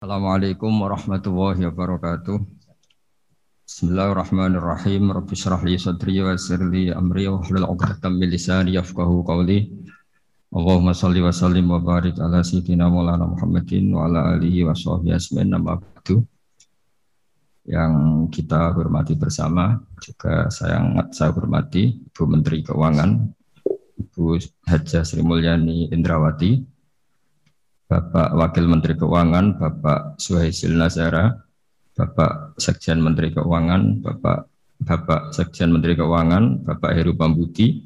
Assalamualaikum 0.00 0.80
warahmatullahi 0.80 1.68
wabarakatuh. 1.68 2.40
Bismillahirrahmanirrahim. 3.68 5.12
Rabbi 5.12 5.36
syrah 5.36 5.60
li 5.60 5.76
sadri 5.76 6.24
wa 6.24 6.32
yassir 6.32 6.56
li 6.56 6.88
amri 6.88 7.28
wa 7.28 7.44
hlul 7.44 7.68
'uqdatam 7.68 8.16
min 8.16 8.32
lisani 8.32 8.80
yafqahu 8.80 9.20
qawli. 9.28 9.68
Allahumma 10.56 10.96
shalli 10.96 11.20
wa 11.20 11.28
sallim 11.28 11.68
wa 11.68 11.84
barik 11.84 12.16
ala 12.16 12.40
sayyidina 12.40 12.88
Maulana 12.88 13.28
Muhammadin 13.28 13.92
wa 13.92 14.08
ala 14.08 14.40
alihi 14.40 14.64
wa 14.64 14.72
sahbihi 14.72 15.12
asmin 15.12 15.52
nama 15.52 15.76
ba'du. 15.76 16.24
Yang 17.68 17.92
kita 18.40 18.72
hormati 18.72 19.20
bersama 19.20 19.84
juga 20.00 20.48
saya 20.48 20.80
sangat 20.80 21.12
saya 21.12 21.30
hormati 21.36 22.08
Ibu 22.08 22.24
Menteri 22.24 22.64
Keuangan 22.64 23.20
Ibu 24.00 24.40
Hajah 24.64 25.04
Sri 25.04 25.20
Mulyani 25.20 25.92
Indrawati 25.92 26.79
Bapak 27.90 28.38
Wakil 28.38 28.70
Menteri 28.70 28.94
Keuangan, 28.94 29.58
Bapak 29.58 30.14
Suhaisil 30.22 30.78
Nazara, 30.78 31.34
Bapak 31.98 32.54
Sekjen 32.54 33.02
Menteri 33.02 33.34
Keuangan, 33.34 33.98
Bapak 33.98 34.46
Bapak 34.78 35.34
Sekjen 35.34 35.74
Menteri 35.74 35.98
Keuangan, 35.98 36.62
Bapak 36.62 36.94
Heru 36.94 37.18
Pambuti, 37.18 37.82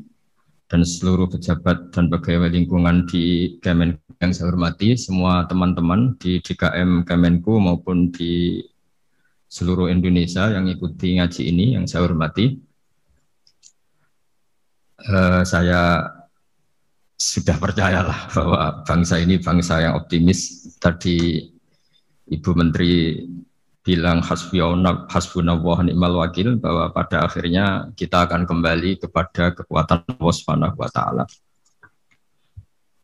dan 0.69 0.85
seluruh 0.85 1.33
pejabat 1.33 1.89
dan 1.89 2.13
pegawai 2.13 2.53
lingkungan 2.53 3.09
di 3.09 3.57
Kemenku 3.65 4.05
yang 4.21 4.37
saya 4.37 4.53
hormati, 4.53 4.93
semua 5.01 5.49
teman-teman 5.49 6.21
di 6.21 6.37
DKM 6.45 7.09
Kemenku 7.09 7.57
maupun 7.57 8.13
di 8.13 8.61
seluruh 9.49 9.89
Indonesia 9.89 10.53
yang 10.53 10.69
ikuti 10.69 11.17
ngaji 11.17 11.43
ini 11.49 11.81
yang 11.81 11.89
saya 11.89 12.05
hormati. 12.05 12.61
Uh, 15.05 15.45
saya 15.45 16.14
sudah 17.15 17.57
percayalah 17.63 18.31
bahwa 18.35 18.83
bangsa 18.83 19.23
ini 19.23 19.39
bangsa 19.39 19.81
yang 19.83 19.95
optimis. 19.99 20.71
Tadi 20.83 21.47
Ibu 22.29 22.51
Menteri 22.59 23.23
bilang 23.85 24.25
hasbunallah 24.25 25.79
ni'mal 25.85 26.17
wakil 26.17 26.57
bahwa 26.57 26.89
pada 26.89 27.29
akhirnya 27.29 27.93
kita 27.93 28.25
akan 28.25 28.49
kembali 28.49 28.97
kepada 28.97 29.53
kekuatan 29.53 30.09
Allah 30.09 30.35
Subhanahu 30.35 30.77
wa 30.81 30.89
taala. 30.89 31.25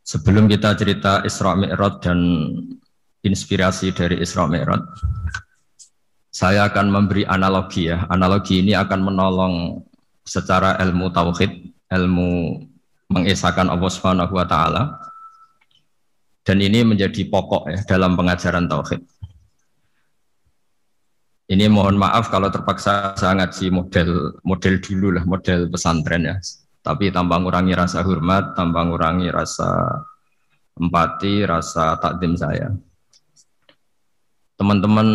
Sebelum 0.00 0.48
kita 0.48 0.74
cerita 0.74 1.20
Isra 1.22 1.54
Mi'raj 1.54 2.00
dan 2.00 2.18
inspirasi 3.20 3.92
dari 3.92 4.18
Isra 4.24 4.48
Mi'raj, 4.48 4.80
saya 6.32 6.66
akan 6.72 6.88
memberi 6.88 7.28
analogi 7.28 7.92
ya. 7.92 8.08
Analogi 8.08 8.64
ini 8.64 8.72
akan 8.72 9.00
menolong 9.04 9.84
secara 10.24 10.80
ilmu 10.80 11.12
tauhid, 11.12 11.76
ilmu 11.92 12.64
mengesahkan 13.10 13.66
Allah 13.66 13.90
Subhanahu 13.90 14.32
wa 14.32 14.46
taala. 14.46 14.82
Dan 16.40 16.64
ini 16.64 16.80
menjadi 16.86 17.28
pokok 17.28 17.68
ya 17.68 17.78
dalam 17.84 18.16
pengajaran 18.16 18.64
tauhid. 18.64 19.04
Ini 21.50 21.66
mohon 21.66 21.98
maaf 21.98 22.30
kalau 22.30 22.46
terpaksa 22.48 23.12
saya 23.18 23.34
ngaji 23.34 23.74
model 23.74 24.38
model 24.46 24.74
dulu 24.78 25.08
lah, 25.18 25.26
model 25.26 25.66
pesantren 25.66 26.22
ya. 26.30 26.36
Tapi 26.80 27.12
tanpa 27.12 27.36
ngurangi 27.42 27.74
rasa 27.76 28.00
hormat, 28.06 28.56
tanpa 28.56 28.86
ngurangi 28.86 29.28
rasa 29.28 30.00
empati, 30.78 31.44
rasa 31.44 31.98
takdim 32.00 32.38
saya. 32.38 32.72
Teman-teman 34.56 35.06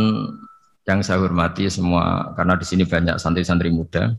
yang 0.86 1.02
saya 1.02 1.18
hormati 1.24 1.66
semua, 1.72 2.36
karena 2.38 2.54
di 2.54 2.66
sini 2.68 2.86
banyak 2.86 3.18
santri-santri 3.18 3.74
muda, 3.74 4.14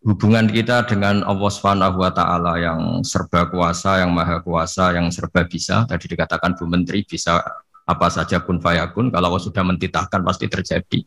hubungan 0.00 0.48
kita 0.48 0.88
dengan 0.88 1.20
Allah 1.28 1.50
Subhanahu 1.52 2.00
wa 2.00 2.12
taala 2.12 2.56
yang 2.56 3.04
serba 3.04 3.48
kuasa, 3.52 4.00
yang 4.00 4.12
maha 4.12 4.40
kuasa, 4.40 4.96
yang 4.96 5.12
serba 5.12 5.44
bisa. 5.44 5.84
Tadi 5.84 6.08
dikatakan 6.08 6.56
Bu 6.56 6.64
Menteri 6.64 7.04
bisa 7.04 7.40
apa 7.84 8.06
saja 8.08 8.40
pun 8.40 8.62
fayakun, 8.62 9.12
kalau 9.12 9.34
Allah 9.34 9.42
sudah 9.42 9.60
mentitahkan 9.66 10.24
pasti 10.24 10.48
terjadi. 10.48 11.00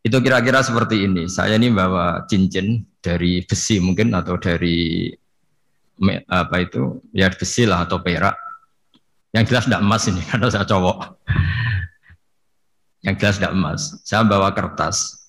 Itu 0.00 0.16
kira-kira 0.22 0.64
seperti 0.64 1.04
ini. 1.04 1.28
Saya 1.28 1.58
ini 1.58 1.68
bawa 1.68 2.24
cincin 2.24 2.80
dari 3.02 3.44
besi 3.44 3.82
mungkin 3.82 4.14
atau 4.16 4.40
dari 4.40 5.12
apa 6.24 6.56
itu 6.64 7.04
ya 7.12 7.28
besi 7.28 7.68
lah 7.68 7.84
atau 7.84 8.00
perak. 8.00 8.32
Yang 9.30 9.44
jelas 9.52 9.64
tidak 9.68 9.82
emas 9.84 10.02
ini 10.08 10.22
karena 10.30 10.46
saya 10.48 10.64
cowok. 10.64 10.98
Yang 13.04 13.14
jelas 13.18 13.36
tidak 13.36 13.52
emas. 13.52 13.80
Saya 14.06 14.22
bawa 14.24 14.48
kertas 14.56 15.19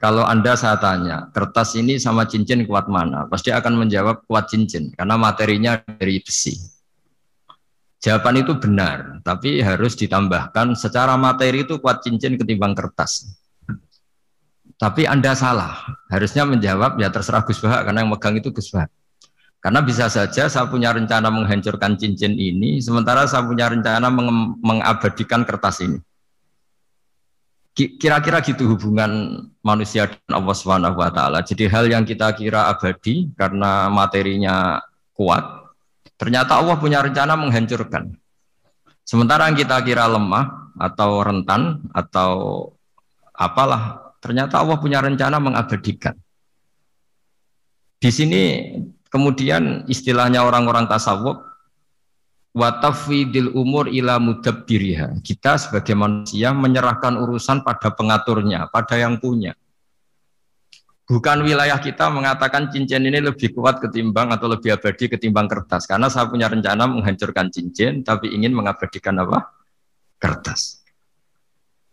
kalau 0.00 0.24
Anda 0.24 0.56
saya 0.56 0.80
tanya, 0.80 1.28
kertas 1.30 1.76
ini 1.76 2.00
sama 2.00 2.24
cincin 2.24 2.64
kuat 2.64 2.88
mana? 2.88 3.28
Pasti 3.28 3.52
akan 3.52 3.84
menjawab 3.86 4.24
kuat 4.24 4.48
cincin, 4.48 4.94
karena 4.96 5.14
materinya 5.20 5.76
dari 5.80 6.22
besi. 6.24 6.56
Jawaban 8.04 8.44
itu 8.44 8.52
benar, 8.60 9.24
tapi 9.24 9.64
harus 9.64 9.96
ditambahkan 9.96 10.76
secara 10.76 11.16
materi 11.16 11.64
itu 11.64 11.80
kuat 11.80 12.04
cincin 12.04 12.36
ketimbang 12.36 12.76
kertas. 12.76 13.32
Tapi 14.76 15.08
Anda 15.08 15.32
salah, 15.32 15.80
harusnya 16.12 16.44
menjawab 16.44 17.00
ya 17.00 17.08
terserah 17.08 17.46
Gus 17.48 17.62
Bahak, 17.64 17.88
karena 17.88 18.04
yang 18.04 18.12
megang 18.12 18.36
itu 18.36 18.52
Gus 18.52 18.68
Bahak. 18.74 18.92
Karena 19.64 19.80
bisa 19.80 20.12
saja 20.12 20.44
saya 20.44 20.68
punya 20.68 20.92
rencana 20.92 21.32
menghancurkan 21.32 21.96
cincin 21.96 22.36
ini, 22.36 22.84
sementara 22.84 23.24
saya 23.24 23.48
punya 23.48 23.72
rencana 23.72 24.12
mengabadikan 24.60 25.48
kertas 25.48 25.80
ini. 25.80 25.96
Kira-kira 27.74 28.38
gitu 28.38 28.70
hubungan 28.70 29.42
manusia 29.58 30.06
dan 30.06 30.32
Allah 30.38 30.54
Subhanahu 30.54 30.94
wa 30.94 31.10
taala. 31.10 31.42
Jadi 31.42 31.66
hal 31.66 31.90
yang 31.90 32.06
kita 32.06 32.30
kira 32.38 32.70
abadi 32.70 33.34
karena 33.34 33.90
materinya 33.90 34.78
kuat, 35.10 35.42
ternyata 36.14 36.54
Allah 36.62 36.78
punya 36.78 37.02
rencana 37.02 37.34
menghancurkan. 37.34 38.14
Sementara 39.02 39.50
yang 39.50 39.58
kita 39.58 39.82
kira 39.82 40.06
lemah 40.06 40.70
atau 40.78 41.26
rentan 41.26 41.82
atau 41.90 42.30
apalah, 43.34 44.14
ternyata 44.22 44.62
Allah 44.62 44.78
punya 44.78 45.02
rencana 45.02 45.42
mengabadikan. 45.42 46.14
Di 47.98 48.14
sini 48.14 48.70
kemudian 49.10 49.82
istilahnya 49.90 50.46
orang-orang 50.46 50.86
tasawuf 50.86 51.42
watafidil 52.54 53.50
umur 53.52 53.90
ila 53.90 54.22
mudabbiriha. 54.22 55.20
Kita 55.20 55.58
sebagai 55.58 55.98
manusia 55.98 56.54
menyerahkan 56.54 57.18
urusan 57.18 57.66
pada 57.66 57.90
pengaturnya, 57.92 58.70
pada 58.70 58.94
yang 58.94 59.18
punya. 59.18 59.58
Bukan 61.04 61.44
wilayah 61.44 61.76
kita 61.76 62.08
mengatakan 62.08 62.72
cincin 62.72 63.04
ini 63.04 63.20
lebih 63.20 63.52
kuat 63.52 63.76
ketimbang 63.76 64.32
atau 64.32 64.48
lebih 64.48 64.72
abadi 64.72 65.12
ketimbang 65.12 65.44
kertas. 65.44 65.84
Karena 65.84 66.08
saya 66.08 66.24
punya 66.32 66.48
rencana 66.48 66.88
menghancurkan 66.88 67.52
cincin, 67.52 68.00
tapi 68.00 68.32
ingin 68.32 68.56
mengabadikan 68.56 69.12
apa? 69.20 69.52
Kertas. 70.16 70.80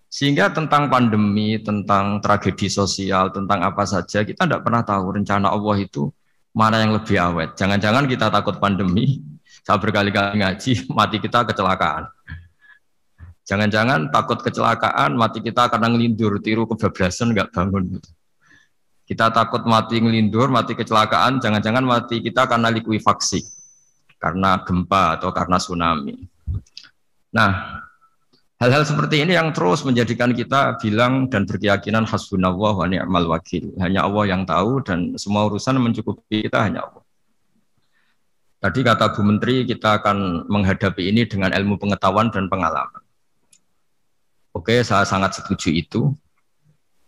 Sehingga 0.07 0.55
tentang 0.55 0.87
pandemi, 0.87 1.59
tentang 1.59 2.23
tragedi 2.23 2.71
sosial, 2.71 3.35
tentang 3.35 3.67
apa 3.67 3.83
saja, 3.83 4.23
kita 4.23 4.47
tidak 4.47 4.63
pernah 4.63 4.83
tahu 4.83 5.19
rencana 5.19 5.51
Allah 5.51 5.75
itu 5.83 6.07
mana 6.55 6.79
yang 6.79 6.95
lebih 6.95 7.19
awet. 7.19 7.55
Jangan-jangan 7.59 8.07
kita 8.07 8.31
takut 8.31 8.63
pandemi, 8.63 9.19
saya 9.61 9.77
berkali-kali 9.77 10.41
ngaji, 10.41 10.71
mati 10.97 11.17
kita 11.21 11.45
kecelakaan. 11.45 12.09
Jangan-jangan 13.45 14.13
takut 14.13 14.39
kecelakaan, 14.41 15.17
mati 15.17 15.41
kita 15.41 15.69
karena 15.69 15.89
ngelindur, 15.89 16.39
tiru 16.39 16.69
kebablasan, 16.69 17.33
nggak 17.33 17.49
bangun. 17.51 17.99
Kita 19.05 19.27
takut 19.33 19.65
mati 19.67 19.99
ngelindur, 19.99 20.47
mati 20.47 20.71
kecelakaan, 20.77 21.41
jangan-jangan 21.43 21.83
mati 21.83 22.23
kita 22.23 22.47
karena 22.47 22.71
likuifaksi, 22.71 23.43
karena 24.21 24.61
gempa 24.63 25.19
atau 25.19 25.35
karena 25.35 25.57
tsunami. 25.59 26.15
Nah, 27.35 27.81
hal-hal 28.61 28.85
seperti 28.87 29.25
ini 29.25 29.35
yang 29.35 29.51
terus 29.51 29.83
menjadikan 29.83 30.31
kita 30.31 30.79
bilang 30.79 31.27
dan 31.27 31.43
berkeyakinan 31.43 32.07
hasbunallah 32.07 32.73
wa 32.77 32.87
ni'mal 32.87 33.27
wakil. 33.35 33.73
Hanya 33.83 34.07
Allah 34.07 34.31
yang 34.31 34.47
tahu 34.47 34.79
dan 34.85 35.17
semua 35.17 35.49
urusan 35.49 35.81
mencukupi 35.81 36.47
kita 36.47 36.61
hanya 36.61 36.87
Allah. 36.87 37.00
Tadi 38.61 38.85
kata 38.85 39.09
Bu 39.17 39.25
Menteri 39.25 39.65
kita 39.65 39.97
akan 39.97 40.45
menghadapi 40.45 41.09
ini 41.09 41.25
dengan 41.25 41.49
ilmu 41.49 41.81
pengetahuan 41.81 42.29
dan 42.29 42.45
pengalaman. 42.45 43.01
Oke, 44.53 44.85
saya 44.85 45.01
sangat 45.01 45.41
setuju 45.41 45.73
itu. 45.73 46.13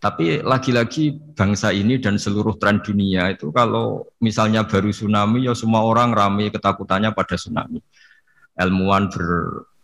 Tapi 0.01 0.41
lagi-lagi 0.41 1.13
bangsa 1.37 1.69
ini 1.69 2.01
dan 2.01 2.17
seluruh 2.17 2.57
tren 2.57 2.81
dunia 2.81 3.29
itu 3.37 3.53
kalau 3.53 4.09
misalnya 4.17 4.65
baru 4.65 4.89
tsunami 4.89 5.45
ya 5.45 5.53
semua 5.53 5.85
orang 5.85 6.11
ramai 6.17 6.49
ketakutannya 6.49 7.13
pada 7.13 7.37
tsunami. 7.37 7.85
Ilmuwan 8.57 9.13
ber, 9.13 9.23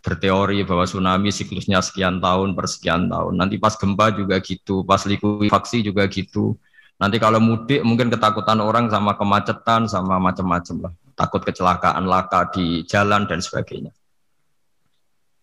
berteori 0.02 0.66
bahwa 0.66 0.90
tsunami 0.90 1.30
siklusnya 1.30 1.78
sekian 1.86 2.18
tahun 2.18 2.58
per 2.58 2.66
sekian 2.66 3.06
tahun. 3.06 3.38
Nanti 3.38 3.62
pas 3.62 3.78
gempa 3.78 4.10
juga 4.10 4.42
gitu, 4.42 4.82
pas 4.82 5.06
likuifaksi 5.06 5.86
juga 5.86 6.10
gitu. 6.10 6.58
Nanti 6.98 7.22
kalau 7.22 7.38
mudik 7.38 7.86
mungkin 7.86 8.10
ketakutan 8.10 8.58
orang 8.58 8.90
sama 8.90 9.14
kemacetan 9.14 9.86
sama 9.86 10.18
macam-macam 10.18 10.90
lah 10.90 10.92
takut 11.20 11.44
kecelakaan 11.44 12.08
laka 12.08 12.48
di 12.48 12.88
jalan 12.88 13.28
dan 13.28 13.44
sebagainya. 13.44 13.92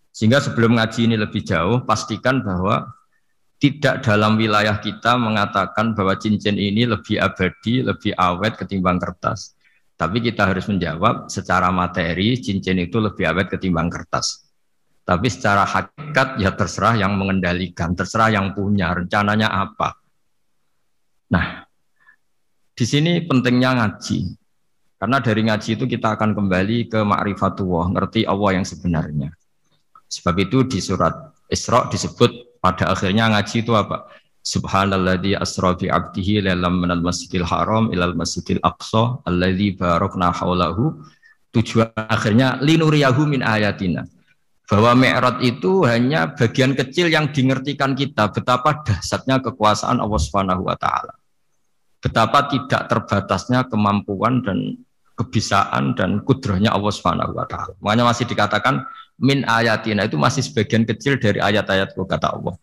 Sehingga 0.10 0.42
sebelum 0.42 0.82
ngaji 0.82 1.06
ini 1.06 1.16
lebih 1.22 1.46
jauh, 1.46 1.86
pastikan 1.86 2.42
bahwa 2.42 2.90
tidak 3.62 4.02
dalam 4.02 4.34
wilayah 4.42 4.82
kita 4.82 5.14
mengatakan 5.22 5.94
bahwa 5.94 6.18
cincin 6.18 6.58
ini 6.58 6.90
lebih 6.90 7.22
abadi, 7.22 7.86
lebih 7.86 8.18
awet 8.18 8.58
ketimbang 8.58 8.98
kertas. 8.98 9.54
Tapi 9.94 10.22
kita 10.22 10.50
harus 10.50 10.66
menjawab 10.66 11.30
secara 11.30 11.70
materi 11.70 12.38
cincin 12.42 12.82
itu 12.82 12.98
lebih 12.98 13.30
awet 13.30 13.54
ketimbang 13.54 13.94
kertas. 13.94 14.50
Tapi 15.06 15.30
secara 15.30 15.66
hakikat 15.66 16.42
ya 16.42 16.54
terserah 16.58 16.98
yang 16.98 17.14
mengendalikan, 17.14 17.94
terserah 17.94 18.34
yang 18.34 18.58
punya 18.58 18.94
rencananya 18.98 19.50
apa. 19.54 20.02
Nah, 21.30 21.66
di 22.74 22.86
sini 22.86 23.22
pentingnya 23.26 23.74
ngaji. 23.78 24.47
Karena 24.98 25.22
dari 25.22 25.46
ngaji 25.46 25.70
itu 25.78 25.86
kita 25.86 26.18
akan 26.18 26.34
kembali 26.34 26.90
ke 26.90 27.00
ma'rifatullah, 27.06 27.94
ngerti 27.94 28.26
Allah 28.26 28.58
yang 28.58 28.66
sebenarnya. 28.66 29.30
Sebab 30.10 30.36
itu 30.42 30.66
di 30.66 30.82
surat 30.82 31.14
Isra 31.48 31.86
disebut 31.88 32.60
pada 32.60 32.92
akhirnya 32.92 33.30
ngaji 33.32 33.62
itu 33.62 33.72
apa? 33.78 34.10
Subhanalladzi 34.42 35.36
asra 35.38 35.76
bi 35.76 35.92
'abdihi 35.92 36.50
lailam 36.50 36.80
minal 36.82 37.04
masjidil 37.04 37.44
haram 37.44 37.92
ilal 37.92 38.16
masjidil 38.16 38.64
aqsa 38.64 39.22
alladzi 39.28 39.76
barakna 39.76 40.34
haulahu. 40.34 40.98
Tujuan 41.52 41.92
akhirnya 41.96 42.60
linuriyahu 42.60 43.28
min 43.28 43.44
ayatina 43.44 44.04
bahwa 44.68 44.92
Mi'raj 45.00 45.40
itu 45.48 45.88
hanya 45.88 46.36
bagian 46.36 46.76
kecil 46.76 47.08
yang 47.08 47.32
dimengertikan 47.32 47.96
kita 47.96 48.28
betapa 48.36 48.84
dahsyatnya 48.84 49.40
kekuasaan 49.40 50.04
Allah 50.04 50.20
Subhanahu 50.20 50.68
wa 50.68 50.76
taala. 50.76 51.16
Betapa 52.04 52.52
tidak 52.52 52.92
terbatasnya 52.92 53.64
kemampuan 53.72 54.44
dan 54.44 54.76
kebisaan 55.18 55.98
dan 55.98 56.22
kudrahnya 56.22 56.72
Allah 56.72 56.94
Subhanahu 56.94 57.34
wa 57.34 57.50
taala. 57.50 57.74
Makanya 57.82 58.06
masih 58.06 58.26
dikatakan 58.30 58.86
min 59.18 59.42
ayatina 59.50 60.06
itu 60.06 60.16
masih 60.16 60.46
sebagian 60.46 60.86
kecil 60.86 61.18
dari 61.18 61.42
ayat-ayat 61.42 61.98
kata 61.98 62.38
Allah. 62.38 62.56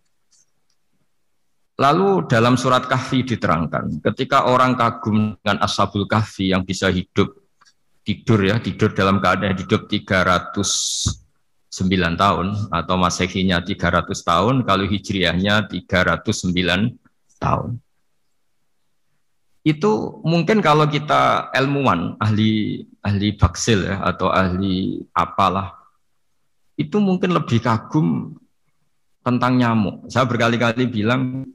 Lalu 1.74 2.30
dalam 2.30 2.54
surat 2.54 2.86
Kahfi 2.86 3.26
diterangkan, 3.26 3.98
ketika 3.98 4.46
orang 4.46 4.78
kagum 4.78 5.34
dengan 5.42 5.58
Ashabul 5.58 6.06
Kahfi 6.06 6.54
yang 6.54 6.62
bisa 6.62 6.86
hidup 6.86 7.34
tidur 8.06 8.38
ya, 8.46 8.62
tidur 8.62 8.94
dalam 8.94 9.18
keadaan 9.18 9.58
hidup 9.58 9.90
300 9.90 11.26
9 11.74 12.14
tahun 12.14 12.70
atau 12.70 12.94
masehinya 12.94 13.58
300 13.58 14.06
tahun 14.14 14.62
kalau 14.62 14.86
hijriahnya 14.86 15.66
309 15.66 16.94
tahun. 17.42 17.82
Itu 19.64 20.20
mungkin 20.20 20.60
kalau 20.60 20.84
kita 20.84 21.48
ilmuwan, 21.56 22.20
ahli 22.20 22.84
ahli 23.00 23.32
baksil 23.32 23.88
ya 23.88 23.96
atau 24.04 24.28
ahli 24.28 25.00
apalah 25.16 25.72
itu 26.76 27.00
mungkin 27.00 27.32
lebih 27.32 27.64
kagum 27.64 28.36
tentang 29.24 29.56
nyamuk. 29.56 30.12
Saya 30.12 30.28
berkali-kali 30.28 30.84
bilang 30.84 31.48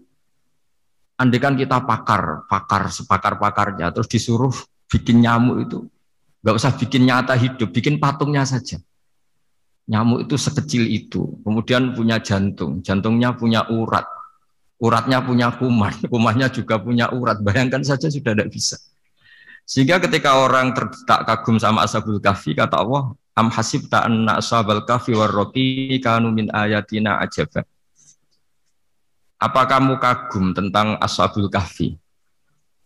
andekan 1.21 1.53
kita 1.53 1.85
pakar, 1.85 2.49
pakar 2.49 2.89
sepakar-pakarnya 2.89 3.93
terus 3.93 4.09
disuruh 4.09 4.53
bikin 4.89 5.21
nyamuk 5.21 5.69
itu 5.69 5.79
nggak 6.41 6.55
usah 6.55 6.73
bikin 6.73 7.05
nyata 7.05 7.35
hidup, 7.37 7.69
bikin 7.69 7.99
patungnya 8.01 8.41
saja 8.47 8.79
Nyamuk 9.89 10.29
itu 10.29 10.37
sekecil 10.37 10.85
itu, 10.85 11.41
kemudian 11.41 11.97
punya 11.97 12.21
jantung, 12.21 12.77
jantungnya 12.85 13.33
punya 13.33 13.65
urat, 13.73 14.05
uratnya 14.79 15.19
punya 15.21 15.51
kuman, 15.53 15.93
kumannya 16.11 16.47
juga 16.49 16.79
punya 16.79 17.11
urat. 17.11 17.43
Bayangkan 17.43 17.83
saja 17.83 18.07
sudah 18.07 18.33
tidak 18.33 18.49
bisa. 18.49 18.79
Sehingga 19.69 20.01
ketika 20.01 20.41
orang 20.41 20.73
terdetak 20.73 21.29
kagum 21.29 21.61
sama 21.61 21.85
ashabul 21.85 22.17
kahfi, 22.17 22.57
kata 22.57 22.81
Allah, 22.81 23.13
Am 23.37 23.47
hasib 23.53 23.87
anna 23.93 24.41
ashabal 24.41 24.83
kahfi 24.83 25.15
warroki 25.15 25.95
kanu 26.03 26.33
min 26.33 26.51
ayatina 26.51 27.21
ajaba. 27.23 27.63
Apa 29.39 29.61
kamu 29.63 29.95
kagum 30.03 30.51
tentang 30.51 30.99
ashabul 30.99 31.47
kahfi 31.47 31.95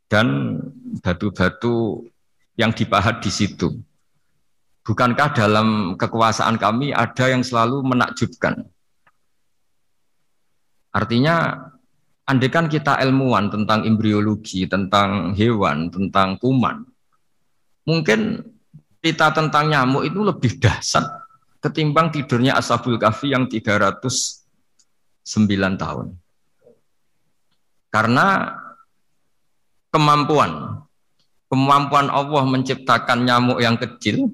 dan 0.06 0.60
batu-batu 1.02 2.06
yang 2.54 2.70
dipahat 2.70 3.24
di 3.26 3.34
situ? 3.34 3.82
Bukankah 4.86 5.34
dalam 5.34 5.96
kekuasaan 5.98 6.62
kami 6.62 6.94
ada 6.94 7.32
yang 7.32 7.42
selalu 7.42 7.82
menakjubkan? 7.82 8.68
Artinya, 10.94 11.73
andekan 12.24 12.72
kita 12.72 13.00
ilmuwan 13.04 13.52
tentang 13.52 13.84
embriologi, 13.84 14.68
tentang 14.68 15.36
hewan, 15.36 15.92
tentang 15.92 16.40
kuman, 16.40 16.88
mungkin 17.84 18.40
kita 19.04 19.36
tentang 19.36 19.68
nyamuk 19.68 20.08
itu 20.08 20.20
lebih 20.24 20.60
dahsyat 20.64 21.04
ketimbang 21.60 22.12
tidurnya 22.12 22.60
Ashabul 22.60 23.00
Kahfi 23.00 23.32
yang 23.32 23.48
309 23.48 24.44
tahun. 25.80 26.08
Karena 27.88 28.58
kemampuan 29.94 30.84
kemampuan 31.48 32.10
Allah 32.10 32.44
menciptakan 32.50 33.30
nyamuk 33.30 33.62
yang 33.62 33.78
kecil 33.78 34.34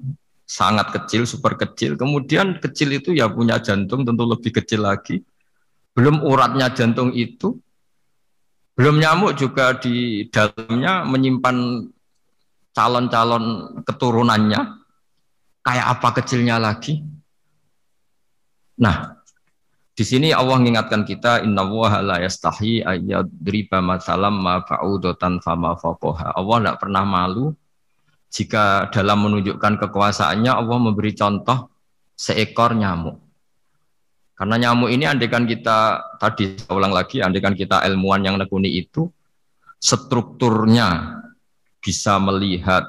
sangat 0.50 0.90
kecil, 0.90 1.22
super 1.28 1.54
kecil. 1.54 1.94
Kemudian 1.94 2.58
kecil 2.58 2.98
itu 2.98 3.14
ya 3.14 3.30
punya 3.30 3.62
jantung 3.62 4.02
tentu 4.02 4.26
lebih 4.26 4.50
kecil 4.50 4.82
lagi. 4.82 5.22
Belum 5.94 6.26
uratnya 6.26 6.74
jantung 6.74 7.14
itu, 7.14 7.54
belum 8.80 8.96
nyamuk 8.96 9.36
juga 9.36 9.76
di 9.76 10.24
dalamnya 10.32 11.04
menyimpan 11.04 11.84
calon-calon 12.72 13.76
keturunannya. 13.84 14.80
Kayak 15.60 15.86
apa 16.00 16.08
kecilnya 16.16 16.56
lagi? 16.56 17.04
Nah, 18.80 19.20
di 19.92 20.00
sini 20.00 20.32
Allah 20.32 20.56
mengingatkan 20.56 21.04
kita 21.04 21.44
inna 21.44 21.60
wa 21.60 22.00
la 22.00 22.24
yastahi 22.24 22.80
ayyadriba 22.80 23.84
masalam 23.84 24.40
ma 24.40 24.64
fa'udatan 24.64 25.44
fama 25.44 25.76
faqaha. 25.76 26.32
Allah 26.32 26.56
tidak 26.64 26.76
pernah 26.80 27.04
malu 27.04 27.52
jika 28.32 28.88
dalam 28.88 29.28
menunjukkan 29.28 29.76
kekuasaannya 29.76 30.56
Allah 30.56 30.78
memberi 30.80 31.12
contoh 31.12 31.68
seekor 32.16 32.72
nyamuk. 32.72 33.20
Karena 34.40 34.56
nyamuk 34.56 34.88
ini 34.88 35.04
andekan 35.04 35.44
kita 35.44 36.00
tadi 36.16 36.56
saya 36.56 36.72
ulang 36.72 36.96
lagi, 36.96 37.20
andekan 37.20 37.52
kita 37.52 37.84
ilmuwan 37.84 38.24
yang 38.24 38.40
nekuni 38.40 38.72
itu 38.72 39.04
strukturnya 39.76 41.20
bisa 41.84 42.16
melihat, 42.16 42.88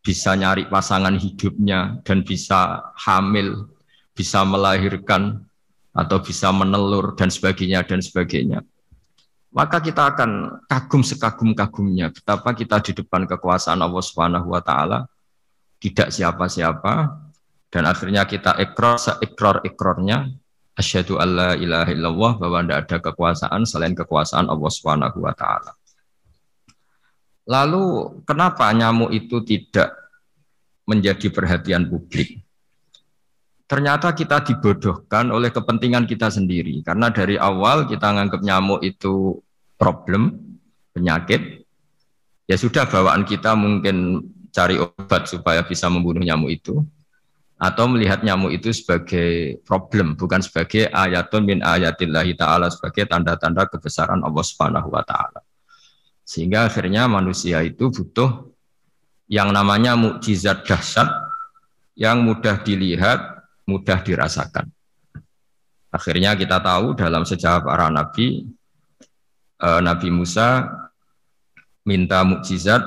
bisa 0.00 0.32
nyari 0.32 0.72
pasangan 0.72 1.20
hidupnya 1.20 2.00
dan 2.00 2.24
bisa 2.24 2.80
hamil, 2.96 3.68
bisa 4.16 4.40
melahirkan 4.40 5.44
atau 5.92 6.16
bisa 6.24 6.48
menelur 6.48 7.12
dan 7.12 7.28
sebagainya 7.28 7.84
dan 7.84 8.00
sebagainya. 8.00 8.64
Maka 9.52 9.84
kita 9.84 10.16
akan 10.16 10.64
kagum 10.64 11.04
sekagum-kagumnya 11.04 12.08
betapa 12.08 12.56
kita 12.56 12.80
di 12.80 12.96
depan 12.96 13.28
kekuasaan 13.28 13.84
Allah 13.84 14.00
Subhanahu 14.00 14.48
wa 14.48 14.64
taala. 14.64 15.04
Tidak 15.76 16.08
siapa-siapa 16.08 17.20
dan 17.68 17.84
akhirnya 17.84 18.24
kita 18.24 18.56
ikrar 18.56 18.96
seikrar 18.96 19.60
ikrarnya 19.60 20.40
asyhadu 20.80 21.20
alla 21.20 21.52
ilaha 21.60 21.92
illallah 21.92 22.32
bahwa 22.40 22.64
tidak 22.64 22.78
ada 22.88 22.96
kekuasaan 23.04 23.62
selain 23.68 23.92
kekuasaan 23.92 24.48
Allah 24.48 24.70
Subhanahu 24.72 25.20
wa 25.20 25.36
taala. 25.36 25.76
Lalu 27.44 27.84
kenapa 28.24 28.72
nyamuk 28.72 29.12
itu 29.12 29.44
tidak 29.44 29.92
menjadi 30.88 31.28
perhatian 31.28 31.84
publik? 31.84 32.40
Ternyata 33.70 34.10
kita 34.10 34.42
dibodohkan 34.42 35.30
oleh 35.30 35.54
kepentingan 35.54 36.02
kita 36.02 36.26
sendiri. 36.26 36.82
Karena 36.82 37.06
dari 37.14 37.38
awal 37.38 37.86
kita 37.86 38.10
menganggap 38.10 38.42
nyamuk 38.42 38.82
itu 38.82 39.38
problem, 39.78 40.34
penyakit. 40.90 41.62
Ya 42.50 42.58
sudah 42.58 42.90
bawaan 42.90 43.22
kita 43.22 43.54
mungkin 43.54 44.26
cari 44.50 44.74
obat 44.82 45.30
supaya 45.30 45.62
bisa 45.62 45.86
membunuh 45.86 46.18
nyamuk 46.18 46.50
itu. 46.50 46.82
Atau 47.60 47.92
melihat 47.92 48.24
nyamuk 48.24 48.56
itu 48.56 48.72
sebagai 48.72 49.60
problem, 49.68 50.16
bukan 50.16 50.40
sebagai 50.40 50.88
ayatun 50.88 51.44
min 51.44 51.58
ayatillahi 51.60 52.32
ta'ala, 52.32 52.72
sebagai 52.72 53.04
tanda-tanda 53.04 53.68
kebesaran 53.68 54.24
Allah 54.24 54.40
subhanahu 54.40 54.88
wa 54.88 55.04
ta'ala. 55.04 55.44
Sehingga 56.24 56.72
akhirnya 56.72 57.04
manusia 57.04 57.60
itu 57.60 57.92
butuh 57.92 58.48
yang 59.28 59.52
namanya 59.52 59.92
mukjizat 59.92 60.64
dahsyat 60.64 61.06
yang 62.00 62.24
mudah 62.24 62.64
dilihat 62.64 63.44
mudah 63.68 64.00
dirasakan. 64.00 64.72
Akhirnya 65.92 66.32
kita 66.32 66.62
tahu 66.64 66.96
dalam 66.96 67.28
sejarah 67.28 67.60
para 67.60 67.92
nabi, 67.92 68.46
eh, 69.60 69.80
Nabi 69.84 70.08
Musa 70.08 70.70
minta 71.84 72.22
mukjizat 72.24 72.82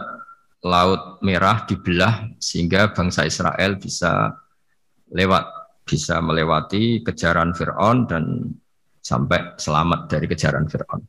laut 0.64 1.20
merah 1.20 1.68
dibelah 1.68 2.32
sehingga 2.40 2.96
bangsa 2.96 3.28
Israel 3.28 3.76
bisa 3.76 4.43
lewat, 5.14 5.46
bisa 5.86 6.20
melewati 6.20 7.06
kejaran 7.06 7.54
Fir'aun 7.54 8.10
dan 8.10 8.24
sampai 9.04 9.56
selamat 9.60 10.10
dari 10.10 10.26
kejaran 10.26 10.66
Fir'aun. 10.66 11.04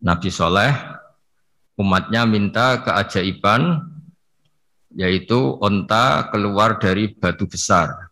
Nabi 0.00 0.28
Soleh 0.32 0.72
umatnya 1.76 2.24
minta 2.24 2.80
keajaiban 2.80 3.84
yaitu 4.96 5.60
onta 5.60 6.28
keluar 6.32 6.80
dari 6.80 7.12
batu 7.12 7.46
besar 7.46 8.10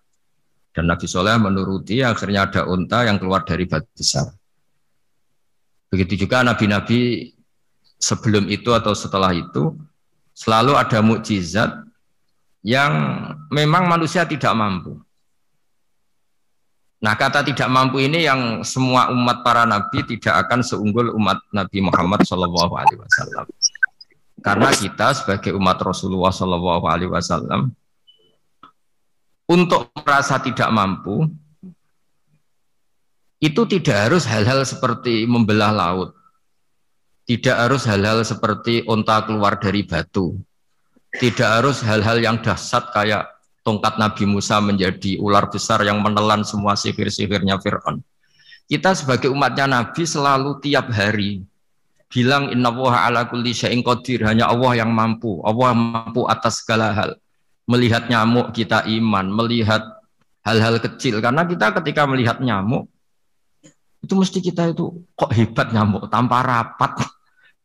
dan 0.78 0.86
Nabi 0.86 1.10
Soleh 1.10 1.34
menuruti 1.40 2.06
akhirnya 2.06 2.46
ada 2.46 2.62
unta 2.70 3.02
yang 3.02 3.18
keluar 3.18 3.42
dari 3.42 3.66
batu 3.66 3.90
besar. 3.98 4.30
Begitu 5.90 6.22
juga 6.28 6.46
nabi-nabi 6.46 7.32
sebelum 7.98 8.46
itu 8.46 8.70
atau 8.70 8.94
setelah 8.94 9.34
itu 9.34 9.74
selalu 10.36 10.78
ada 10.78 11.02
mukjizat 11.02 11.88
yang 12.62 12.92
memang 13.50 13.86
manusia 13.86 14.26
tidak 14.26 14.52
mampu. 14.54 14.98
Nah 16.98 17.14
kata 17.14 17.46
tidak 17.46 17.70
mampu 17.70 18.02
ini 18.02 18.26
yang 18.26 18.66
semua 18.66 19.14
umat 19.14 19.46
para 19.46 19.62
nabi 19.62 20.02
tidak 20.02 20.46
akan 20.46 20.66
seunggul 20.66 21.14
umat 21.14 21.38
Nabi 21.54 21.78
Muhammad 21.78 22.26
Shallallahu 22.26 22.74
Alaihi 22.74 22.98
Wasallam. 22.98 23.46
Karena 24.42 24.70
kita 24.74 25.14
sebagai 25.14 25.54
umat 25.54 25.78
Rasulullah 25.78 26.34
Shallallahu 26.34 26.84
Alaihi 26.90 27.10
Wasallam 27.10 27.70
untuk 29.46 29.94
merasa 29.94 30.42
tidak 30.42 30.68
mampu 30.74 31.30
itu 33.38 33.62
tidak 33.70 34.10
harus 34.10 34.26
hal-hal 34.26 34.66
seperti 34.66 35.22
membelah 35.22 35.70
laut, 35.70 36.10
tidak 37.22 37.54
harus 37.54 37.86
hal-hal 37.86 38.26
seperti 38.26 38.82
onta 38.90 39.22
keluar 39.22 39.54
dari 39.62 39.86
batu, 39.86 40.34
tidak 41.18 41.48
harus 41.60 41.82
hal-hal 41.82 42.18
yang 42.22 42.38
dahsyat 42.38 42.94
kayak 42.94 43.26
tongkat 43.66 43.98
Nabi 43.98 44.25
Musa 44.25 44.62
menjadi 44.62 45.18
ular 45.18 45.50
besar 45.50 45.82
yang 45.82 46.00
menelan 46.00 46.46
semua 46.46 46.78
sihir-sihirnya 46.78 47.58
Fir'aun. 47.58 48.00
Kita 48.68 48.94
sebagai 48.94 49.28
umatnya 49.28 49.66
Nabi 49.66 50.04
selalu 50.06 50.62
tiap 50.62 50.88
hari 50.94 51.42
bilang 52.08 52.48
inna 52.48 52.72
ala 52.72 53.28
kulli 53.28 53.52
syai'in 53.52 53.84
qadir. 53.84 54.25
Hanya 54.25 54.48
Allah 54.48 54.84
yang 54.84 54.92
mampu. 54.92 55.40
Allah 55.44 55.76
mampu 55.76 56.25
atas 56.25 56.64
segala 56.64 56.92
hal. 56.92 57.10
Melihat 57.68 58.08
nyamuk 58.08 58.56
kita 58.56 58.88
iman 58.88 59.28
melihat 59.28 59.84
hal-hal 60.44 60.80
kecil. 60.80 61.20
Karena 61.20 61.44
kita 61.44 61.76
ketika 61.80 62.08
melihat 62.08 62.40
nyamuk 62.40 62.88
itu 64.00 64.14
mesti 64.14 64.38
kita 64.40 64.72
itu 64.72 65.04
kok 65.12 65.32
hebat 65.34 65.75
nyamuk? 65.75 66.08
Tanpa 66.08 66.40
rapat 66.40 66.96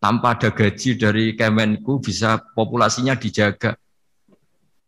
tanpa 0.04 0.36
ada 0.36 0.52
gaji 0.52 1.00
dari 1.00 1.32
Kemenku 1.40 2.04
bisa 2.04 2.44
populasinya 2.52 3.16
dijaga 3.16 3.80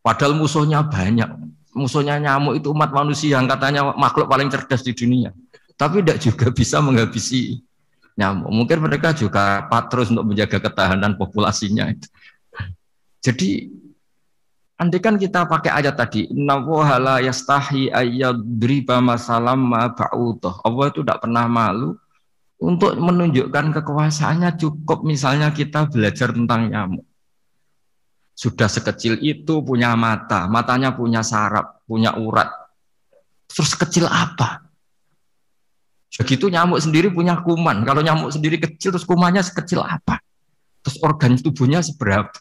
Padahal 0.05 0.37
musuhnya 0.37 0.85
banyak. 0.85 1.25
Musuhnya 1.73 2.21
nyamuk 2.21 2.61
itu 2.61 2.69
umat 2.69 2.93
manusia 2.93 3.41
yang 3.41 3.49
katanya 3.49 3.89
makhluk 3.97 4.29
paling 4.29 4.53
cerdas 4.53 4.85
di 4.85 4.93
dunia. 4.93 5.33
Tapi 5.73 6.05
tidak 6.05 6.21
juga 6.21 6.47
bisa 6.53 6.77
menghabisi 6.77 7.65
nyamuk. 8.13 8.53
Mungkin 8.53 8.85
mereka 8.85 9.17
juga 9.17 9.65
patrus 9.65 10.13
untuk 10.13 10.29
menjaga 10.29 10.61
ketahanan 10.61 11.17
populasinya. 11.17 11.89
Jadi 13.17 13.65
andai 14.77 15.01
kan 15.01 15.17
kita 15.17 15.49
pakai 15.49 15.73
ayat 15.73 15.97
tadi, 15.97 16.29
Innallaha 16.29 16.95
la 17.01 17.17
yastahi 17.25 17.89
ayyadriba 17.89 19.01
masalam 19.01 19.57
ma 19.57 19.89
Allah 20.61 20.85
itu 20.93 21.01
tidak 21.01 21.17
pernah 21.17 21.49
malu 21.49 21.97
untuk 22.59 22.95
menunjukkan 22.95 23.75
kekuasaannya 23.75 24.55
cukup 24.55 25.03
misalnya 25.03 25.51
kita 25.51 25.91
belajar 25.91 26.31
tentang 26.31 26.71
nyamuk 26.71 27.05
sudah 28.35 28.67
sekecil 28.67 29.15
itu 29.23 29.63
punya 29.63 29.95
mata, 29.95 30.43
matanya 30.51 30.91
punya 30.91 31.23
saraf, 31.23 31.79
punya 31.87 32.19
urat. 32.19 32.51
Terus 33.47 33.71
kecil 33.79 34.11
apa? 34.11 34.67
Begitu 36.19 36.51
nyamuk 36.51 36.83
sendiri 36.83 37.07
punya 37.07 37.39
kuman. 37.39 37.87
Kalau 37.87 38.03
nyamuk 38.03 38.35
sendiri 38.35 38.59
kecil, 38.59 38.91
terus 38.91 39.07
kumannya 39.07 39.39
sekecil 39.39 39.79
apa? 39.79 40.19
Terus 40.83 40.99
organ 40.99 41.39
tubuhnya 41.39 41.79
seberapa? 41.79 42.35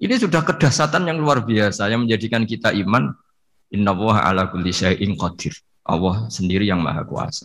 Ini 0.00 0.16
sudah 0.16 0.40
kedasatan 0.44 1.08
yang 1.08 1.20
luar 1.20 1.44
biasa 1.44 1.92
yang 1.92 2.08
menjadikan 2.08 2.48
kita 2.48 2.72
iman. 2.80 3.12
Inna 3.76 3.92
ala 3.92 4.48
kulli. 4.48 4.72
Allah 5.86 6.16
sendiri 6.32 6.64
yang 6.64 6.80
maha 6.80 7.04
kuasa. 7.04 7.44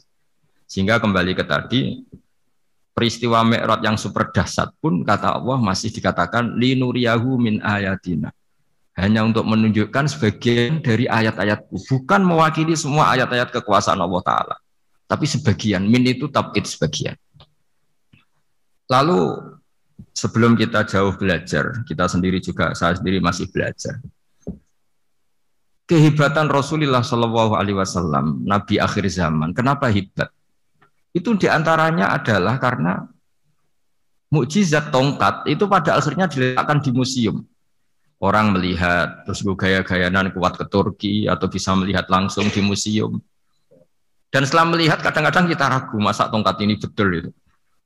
Sehingga 0.72 1.04
kembali 1.04 1.36
ke 1.36 1.44
tadi, 1.44 2.00
peristiwa 2.96 3.44
Mi'raj 3.44 3.84
yang 3.84 4.00
super 4.00 4.32
dahsyat 4.32 4.72
pun 4.80 5.04
kata 5.04 5.36
Allah 5.36 5.60
masih 5.60 5.92
dikatakan 5.92 6.56
linuriyahu 6.56 7.36
min 7.36 7.60
ayatina. 7.60 8.32
Hanya 8.96 9.28
untuk 9.28 9.44
menunjukkan 9.52 10.08
sebagian 10.08 10.80
dari 10.80 11.12
ayat-ayatku, 11.12 11.76
bukan 11.76 12.24
mewakili 12.24 12.72
semua 12.80 13.12
ayat-ayat 13.12 13.52
kekuasaan 13.52 14.00
Allah 14.00 14.24
Ta'ala. 14.24 14.56
Tapi 15.12 15.28
sebagian, 15.28 15.84
min 15.84 16.08
itu 16.08 16.32
tabid 16.32 16.64
sebagian. 16.64 17.20
Lalu 18.88 19.44
sebelum 20.16 20.56
kita 20.56 20.88
jauh 20.88 21.12
belajar, 21.20 21.84
kita 21.84 22.08
sendiri 22.08 22.40
juga, 22.40 22.72
saya 22.80 22.96
sendiri 22.96 23.20
masih 23.20 23.52
belajar. 23.52 24.00
Kehebatan 25.84 26.48
Rasulullah 26.48 27.04
Shallallahu 27.04 27.60
Alaihi 27.60 27.76
Wasallam, 27.76 28.48
Nabi 28.48 28.80
akhir 28.80 29.04
zaman. 29.12 29.52
Kenapa 29.52 29.92
hebat? 29.92 30.32
Itu 31.12 31.36
di 31.36 31.48
antaranya 31.52 32.16
adalah 32.16 32.56
karena 32.56 33.04
mukjizat 34.32 34.96
tongkat 34.96 35.44
itu 35.52 35.68
pada 35.68 36.00
akhirnya 36.00 36.32
diletakkan 36.32 36.80
di 36.80 36.92
museum. 36.96 37.44
Orang 38.22 38.54
melihat 38.56 39.26
terus 39.26 39.42
gue 39.42 39.58
gaya-gayanan 39.58 40.32
kuat 40.32 40.56
ke 40.56 40.66
Turki 40.70 41.26
atau 41.26 41.50
bisa 41.50 41.74
melihat 41.76 42.08
langsung 42.08 42.48
di 42.48 42.62
museum. 42.64 43.20
Dan 44.32 44.48
setelah 44.48 44.72
melihat 44.72 45.04
kadang-kadang 45.04 45.52
kita 45.52 45.66
ragu 45.68 45.98
masa 46.00 46.32
tongkat 46.32 46.56
ini 46.64 46.80
betul 46.80 47.10
itu. 47.12 47.30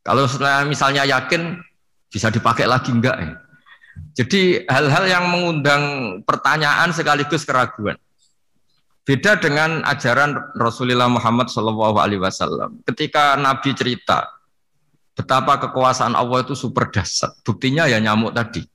Kalau 0.05 0.29
setelah 0.29 0.62
misalnya 0.70 1.01
yakin 1.08 1.58
bisa 2.12 2.29
dipakai 2.29 2.70
lagi 2.70 2.94
enggak 2.94 3.17
ya. 3.17 3.34
Jadi 4.13 4.67
hal-hal 4.67 5.08
yang 5.08 5.25
mengundang 5.32 5.84
pertanyaan 6.27 6.91
sekaligus 6.91 7.48
keraguan. 7.48 7.98
Beda 9.06 9.38
dengan 9.38 9.86
ajaran 9.86 10.58
Rasulullah 10.58 11.06
Muhammad 11.06 11.54
Shallallahu 11.54 12.02
Alaihi 12.02 12.18
Wasallam. 12.18 12.82
Ketika 12.90 13.38
Nabi 13.38 13.78
cerita 13.78 14.34
betapa 15.14 15.62
kekuasaan 15.62 16.18
Allah 16.18 16.42
itu 16.42 16.58
super 16.58 16.90
dahsyat. 16.90 17.38
Buktinya 17.46 17.86
ya 17.86 18.02
nyamuk 18.02 18.34
tadi. 18.34 18.66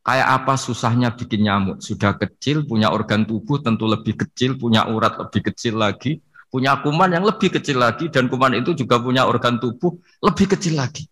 Kayak 0.00 0.28
apa 0.40 0.56
susahnya 0.56 1.12
bikin 1.12 1.44
nyamuk? 1.44 1.84
Sudah 1.84 2.16
kecil, 2.16 2.64
punya 2.64 2.96
organ 2.96 3.28
tubuh 3.28 3.60
tentu 3.60 3.84
lebih 3.84 4.16
kecil, 4.24 4.56
punya 4.56 4.88
urat 4.88 5.20
lebih 5.20 5.52
kecil 5.52 5.76
lagi, 5.76 6.20
punya 6.48 6.80
kuman 6.80 7.12
yang 7.12 7.24
lebih 7.24 7.52
kecil 7.52 7.80
lagi, 7.80 8.08
dan 8.08 8.28
kuman 8.32 8.56
itu 8.56 8.72
juga 8.72 8.96
punya 9.00 9.28
organ 9.28 9.60
tubuh 9.60 10.00
lebih 10.24 10.56
kecil 10.56 10.80
lagi 10.80 11.08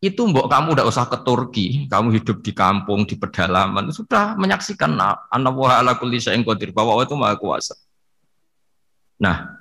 itu 0.00 0.24
mbok 0.24 0.48
kamu 0.48 0.80
udah 0.80 0.88
usah 0.88 1.04
ke 1.12 1.20
Turki, 1.20 1.84
kamu 1.84 2.16
hidup 2.16 2.40
di 2.40 2.56
kampung, 2.56 3.04
di 3.04 3.20
pedalaman, 3.20 3.92
sudah 3.92 4.32
menyaksikan 4.40 4.96
anak 5.28 5.52
wa 5.52 5.76
ala 5.76 6.00
kulli 6.00 6.16
syai'in 6.16 6.40
qadir, 6.40 6.72
bahwa 6.72 6.96
itu 7.04 7.12
maha 7.12 7.36
kuasa. 7.36 7.76
Nah, 9.20 9.60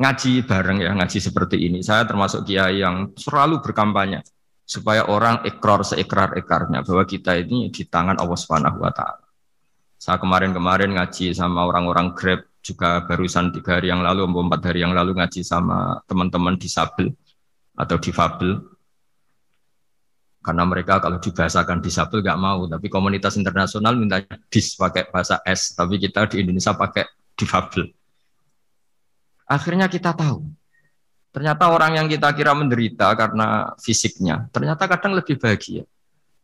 ngaji 0.00 0.48
bareng 0.48 0.80
ya, 0.80 0.96
ngaji 0.96 1.18
seperti 1.20 1.68
ini. 1.68 1.84
Saya 1.84 2.08
termasuk 2.08 2.48
kiai 2.48 2.80
yang 2.80 3.12
selalu 3.20 3.60
berkampanye 3.60 4.24
supaya 4.64 5.04
orang 5.12 5.44
ikrar 5.44 5.84
seikrar-ikrarnya 5.84 6.80
bahwa 6.80 7.04
kita 7.04 7.36
ini 7.36 7.68
di 7.68 7.84
tangan 7.84 8.16
Allah 8.16 8.38
Subhanahu 8.40 8.80
wa 8.80 8.92
taala. 8.96 9.28
Saya 10.00 10.16
kemarin-kemarin 10.16 10.96
ngaji 10.96 11.36
sama 11.36 11.68
orang-orang 11.68 12.16
Grab 12.16 12.48
juga 12.64 13.04
barusan 13.04 13.52
tiga 13.52 13.76
hari 13.76 13.92
yang 13.92 14.00
lalu, 14.00 14.24
empat 14.24 14.72
hari 14.72 14.80
yang 14.80 14.96
lalu 14.96 15.20
ngaji 15.20 15.44
sama 15.44 16.00
teman-teman 16.08 16.56
disabel 16.56 17.12
atau 17.76 18.00
difabel 18.00 18.75
karena 20.46 20.62
mereka 20.62 21.02
kalau 21.02 21.18
dibahasakan 21.18 21.82
disabel 21.82 22.22
nggak 22.22 22.38
mau, 22.38 22.70
tapi 22.70 22.86
komunitas 22.86 23.34
internasional 23.34 23.98
minta 23.98 24.22
dis 24.46 24.78
pakai 24.78 25.10
bahasa 25.10 25.42
S, 25.42 25.74
tapi 25.74 25.98
kita 25.98 26.30
di 26.30 26.46
Indonesia 26.46 26.70
pakai 26.70 27.02
difabel. 27.34 27.90
Akhirnya 29.50 29.90
kita 29.90 30.14
tahu, 30.14 30.46
ternyata 31.34 31.66
orang 31.66 31.98
yang 31.98 32.06
kita 32.06 32.30
kira 32.30 32.54
menderita 32.54 33.10
karena 33.18 33.74
fisiknya, 33.82 34.46
ternyata 34.54 34.86
kadang 34.86 35.18
lebih 35.18 35.34
bahagia. 35.34 35.82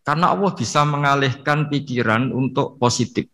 Karena 0.03 0.35
Allah 0.35 0.51
bisa 0.51 0.83
mengalihkan 0.83 1.71
pikiran 1.71 2.35
untuk 2.35 2.83
positif. 2.83 3.31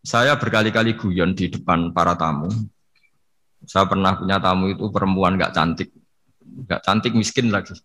Saya 0.00 0.32
berkali-kali 0.40 0.96
guyon 0.96 1.36
di 1.36 1.52
depan 1.52 1.92
para 1.92 2.16
tamu. 2.16 2.48
Saya 3.68 3.84
pernah 3.84 4.16
punya 4.16 4.40
tamu 4.40 4.72
itu 4.72 4.88
perempuan 4.88 5.36
nggak 5.36 5.52
cantik, 5.52 5.92
nggak 6.40 6.80
cantik 6.80 7.12
miskin 7.12 7.52
lagi 7.52 7.76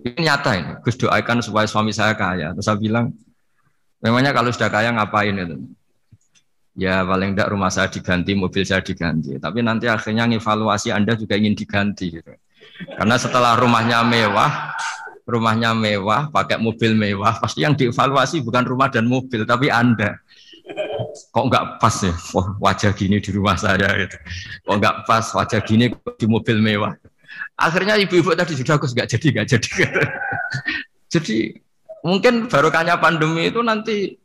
ini 0.00 0.20
nyata 0.24 0.50
ini. 0.56 0.72
Gus 0.80 0.96
doakan 0.96 1.44
supaya 1.44 1.68
suami 1.68 1.92
saya 1.92 2.16
kaya. 2.16 2.56
Terus 2.56 2.64
saya 2.64 2.80
bilang, 2.80 3.12
memangnya 4.00 4.32
kalau 4.32 4.48
sudah 4.48 4.72
kaya 4.72 4.88
ngapain 4.96 5.36
itu? 5.36 5.56
Ya 6.72 7.04
paling 7.04 7.36
tidak 7.36 7.52
rumah 7.52 7.68
saya 7.68 7.92
diganti, 7.92 8.32
mobil 8.32 8.64
saya 8.64 8.80
diganti. 8.80 9.36
Tapi 9.36 9.60
nanti 9.60 9.92
akhirnya 9.92 10.24
evaluasi 10.24 10.88
Anda 10.88 11.12
juga 11.12 11.36
ingin 11.36 11.52
diganti. 11.52 12.16
Gitu. 12.16 12.32
Karena 12.96 13.20
setelah 13.20 13.60
rumahnya 13.60 14.00
mewah, 14.00 14.72
rumahnya 15.28 15.76
mewah, 15.76 16.32
pakai 16.32 16.56
mobil 16.56 16.96
mewah, 16.96 17.36
pasti 17.44 17.62
yang 17.62 17.76
dievaluasi 17.76 18.40
bukan 18.40 18.64
rumah 18.64 18.88
dan 18.88 19.04
mobil, 19.04 19.44
tapi 19.44 19.68
Anda. 19.68 20.16
Kok 21.28 21.44
nggak 21.52 21.64
pas 21.76 21.96
ya? 22.00 22.14
Oh, 22.32 22.56
wajah 22.56 22.96
gini 22.96 23.20
di 23.20 23.30
rumah 23.34 23.60
saya 23.60 23.92
gitu. 24.00 24.16
Kok 24.64 24.76
nggak 24.80 24.96
pas 25.04 25.24
wajah 25.36 25.60
gini 25.60 25.92
di 25.92 26.26
mobil 26.26 26.56
mewah. 26.56 26.96
Akhirnya 27.56 27.94
ibu-ibu 28.00 28.32
tadi 28.34 28.58
sudah 28.58 28.74
aku 28.80 28.90
nggak 28.90 29.08
jadi 29.12 29.26
nggak 29.38 29.48
jadi. 29.48 29.70
jadi 31.14 31.36
mungkin 32.02 32.50
barokahnya 32.50 32.98
pandemi 32.98 33.52
itu 33.52 33.60
nanti 33.62 34.18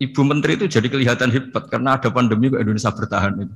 ibu 0.00 0.20
menteri 0.24 0.56
itu 0.56 0.66
jadi 0.66 0.88
kelihatan 0.88 1.28
hebat 1.30 1.68
karena 1.68 2.00
ada 2.00 2.08
pandemi 2.08 2.48
kok 2.48 2.60
Indonesia 2.64 2.90
bertahan 2.90 3.34
itu. 3.46 3.54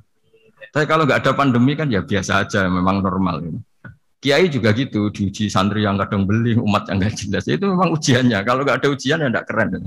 Tapi 0.75 0.85
kalau 0.91 1.07
nggak 1.07 1.23
ada 1.23 1.33
pandemi 1.39 1.79
kan 1.79 1.87
ya 1.87 2.03
biasa 2.03 2.45
aja, 2.45 2.67
memang 2.67 2.99
normal. 2.99 3.47
Ini. 3.47 3.61
Kiai 4.19 4.49
juga 4.49 4.73
gitu, 4.73 5.13
diuji 5.13 5.53
santri 5.53 5.85
yang 5.85 6.01
kadang 6.01 6.25
beli, 6.25 6.57
umat 6.57 6.89
yang 6.89 6.99
nggak 6.99 7.15
jelas. 7.15 7.45
Itu 7.47 7.71
memang 7.71 7.95
ujiannya. 7.95 8.41
Kalau 8.43 8.67
nggak 8.67 8.83
ada 8.83 8.89
ujian 8.91 9.23
ya 9.23 9.29
nggak 9.31 9.47
keren. 9.47 9.87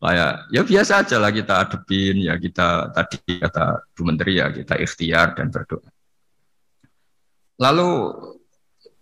Kayak 0.00 0.32
ya 0.48 0.62
biasa 0.64 0.92
aja 1.04 1.16
lah 1.20 1.30
kita 1.34 1.54
adepin, 1.66 2.16
ya 2.24 2.34
kita 2.40 2.94
tadi 2.94 3.18
kata 3.36 3.64
Bu 3.92 4.02
Menteri 4.06 4.32
ya 4.40 4.48
kita 4.48 4.74
ikhtiar 4.80 5.36
dan 5.36 5.52
berdoa. 5.52 5.90
Lalu 7.60 7.90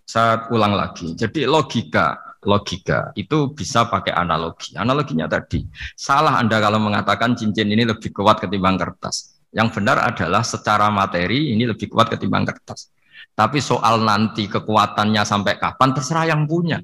saya 0.03 0.47
ulang 0.51 0.75
lagi. 0.75 1.15
Jadi 1.15 1.47
logika, 1.47 2.37
logika 2.43 3.15
itu 3.15 3.51
bisa 3.55 3.87
pakai 3.87 4.11
analogi. 4.11 4.75
Analoginya 4.75 5.25
tadi, 5.25 5.63
salah 5.95 6.37
Anda 6.37 6.59
kalau 6.59 6.79
mengatakan 6.83 7.33
cincin 7.33 7.71
ini 7.71 7.87
lebih 7.87 8.11
kuat 8.11 8.43
ketimbang 8.43 8.75
kertas. 8.75 9.39
Yang 9.53 9.79
benar 9.79 10.01
adalah 10.01 10.41
secara 10.41 10.89
materi 10.89 11.53
ini 11.53 11.69
lebih 11.69 11.87
kuat 11.87 12.09
ketimbang 12.09 12.43
kertas. 12.43 12.89
Tapi 13.33 13.57
soal 13.61 14.01
nanti 14.01 14.45
kekuatannya 14.45 15.23
sampai 15.25 15.57
kapan 15.57 15.89
terserah 15.93 16.25
yang 16.29 16.45
punya. 16.45 16.81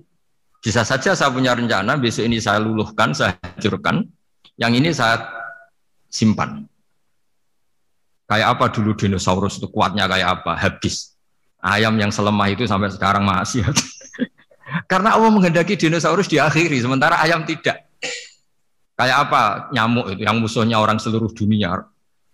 Bisa 0.60 0.84
saja 0.84 1.16
saya 1.16 1.30
punya 1.32 1.56
rencana 1.56 1.96
besok 1.96 2.28
ini 2.28 2.42
saya 2.42 2.60
luluhkan, 2.60 3.14
saya 3.16 3.38
hancurkan. 3.40 4.06
Yang 4.60 4.72
ini 4.76 4.90
saya 4.92 5.24
simpan. 6.12 6.68
Kayak 8.30 8.60
apa 8.60 8.66
dulu 8.70 8.94
dinosaurus 8.94 9.58
itu 9.58 9.72
kuatnya 9.72 10.06
kayak 10.06 10.42
apa? 10.42 10.54
Habis. 10.54 11.18
Ayam 11.60 11.96
yang 12.00 12.12
selemah 12.12 12.48
itu 12.52 12.64
sampai 12.64 12.88
sekarang 12.88 13.28
masih. 13.28 13.68
Karena 14.92 15.18
Allah 15.18 15.30
menghendaki 15.34 15.76
dinosaurus 15.76 16.30
diakhiri, 16.30 16.80
sementara 16.80 17.20
ayam 17.20 17.44
tidak. 17.44 17.90
Kayak 18.96 19.18
apa 19.28 19.42
nyamuk 19.72 20.12
itu 20.12 20.28
yang 20.28 20.40
musuhnya 20.44 20.78
orang 20.80 21.00
seluruh 21.00 21.32
dunia 21.32 21.88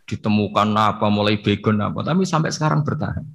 ditemukan 0.05 0.69
apa 0.73 1.07
mulai 1.09 1.41
begon 1.41 1.81
apa, 1.81 2.01
tapi 2.05 2.25
sampai 2.25 2.53
sekarang 2.53 2.85
bertahan. 2.85 3.25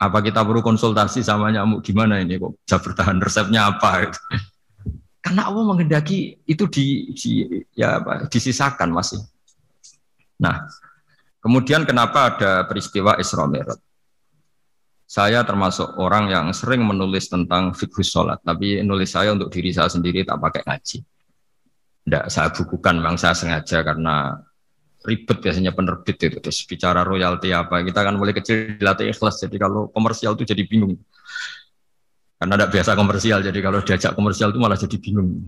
Apa 0.00 0.20
kita 0.20 0.44
perlu 0.44 0.60
konsultasi 0.60 1.24
sama 1.24 1.48
nyamuk 1.48 1.80
gimana 1.80 2.20
ini 2.20 2.36
kok 2.36 2.60
bisa 2.60 2.76
bertahan 2.80 3.16
resepnya 3.20 3.72
apa? 3.72 4.08
Gitu. 4.08 4.20
Karena 5.24 5.48
Allah 5.48 5.64
menghendaki 5.64 6.44
itu 6.44 6.68
di, 6.68 7.16
di 7.16 7.32
ya 7.72 7.96
apa, 8.02 8.28
disisakan 8.28 8.92
masih. 8.92 9.24
Nah, 10.36 10.68
kemudian 11.40 11.88
kenapa 11.88 12.36
ada 12.36 12.68
peristiwa 12.68 13.16
Isra 13.16 13.48
Mi'raj? 13.48 13.80
Saya 15.14 15.46
termasuk 15.46 15.94
orang 16.02 16.26
yang 16.26 16.50
sering 16.50 16.82
menulis 16.82 17.30
tentang 17.30 17.70
fikih 17.70 18.02
sholat, 18.02 18.42
tapi 18.42 18.82
nulis 18.82 19.14
saya 19.14 19.30
untuk 19.30 19.46
diri 19.46 19.70
saya 19.70 19.86
sendiri 19.86 20.26
tak 20.26 20.42
pakai 20.42 20.66
ngaji. 20.66 21.06
Tidak 22.02 22.24
saya 22.26 22.50
bukukan, 22.50 22.98
memang 22.98 23.14
saya 23.14 23.30
sengaja 23.38 23.86
karena 23.86 24.34
ribet 25.06 25.38
biasanya 25.38 25.70
penerbit 25.70 26.18
itu. 26.18 26.42
Terus 26.42 26.66
bicara 26.66 27.06
royalti 27.06 27.54
apa 27.54 27.86
kita 27.86 28.02
kan 28.02 28.18
mulai 28.18 28.34
kecil 28.34 28.74
dilatih 28.74 29.14
ikhlas. 29.14 29.38
Jadi 29.38 29.54
kalau 29.54 29.86
komersial 29.94 30.34
itu 30.34 30.50
jadi 30.50 30.66
bingung. 30.66 30.98
Karena 32.34 32.58
tidak 32.58 32.70
biasa 32.74 32.90
komersial 32.98 33.38
jadi 33.38 33.58
kalau 33.62 33.78
diajak 33.86 34.12
komersial 34.18 34.50
itu 34.50 34.58
malah 34.58 34.74
jadi 34.74 34.98
bingung. 34.98 35.46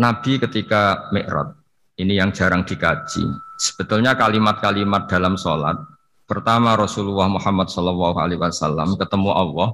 Nabi 0.00 0.40
ketika 0.40 1.12
Mi'raj 1.12 1.52
ini 2.00 2.16
yang 2.16 2.32
jarang 2.32 2.64
dikaji. 2.64 3.28
Sebetulnya 3.60 4.16
kalimat-kalimat 4.16 5.04
dalam 5.04 5.36
sholat 5.36 5.93
pertama 6.24 6.76
Rasulullah 6.76 7.28
Muhammad 7.28 7.68
Shallallahu 7.68 8.16
Alaihi 8.16 8.40
Wasallam 8.40 8.96
ketemu 8.96 9.30
Allah 9.32 9.68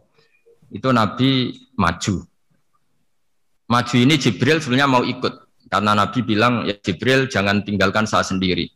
itu 0.71 0.89
Nabi 0.91 1.31
maju 1.79 2.27
maju 3.71 3.95
ini 3.97 4.15
Jibril 4.19 4.59
sebenarnya 4.59 4.89
mau 4.91 5.03
ikut 5.07 5.51
karena 5.71 5.95
Nabi 5.95 6.27
bilang, 6.27 6.67
ya 6.67 6.75
Jibril 6.75 7.31
jangan 7.31 7.63
tinggalkan 7.63 8.03
saya 8.03 8.27
sendiri. 8.27 8.67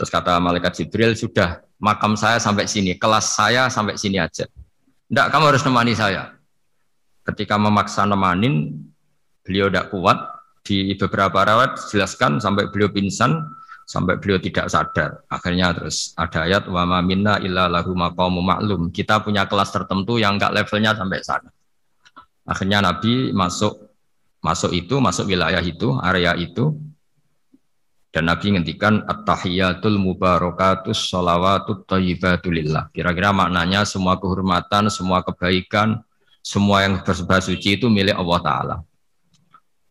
Terus 0.00 0.08
kata 0.08 0.40
malaikat 0.40 0.72
Jibril, 0.72 1.12
sudah 1.12 1.60
makam 1.76 2.16
saya 2.16 2.40
sampai 2.40 2.64
sini, 2.64 2.96
kelas 2.96 3.36
saya 3.36 3.68
sampai 3.68 4.00
sini 4.00 4.16
aja. 4.16 4.48
Tidak, 4.48 5.26
kamu 5.28 5.52
harus 5.52 5.60
nemani 5.68 5.92
saya. 5.92 6.32
Ketika 7.28 7.60
memaksa 7.60 8.08
nemanin, 8.08 8.72
beliau 9.44 9.68
tidak 9.68 9.92
kuat. 9.92 10.18
Di 10.64 10.96
beberapa 11.00 11.44
rawat 11.48 11.80
jelaskan 11.88 12.40
sampai 12.40 12.68
beliau 12.68 12.92
pingsan, 12.92 13.40
sampai 13.88 14.20
beliau 14.20 14.36
tidak 14.36 14.68
sadar. 14.68 15.24
Akhirnya 15.32 15.72
terus 15.72 16.12
ada 16.12 16.44
ayat 16.44 16.68
wa 16.68 16.84
ma 16.84 17.00
minna 17.00 17.40
illa 17.40 17.72
lahu 17.72 17.96
maqamu 17.96 18.44
ma'lum. 18.44 18.92
Kita 18.92 19.24
punya 19.24 19.48
kelas 19.48 19.72
tertentu 19.72 20.20
yang 20.20 20.36
enggak 20.36 20.52
levelnya 20.52 20.92
sampai 20.92 21.24
sana. 21.24 21.48
Akhirnya 22.44 22.84
Nabi 22.84 23.32
masuk 23.32 23.88
masuk 24.44 24.76
itu, 24.76 25.00
masuk 25.00 25.32
wilayah 25.32 25.64
itu, 25.64 25.96
area 26.04 26.36
itu. 26.36 26.76
Dan 28.08 28.24
Nabi 28.28 28.56
ngendikan 28.56 29.04
at-tahiyatul 29.04 30.00
mubarakatus 30.00 31.08
sholawatut 31.08 31.84
thayyibatulillah. 31.88 32.88
Kira-kira 32.92 33.36
maknanya 33.36 33.84
semua 33.84 34.16
kehormatan, 34.16 34.88
semua 34.88 35.20
kebaikan, 35.20 36.00
semua 36.40 36.88
yang 36.88 37.04
bersebah 37.04 37.40
suci 37.44 37.76
itu 37.76 37.92
milik 37.92 38.16
Allah 38.16 38.40
Ta'ala. 38.40 38.76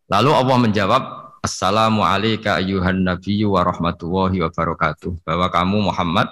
Lalu 0.10 0.32
Allah 0.34 0.58
menjawab, 0.58 1.04
Assalamu 1.48 2.04
ayuhan 2.04 3.08
nabiyyu 3.08 3.56
wa 3.56 3.64
rahmatullahi 3.64 4.44
wa 4.44 4.52
barakatuh. 4.52 5.24
Bahwa 5.24 5.48
kamu 5.48 5.88
Muhammad 5.88 6.28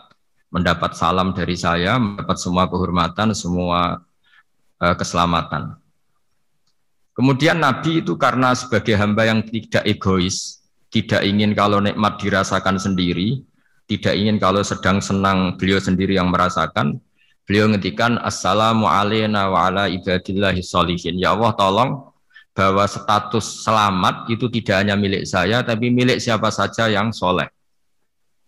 mendapat 0.52 0.92
salam 1.00 1.32
dari 1.32 1.56
saya, 1.56 1.96
mendapat 1.96 2.36
semua 2.36 2.68
kehormatan, 2.68 3.32
semua 3.32 4.04
uh, 4.84 4.96
keselamatan. 5.00 5.80
Kemudian 7.16 7.64
Nabi 7.64 8.04
itu 8.04 8.20
karena 8.20 8.52
sebagai 8.60 9.00
hamba 9.00 9.24
yang 9.24 9.40
tidak 9.48 9.88
egois, 9.88 10.60
tidak 10.92 11.24
ingin 11.24 11.56
kalau 11.56 11.80
nikmat 11.80 12.20
dirasakan 12.20 12.76
sendiri, 12.76 13.40
tidak 13.88 14.20
ingin 14.20 14.36
kalau 14.36 14.68
sedang 14.68 15.00
senang 15.00 15.56
beliau 15.56 15.80
sendiri 15.80 16.20
yang 16.20 16.28
merasakan, 16.28 17.00
beliau 17.48 17.72
ngetikan 17.72 18.20
assalamu 18.20 18.92
alayna 18.92 19.48
wa 19.48 19.72
ala 19.72 19.88
ibadillahi 19.88 20.60
sholihin. 20.60 21.16
Ya 21.16 21.32
Allah 21.32 21.56
tolong 21.56 22.15
bahwa 22.56 22.88
status 22.88 23.68
selamat 23.68 24.32
itu 24.32 24.48
tidak 24.48 24.82
hanya 24.82 24.96
milik 24.96 25.28
saya, 25.28 25.60
tapi 25.62 25.92
milik 25.92 26.24
siapa 26.24 26.48
saja 26.50 26.88
yang 26.88 27.12
soleh. 27.12 27.52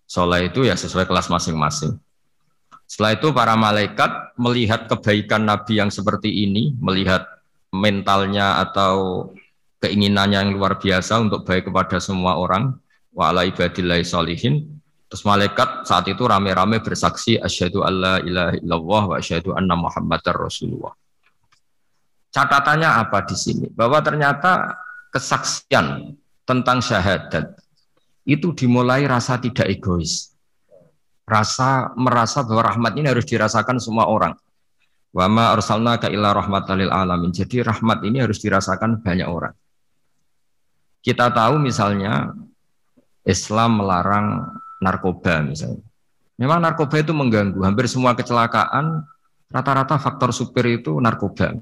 Soleh 0.07 0.47
itu 0.47 0.63
ya 0.63 0.79
sesuai 0.79 1.03
kelas 1.03 1.27
masing-masing. 1.27 1.99
Setelah 2.87 3.19
itu 3.19 3.35
para 3.35 3.59
malaikat 3.59 4.31
melihat 4.39 4.87
kebaikan 4.87 5.43
Nabi 5.43 5.83
yang 5.83 5.91
seperti 5.91 6.31
ini, 6.47 6.71
melihat 6.79 7.27
mentalnya 7.75 8.63
atau 8.63 9.27
keinginannya 9.83 10.39
yang 10.47 10.51
luar 10.55 10.79
biasa 10.79 11.21
untuk 11.21 11.45
baik 11.45 11.69
kepada 11.69 12.01
semua 12.01 12.39
orang 12.39 12.73
wa 13.13 13.29
ala 13.29 13.45
ibadillahi 13.45 14.05
solihin 14.05 14.81
terus 15.07 15.23
malaikat 15.23 15.87
saat 15.87 16.05
itu 16.09 16.21
rame-rame 16.25 16.81
bersaksi 16.83 17.37
asyhadu 17.39 17.85
alla 17.85 18.19
ilaha 18.21 18.57
illallah 18.59 19.03
wa 19.13 19.15
asyhadu 19.17 19.53
anna 19.53 19.77
muhammadar 19.77 20.35
rasulullah 20.35 20.93
catatannya 22.33 22.89
apa 22.89 23.23
di 23.27 23.35
sini 23.35 23.67
bahwa 23.71 23.99
ternyata 24.03 24.77
kesaksian 25.13 26.15
tentang 26.43 26.83
syahadat 26.83 27.57
itu 28.27 28.51
dimulai 28.55 29.07
rasa 29.07 29.39
tidak 29.39 29.67
egois 29.71 30.35
rasa 31.27 31.91
merasa 31.95 32.43
bahwa 32.43 32.71
rahmat 32.71 32.93
ini 32.99 33.07
harus 33.11 33.27
dirasakan 33.27 33.79
semua 33.79 34.07
orang 34.07 34.35
Wama 35.17 35.55
arsalna 35.55 35.97
ka 35.97 36.13
illa 36.13 36.29
rahmatalil 36.29 36.93
alamin. 36.93 37.33
Jadi 37.33 37.65
rahmat 37.65 38.05
ini 38.05 38.21
harus 38.21 38.37
dirasakan 38.37 39.01
banyak 39.01 39.25
orang. 39.25 39.55
Kita 41.01 41.33
tahu 41.33 41.57
misalnya 41.57 42.37
Islam 43.25 43.81
melarang 43.81 44.45
narkoba 44.77 45.41
misalnya. 45.41 45.81
Memang 46.37 46.61
narkoba 46.61 47.01
itu 47.01 47.17
mengganggu. 47.17 47.65
Hampir 47.65 47.89
semua 47.89 48.13
kecelakaan 48.13 49.09
rata-rata 49.49 49.97
faktor 49.97 50.29
supir 50.29 50.83
itu 50.83 50.93
narkoba. 51.01 51.57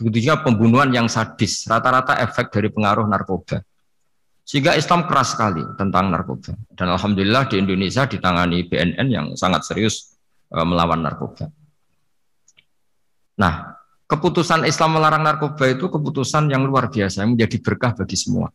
Begitu 0.00 0.32
juga 0.32 0.40
pembunuhan 0.40 0.88
yang 0.88 1.12
sadis, 1.12 1.68
rata-rata 1.68 2.16
efek 2.24 2.48
dari 2.48 2.72
pengaruh 2.72 3.04
narkoba. 3.04 3.60
Sehingga 4.48 4.72
Islam 4.72 5.04
keras 5.04 5.36
sekali 5.36 5.60
tentang 5.76 6.08
narkoba. 6.08 6.56
Dan 6.72 6.88
Alhamdulillah 6.96 7.52
di 7.52 7.60
Indonesia 7.60 8.08
ditangani 8.08 8.64
BNN 8.64 9.06
yang 9.12 9.26
sangat 9.36 9.68
serius 9.68 10.16
eh, 10.56 10.64
melawan 10.64 11.04
narkoba. 11.04 11.52
Nah, 13.36 13.76
keputusan 14.08 14.64
Islam 14.64 14.96
melarang 14.96 15.20
narkoba 15.20 15.68
itu 15.68 15.92
keputusan 15.92 16.48
yang 16.48 16.64
luar 16.64 16.88
biasa, 16.88 17.20
yang 17.20 17.36
menjadi 17.36 17.60
berkah 17.60 17.92
bagi 17.92 18.16
semua. 18.16 18.48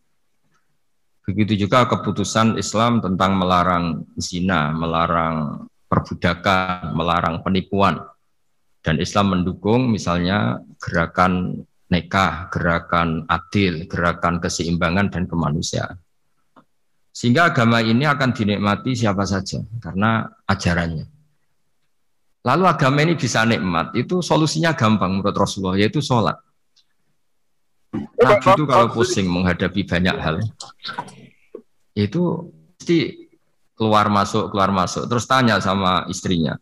Begitu 1.26 1.66
juga 1.66 1.86
keputusan 1.86 2.58
Islam 2.58 2.98
tentang 2.98 3.38
melarang 3.38 4.02
zina, 4.18 4.74
melarang 4.74 5.66
perbudakan, 5.86 6.90
melarang 6.94 7.42
penipuan. 7.46 8.02
Dan 8.86 9.02
Islam 9.02 9.34
mendukung 9.34 9.90
misalnya 9.90 10.62
gerakan 10.78 11.66
nekah, 11.90 12.46
gerakan 12.54 13.26
adil, 13.26 13.90
gerakan 13.90 14.38
keseimbangan 14.38 15.10
dan 15.10 15.26
kemanusiaan. 15.26 15.98
Sehingga 17.10 17.50
agama 17.50 17.82
ini 17.82 18.06
akan 18.06 18.30
dinikmati 18.30 18.94
siapa 18.94 19.26
saja 19.26 19.58
karena 19.82 20.30
ajarannya. 20.46 21.08
Lalu 22.46 22.64
agama 22.70 23.02
ini 23.02 23.18
bisa 23.18 23.42
nikmat, 23.42 23.90
itu 23.98 24.22
solusinya 24.22 24.70
gampang 24.78 25.18
menurut 25.18 25.34
Rasulullah, 25.34 25.82
yaitu 25.82 25.98
sholat. 25.98 26.38
Nabi 27.90 28.46
itu 28.54 28.64
kalau 28.70 28.86
pusing 28.94 29.26
menghadapi 29.26 29.82
banyak 29.82 30.14
hal, 30.14 30.38
itu 31.96 32.22
pasti 32.78 33.26
keluar 33.74 34.06
masuk, 34.12 34.54
keluar 34.54 34.70
masuk. 34.70 35.10
Terus 35.10 35.24
tanya 35.26 35.58
sama 35.58 36.06
istrinya, 36.06 36.54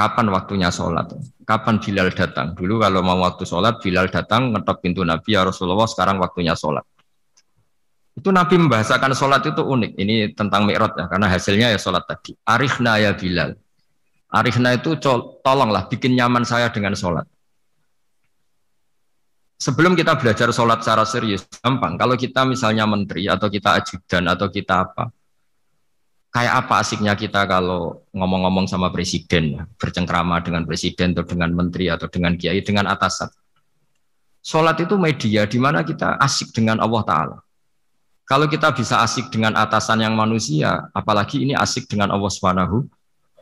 kapan 0.00 0.32
waktunya 0.32 0.72
sholat, 0.72 1.12
kapan 1.44 1.76
Bilal 1.76 2.08
datang. 2.16 2.56
Dulu 2.56 2.80
kalau 2.80 3.04
mau 3.04 3.20
waktu 3.20 3.44
sholat, 3.44 3.84
Bilal 3.84 4.08
datang 4.08 4.56
ngetok 4.56 4.80
pintu 4.80 5.04
Nabi 5.04 5.36
ya 5.36 5.44
Rasulullah. 5.44 5.84
Sekarang 5.84 6.16
waktunya 6.16 6.56
sholat. 6.56 6.80
Itu 8.16 8.32
Nabi 8.32 8.56
membahasakan 8.56 9.12
sholat 9.12 9.44
itu 9.44 9.60
unik. 9.60 10.00
Ini 10.00 10.32
tentang 10.32 10.64
mi'raj 10.64 10.96
ya, 10.96 11.04
karena 11.04 11.28
hasilnya 11.28 11.68
ya 11.76 11.76
sholat 11.76 12.08
tadi. 12.08 12.32
Arifna 12.48 12.96
ya 12.96 13.12
Bilal. 13.12 13.52
Arifna 14.32 14.72
itu 14.72 14.96
tolonglah 15.44 15.84
bikin 15.92 16.16
nyaman 16.16 16.48
saya 16.48 16.72
dengan 16.72 16.96
sholat. 16.96 17.28
Sebelum 19.60 19.92
kita 19.92 20.16
belajar 20.16 20.48
sholat 20.56 20.80
secara 20.80 21.04
serius, 21.04 21.44
gampang. 21.60 22.00
Kalau 22.00 22.16
kita 22.16 22.48
misalnya 22.48 22.88
menteri 22.88 23.28
atau 23.28 23.52
kita 23.52 23.76
ajudan 23.76 24.32
atau 24.32 24.48
kita 24.48 24.88
apa, 24.88 25.12
kayak 26.30 26.66
apa 26.66 26.74
asiknya 26.82 27.18
kita 27.18 27.44
kalau 27.50 28.06
ngomong-ngomong 28.14 28.70
sama 28.70 28.94
presiden, 28.94 29.66
bercengkrama 29.76 30.42
dengan 30.42 30.62
presiden 30.62 31.12
atau 31.14 31.26
dengan 31.26 31.50
menteri 31.50 31.90
atau 31.90 32.06
dengan 32.06 32.38
kiai, 32.38 32.62
dengan 32.62 32.86
atasan. 32.86 33.30
Sholat 34.40 34.80
itu 34.80 34.96
media 34.96 35.44
di 35.44 35.58
mana 35.60 35.84
kita 35.84 36.16
asik 36.16 36.56
dengan 36.56 36.80
Allah 36.80 37.02
Ta'ala. 37.04 37.38
Kalau 38.24 38.46
kita 38.46 38.70
bisa 38.70 39.02
asik 39.02 39.28
dengan 39.28 39.58
atasan 39.58 40.06
yang 40.06 40.14
manusia, 40.14 40.86
apalagi 40.94 41.42
ini 41.42 41.52
asik 41.52 41.90
dengan 41.90 42.14
Allah 42.14 42.30
Subhanahu 42.30 42.86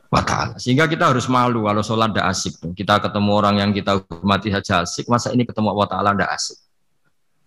wa 0.09 0.21
ta'ala. 0.25 0.57
Sehingga 0.57 0.89
kita 0.89 1.13
harus 1.13 1.29
malu 1.29 1.69
kalau 1.69 1.85
sholat 1.85 2.09
tidak 2.09 2.25
asik. 2.33 2.57
Kita 2.73 2.97
ketemu 2.97 3.31
orang 3.31 3.55
yang 3.61 3.71
kita 3.71 4.01
hormati 4.01 4.49
saja 4.49 4.81
asik, 4.83 5.05
masa 5.05 5.29
ini 5.29 5.45
ketemu 5.45 5.77
Allah 5.77 5.87
Ta'ala 5.93 6.09
tidak 6.17 6.33
asik. 6.33 6.57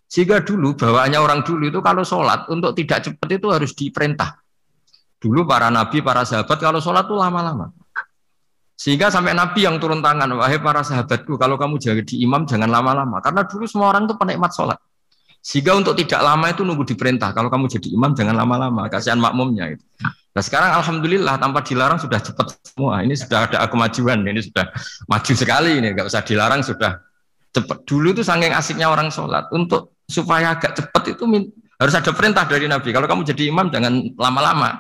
Sehingga 0.07 0.39
dulu, 0.45 0.79
bawaannya 0.79 1.19
orang 1.19 1.41
dulu 1.43 1.67
itu 1.67 1.81
kalau 1.83 2.07
sholat, 2.07 2.47
untuk 2.47 2.79
tidak 2.79 3.11
cepat 3.11 3.29
itu 3.33 3.49
harus 3.51 3.75
diperintah. 3.75 4.42
Dulu 5.23 5.47
para 5.47 5.71
nabi, 5.71 6.03
para 6.03 6.27
sahabat 6.27 6.59
kalau 6.59 6.83
sholat 6.83 7.07
itu 7.07 7.15
lama-lama. 7.15 7.71
Sehingga 8.75 9.15
sampai 9.15 9.31
nabi 9.39 9.63
yang 9.63 9.79
turun 9.79 10.03
tangan, 10.03 10.27
wahai 10.35 10.59
para 10.59 10.83
sahabatku, 10.83 11.39
kalau 11.39 11.55
kamu 11.55 11.79
jadi 11.79 12.15
imam 12.27 12.43
jangan 12.43 12.67
lama-lama. 12.67 13.23
Karena 13.23 13.47
dulu 13.47 13.63
semua 13.71 13.95
orang 13.95 14.11
itu 14.11 14.19
penikmat 14.19 14.51
sholat. 14.51 14.75
Sehingga 15.39 15.79
untuk 15.79 15.95
tidak 15.95 16.19
lama 16.19 16.51
itu 16.51 16.67
nunggu 16.67 16.83
diperintah. 16.83 17.31
Kalau 17.31 17.47
kamu 17.47 17.71
jadi 17.71 17.95
imam 17.95 18.11
jangan 18.19 18.35
lama-lama, 18.35 18.91
kasihan 18.91 19.23
makmumnya. 19.23 19.79
Itu. 19.79 19.87
Nah 20.35 20.43
sekarang 20.43 20.75
alhamdulillah 20.83 21.39
tanpa 21.39 21.63
dilarang 21.63 22.03
sudah 22.03 22.19
cepat 22.19 22.59
semua. 22.67 23.07
Ini 23.07 23.15
sudah 23.15 23.47
ada 23.47 23.71
kemajuan, 23.71 24.27
ini 24.27 24.43
sudah 24.43 24.67
maju 25.07 25.33
sekali 25.39 25.79
ini. 25.79 25.95
Gak 25.95 26.11
usah 26.11 26.23
dilarang 26.27 26.67
sudah 26.67 26.99
cepat. 27.55 27.87
Dulu 27.87 28.19
itu 28.19 28.23
saking 28.27 28.51
asiknya 28.51 28.91
orang 28.91 29.15
sholat. 29.15 29.47
Untuk 29.55 30.03
supaya 30.11 30.59
agak 30.59 30.75
cepat 30.75 31.15
itu 31.15 31.23
harus 31.79 31.95
ada 31.95 32.11
perintah 32.11 32.47
dari 32.51 32.67
Nabi. 32.67 32.91
Kalau 32.91 33.07
kamu 33.07 33.23
jadi 33.31 33.47
imam 33.47 33.71
jangan 33.71 33.95
lama-lama. 34.19 34.79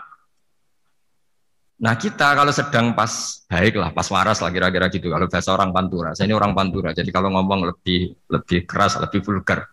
Nah 1.82 1.98
kita 1.98 2.38
kalau 2.38 2.54
sedang 2.54 2.94
pas 2.94 3.42
baik 3.50 3.74
lah, 3.74 3.90
pas 3.90 4.06
waras 4.06 4.38
lah 4.38 4.54
kira-kira 4.54 4.86
gitu. 4.86 5.10
Kalau 5.10 5.26
bahasa 5.26 5.50
orang 5.50 5.74
Pantura, 5.74 6.14
saya 6.14 6.30
ini 6.30 6.34
orang 6.38 6.54
Pantura, 6.54 6.94
jadi 6.94 7.10
kalau 7.10 7.34
ngomong 7.34 7.74
lebih 7.74 8.14
lebih 8.30 8.70
keras, 8.70 9.02
lebih 9.02 9.18
vulgar. 9.26 9.66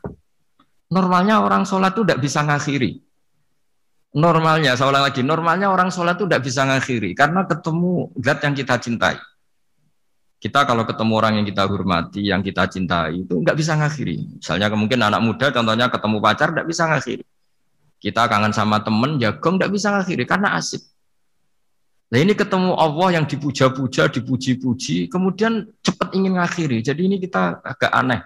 Normalnya 0.90 1.38
orang 1.46 1.70
sholat 1.70 1.94
itu 1.94 2.02
tidak 2.02 2.26
bisa 2.26 2.42
ngakhiri. 2.42 2.98
Normalnya, 4.10 4.74
saya 4.74 4.90
ulang 4.90 5.06
lagi, 5.06 5.22
normalnya 5.22 5.70
orang 5.70 5.94
sholat 5.94 6.18
itu 6.18 6.26
tidak 6.26 6.42
bisa 6.50 6.66
ngakhiri 6.66 7.14
karena 7.14 7.46
ketemu 7.46 8.10
zat 8.18 8.42
yang 8.42 8.58
kita 8.58 8.76
cintai. 8.82 9.18
Kita 10.42 10.66
kalau 10.66 10.90
ketemu 10.90 11.14
orang 11.14 11.34
yang 11.38 11.46
kita 11.46 11.70
hormati, 11.70 12.26
yang 12.26 12.42
kita 12.42 12.66
cintai 12.74 13.22
itu 13.22 13.38
nggak 13.38 13.54
bisa 13.54 13.78
ngakhiri. 13.78 14.42
Misalnya 14.42 14.74
mungkin 14.74 14.98
anak 14.98 15.22
muda, 15.22 15.54
contohnya 15.54 15.94
ketemu 15.94 16.18
pacar 16.18 16.58
nggak 16.58 16.66
bisa 16.66 16.90
ngakhiri. 16.90 17.22
Kita 18.02 18.26
kangen 18.26 18.50
sama 18.50 18.82
temen, 18.82 19.22
jagung 19.22 19.62
nggak 19.62 19.70
bisa 19.70 19.94
ngakhiri 19.94 20.26
karena 20.26 20.58
asik 20.58 20.82
Nah 22.10 22.18
ini 22.18 22.34
ketemu 22.34 22.74
Allah 22.74 23.22
yang 23.22 23.26
dipuja-puja, 23.30 24.10
dipuji-puji, 24.10 25.14
kemudian 25.14 25.70
cepat 25.86 26.10
ingin 26.18 26.42
ngakhiri. 26.42 26.82
Jadi 26.82 27.06
ini 27.06 27.22
kita 27.22 27.62
agak 27.62 27.94
aneh. 27.94 28.26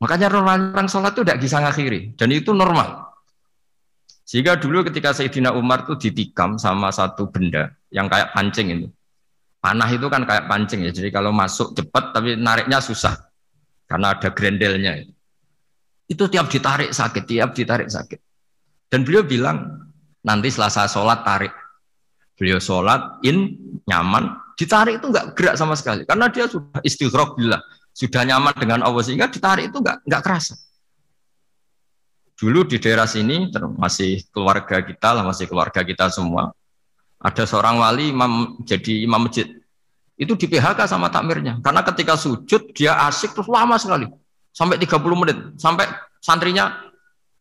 Makanya 0.00 0.32
orang 0.32 0.88
sholat 0.88 1.12
itu 1.12 1.20
tidak 1.22 1.38
bisa 1.44 1.60
ngakhiri. 1.60 2.16
Dan 2.16 2.32
itu 2.32 2.56
normal. 2.56 3.12
Sehingga 4.24 4.56
dulu 4.56 4.88
ketika 4.88 5.12
Sayyidina 5.12 5.52
Umar 5.52 5.84
itu 5.84 6.00
ditikam 6.08 6.56
sama 6.56 6.88
satu 6.88 7.28
benda 7.28 7.76
yang 7.92 8.08
kayak 8.08 8.32
pancing 8.32 8.72
itu. 8.72 8.88
Panah 9.60 9.86
itu 9.92 10.08
kan 10.08 10.24
kayak 10.24 10.48
pancing 10.48 10.88
ya. 10.88 10.90
Jadi 10.90 11.12
kalau 11.12 11.30
masuk 11.30 11.76
cepat 11.76 12.16
tapi 12.16 12.40
nariknya 12.40 12.80
susah. 12.80 13.14
Karena 13.84 14.16
ada 14.16 14.32
grendelnya. 14.32 15.04
Itu 16.08 16.24
tiap 16.32 16.48
ditarik 16.48 16.90
sakit, 16.90 17.24
tiap 17.28 17.52
ditarik 17.52 17.92
sakit. 17.92 18.18
Dan 18.88 19.04
beliau 19.04 19.22
bilang, 19.22 19.86
nanti 20.24 20.48
selasa 20.48 20.88
sholat 20.88 21.20
tarik 21.22 21.61
Beliau 22.38 22.58
sholat, 22.58 23.22
in, 23.22 23.54
nyaman, 23.86 24.34
ditarik 24.56 25.00
itu 25.00 25.06
nggak 25.10 25.36
gerak 25.36 25.54
sama 25.58 25.74
sekali. 25.76 26.02
Karena 26.08 26.28
dia 26.32 26.48
sudah 26.48 26.80
istighraq 26.80 27.36
bila 27.36 27.60
sudah 27.92 28.22
nyaman 28.24 28.54
dengan 28.56 28.80
Allah 28.84 29.02
sehingga 29.04 29.28
ditarik 29.28 29.68
itu 29.68 29.78
nggak 29.78 30.08
nggak 30.08 30.22
kerasa. 30.24 30.56
Dulu 32.42 32.66
di 32.66 32.82
daerah 32.82 33.06
sini 33.06 33.52
masih 33.78 34.26
keluarga 34.34 34.82
kita 34.82 35.14
lah, 35.14 35.22
masih 35.22 35.46
keluarga 35.46 35.84
kita 35.86 36.10
semua. 36.10 36.50
Ada 37.22 37.46
seorang 37.46 37.78
wali 37.78 38.10
imam 38.10 38.58
jadi 38.66 39.06
imam 39.06 39.30
masjid. 39.30 39.46
Itu 40.18 40.34
di 40.34 40.50
PHK 40.50 40.90
sama 40.90 41.06
takmirnya. 41.06 41.62
Karena 41.62 41.86
ketika 41.86 42.18
sujud 42.18 42.74
dia 42.74 42.98
asik 43.06 43.38
terus 43.38 43.46
lama 43.46 43.78
sekali. 43.78 44.10
Sampai 44.50 44.76
30 44.82 45.14
menit. 45.14 45.38
Sampai 45.54 45.86
santrinya 46.18 46.82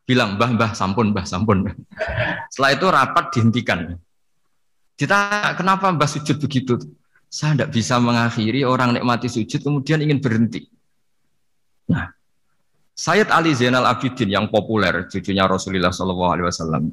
bilang, 0.05 0.37
"Mbah, 0.37 0.53
mbah, 0.53 0.71
sampun, 0.77 1.11
mbah, 1.11 1.25
sampun." 1.25 1.65
Setelah 2.53 2.71
itu 2.77 2.85
rapat 2.85 3.25
dihentikan. 3.33 3.79
Kita 5.01 5.57
kenapa 5.57 5.89
Mbah 5.89 6.05
sujud 6.05 6.37
begitu? 6.37 6.77
Saya 7.25 7.57
tidak 7.57 7.73
bisa 7.73 7.97
mengakhiri 7.97 8.61
orang 8.61 8.93
nikmati 8.93 9.25
sujud 9.25 9.65
kemudian 9.65 9.97
ingin 9.97 10.21
berhenti. 10.21 10.69
Nah, 11.89 12.13
Sayyid 12.93 13.33
Ali 13.33 13.57
Zainal 13.57 13.89
Abidin 13.89 14.29
yang 14.29 14.45
populer, 14.53 15.09
cucunya 15.09 15.49
Rasulullah 15.49 15.89
Shallallahu 15.89 16.31
Alaihi 16.37 16.47
Wasallam, 16.53 16.83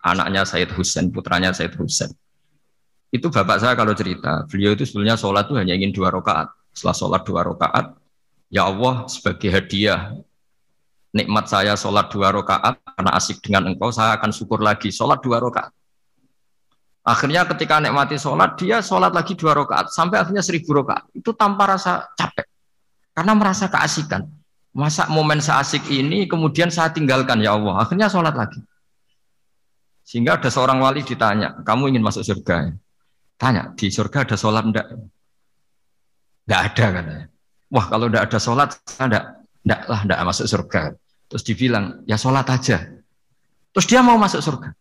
anaknya 0.00 0.48
Sayyid 0.48 0.72
Husain, 0.72 1.12
putranya 1.12 1.52
Sayyid 1.52 1.76
Husain. 1.76 2.08
Itu 3.12 3.28
bapak 3.28 3.60
saya 3.60 3.76
kalau 3.76 3.92
cerita, 3.92 4.48
beliau 4.48 4.72
itu 4.72 4.88
sebetulnya 4.88 5.20
sholat 5.20 5.44
itu 5.44 5.60
hanya 5.60 5.76
ingin 5.76 5.92
dua 5.92 6.08
rakaat. 6.08 6.48
Setelah 6.72 6.96
sholat 6.96 7.22
dua 7.28 7.40
rakaat, 7.44 8.00
ya 8.48 8.64
Allah 8.64 9.04
sebagai 9.12 9.52
hadiah 9.52 10.16
nikmat 11.12 11.52
saya 11.52 11.76
sholat 11.76 12.08
dua 12.08 12.32
rakaat 12.32 12.80
karena 12.80 13.12
asik 13.12 13.44
dengan 13.44 13.76
engkau, 13.76 13.92
saya 13.92 14.16
akan 14.16 14.32
syukur 14.32 14.64
lagi 14.64 14.88
sholat 14.88 15.20
dua 15.20 15.36
rakaat. 15.36 15.68
Akhirnya 17.08 17.48
ketika 17.48 17.80
nikmati 17.80 18.20
sholat, 18.20 18.60
dia 18.60 18.84
sholat 18.84 19.16
lagi 19.16 19.32
dua 19.32 19.56
rakaat 19.56 19.88
sampai 19.88 20.20
akhirnya 20.20 20.44
seribu 20.44 20.76
rakaat. 20.76 21.08
Itu 21.16 21.32
tanpa 21.32 21.64
rasa 21.64 22.04
capek, 22.12 22.44
karena 23.16 23.32
merasa 23.32 23.72
keasikan. 23.72 24.28
Masa 24.76 25.08
momen 25.08 25.40
seasik 25.40 25.88
ini 25.88 26.28
kemudian 26.28 26.68
saya 26.68 26.92
tinggalkan 26.92 27.40
ya 27.40 27.56
Allah. 27.56 27.80
Akhirnya 27.80 28.12
sholat 28.12 28.36
lagi. 28.36 28.60
Sehingga 30.04 30.36
ada 30.36 30.52
seorang 30.52 30.84
wali 30.84 31.00
ditanya, 31.00 31.64
kamu 31.64 31.96
ingin 31.96 32.04
masuk 32.04 32.20
surga? 32.20 32.76
Tanya, 33.40 33.72
di 33.72 33.88
surga 33.88 34.28
ada 34.28 34.36
sholat 34.36 34.64
enggak? 34.68 34.86
Enggak 36.44 36.60
ada 36.60 36.86
katanya. 36.92 37.26
Wah 37.72 37.86
kalau 37.88 38.06
enggak 38.12 38.24
ada 38.28 38.38
sholat, 38.38 38.68
enggak, 39.00 39.24
enggak 39.64 39.80
lah 39.88 40.00
enggak 40.04 40.20
masuk 40.28 40.46
surga. 40.46 40.82
Terus 41.32 41.42
dibilang, 41.44 41.84
ya 42.04 42.20
sholat 42.20 42.44
aja. 42.52 42.84
Terus 43.72 43.86
dia 43.88 44.04
mau 44.04 44.20
masuk 44.20 44.44
surga. 44.44 44.76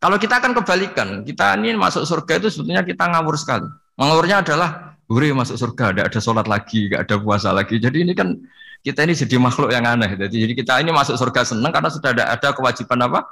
Kalau 0.00 0.16
kita 0.16 0.40
akan 0.40 0.56
kebalikan, 0.56 1.08
kita 1.28 1.60
ini 1.60 1.76
masuk 1.76 2.08
surga 2.08 2.40
itu 2.40 2.48
sebetulnya 2.48 2.80
kita 2.80 3.04
ngawur 3.04 3.36
sekali. 3.36 3.68
Ngawurnya 4.00 4.40
adalah, 4.40 4.96
huri 5.12 5.36
masuk 5.36 5.60
surga, 5.60 5.92
ada 5.92 6.02
ada 6.08 6.20
sholat 6.24 6.48
lagi, 6.48 6.88
gak 6.88 7.04
ada 7.04 7.20
puasa 7.20 7.52
lagi. 7.52 7.76
Jadi 7.76 8.08
ini 8.08 8.16
kan 8.16 8.32
kita 8.80 9.04
ini 9.04 9.12
jadi 9.12 9.36
makhluk 9.36 9.68
yang 9.68 9.84
aneh. 9.84 10.16
Jadi 10.16 10.56
kita 10.56 10.80
ini 10.80 10.88
masuk 10.88 11.20
surga 11.20 11.44
senang 11.44 11.68
karena 11.68 11.92
sudah 11.92 12.16
ada, 12.16 12.24
ada 12.32 12.48
kewajiban 12.56 12.96
apa? 13.04 13.28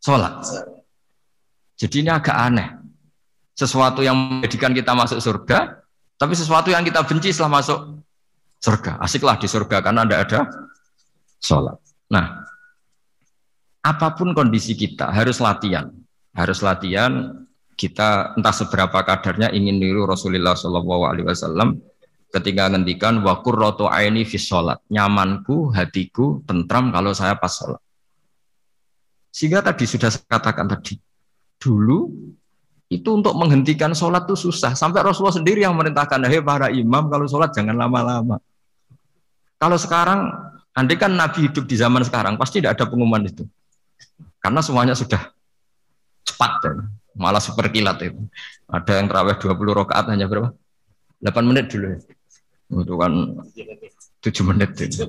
Sholat. 0.00 0.40
Jadi 1.76 1.96
ini 2.00 2.08
agak 2.08 2.32
aneh. 2.32 2.68
Sesuatu 3.52 4.00
yang 4.00 4.16
menjadikan 4.16 4.72
kita 4.72 4.96
masuk 4.96 5.20
surga, 5.20 5.84
tapi 6.16 6.32
sesuatu 6.32 6.72
yang 6.72 6.80
kita 6.80 7.04
benci 7.04 7.28
setelah 7.28 7.60
masuk 7.60 8.00
surga. 8.56 8.96
Asiklah 9.04 9.36
di 9.36 9.44
surga 9.44 9.84
karena 9.84 10.08
tidak 10.08 10.20
ada 10.24 10.40
sholat. 11.44 11.76
Nah, 12.08 12.41
apa 13.82 14.14
pun 14.14 14.30
kondisi 14.30 14.78
kita 14.78 15.10
harus 15.10 15.42
latihan, 15.42 15.90
harus 16.38 16.62
latihan 16.62 17.34
kita 17.74 18.38
entah 18.38 18.54
seberapa 18.54 19.02
kadarnya 19.02 19.50
ingin 19.50 19.82
niru 19.82 20.06
Rasulullah 20.06 20.54
Shallallahu 20.54 21.02
Alaihi 21.02 21.26
Wasallam 21.26 21.82
ketika 22.30 22.70
ngendikan 22.70 23.18
wakur 23.26 23.58
roto 23.58 23.90
aini 23.90 24.22
fi 24.22 24.38
sholat. 24.38 24.78
Nyamanku 24.86 25.74
hatiku 25.74 26.46
tentram 26.46 26.94
kalau 26.94 27.10
saya 27.10 27.34
pas 27.34 27.50
sholat. 27.50 27.82
Sehingga 29.34 29.66
tadi 29.66 29.82
sudah 29.82 30.14
saya 30.14 30.22
katakan 30.30 30.70
tadi 30.70 31.02
dulu 31.58 32.06
itu 32.86 33.08
untuk 33.08 33.34
menghentikan 33.34 33.96
sholat 33.98 34.30
itu 34.30 34.46
susah. 34.46 34.78
Sampai 34.78 35.02
Rasulullah 35.02 35.34
sendiri 35.34 35.66
yang 35.66 35.74
merintahkan 35.74 36.22
hei 36.30 36.38
para 36.38 36.70
imam 36.70 37.10
kalau 37.10 37.26
sholat 37.26 37.50
jangan 37.50 37.74
lama-lama. 37.74 38.38
Kalau 39.58 39.74
sekarang 39.74 40.30
andai 40.70 40.94
kan 40.94 41.10
Nabi 41.10 41.50
hidup 41.50 41.66
di 41.66 41.74
zaman 41.74 42.06
sekarang 42.06 42.38
pasti 42.38 42.62
tidak 42.62 42.78
ada 42.78 42.86
pengumuman 42.86 43.26
itu 43.26 43.42
karena 44.42 44.60
semuanya 44.64 44.94
sudah 44.98 45.30
cepat. 46.26 46.52
Ya. 46.66 46.72
Malah 47.12 47.42
super 47.44 47.68
kilat 47.68 48.00
itu. 48.02 48.24
Ada 48.66 48.98
yang 48.98 49.06
terawih 49.06 49.36
20 49.36 49.80
rakaat 49.84 50.08
hanya 50.10 50.26
berapa? 50.26 50.50
8 51.20 51.44
menit 51.44 51.70
dulu. 51.70 51.94
Itu 52.82 52.94
kan 52.96 53.12
7 54.24 54.48
menit. 54.48 54.70
Itu. 54.80 55.06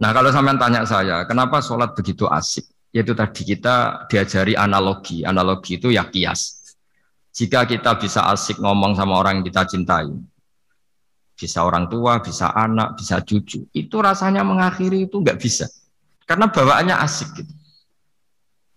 Nah 0.00 0.10
kalau 0.16 0.30
sampean 0.32 0.56
tanya 0.56 0.86
saya, 0.88 1.28
kenapa 1.28 1.60
sholat 1.60 1.92
begitu 1.92 2.24
asik? 2.30 2.64
Yaitu 2.94 3.12
tadi 3.12 3.42
kita 3.44 4.06
diajari 4.08 4.54
analogi. 4.56 5.26
Analogi 5.26 5.76
itu 5.76 5.92
ya 5.92 6.06
kias. 6.08 6.74
Jika 7.30 7.66
kita 7.66 7.94
bisa 7.98 8.26
asik 8.30 8.58
ngomong 8.58 8.98
sama 8.98 9.20
orang 9.20 9.38
yang 9.38 9.46
kita 9.46 9.62
cintai, 9.68 10.10
bisa 11.38 11.62
orang 11.62 11.86
tua, 11.86 12.18
bisa 12.18 12.50
anak, 12.50 12.98
bisa 12.98 13.22
cucu. 13.22 13.64
Itu 13.70 13.96
rasanya 14.02 14.42
mengakhiri 14.42 15.06
itu 15.06 15.22
nggak 15.22 15.38
bisa. 15.38 15.70
Karena 16.30 16.46
bawaannya 16.46 16.94
asik 16.94 17.42
gitu. 17.42 17.52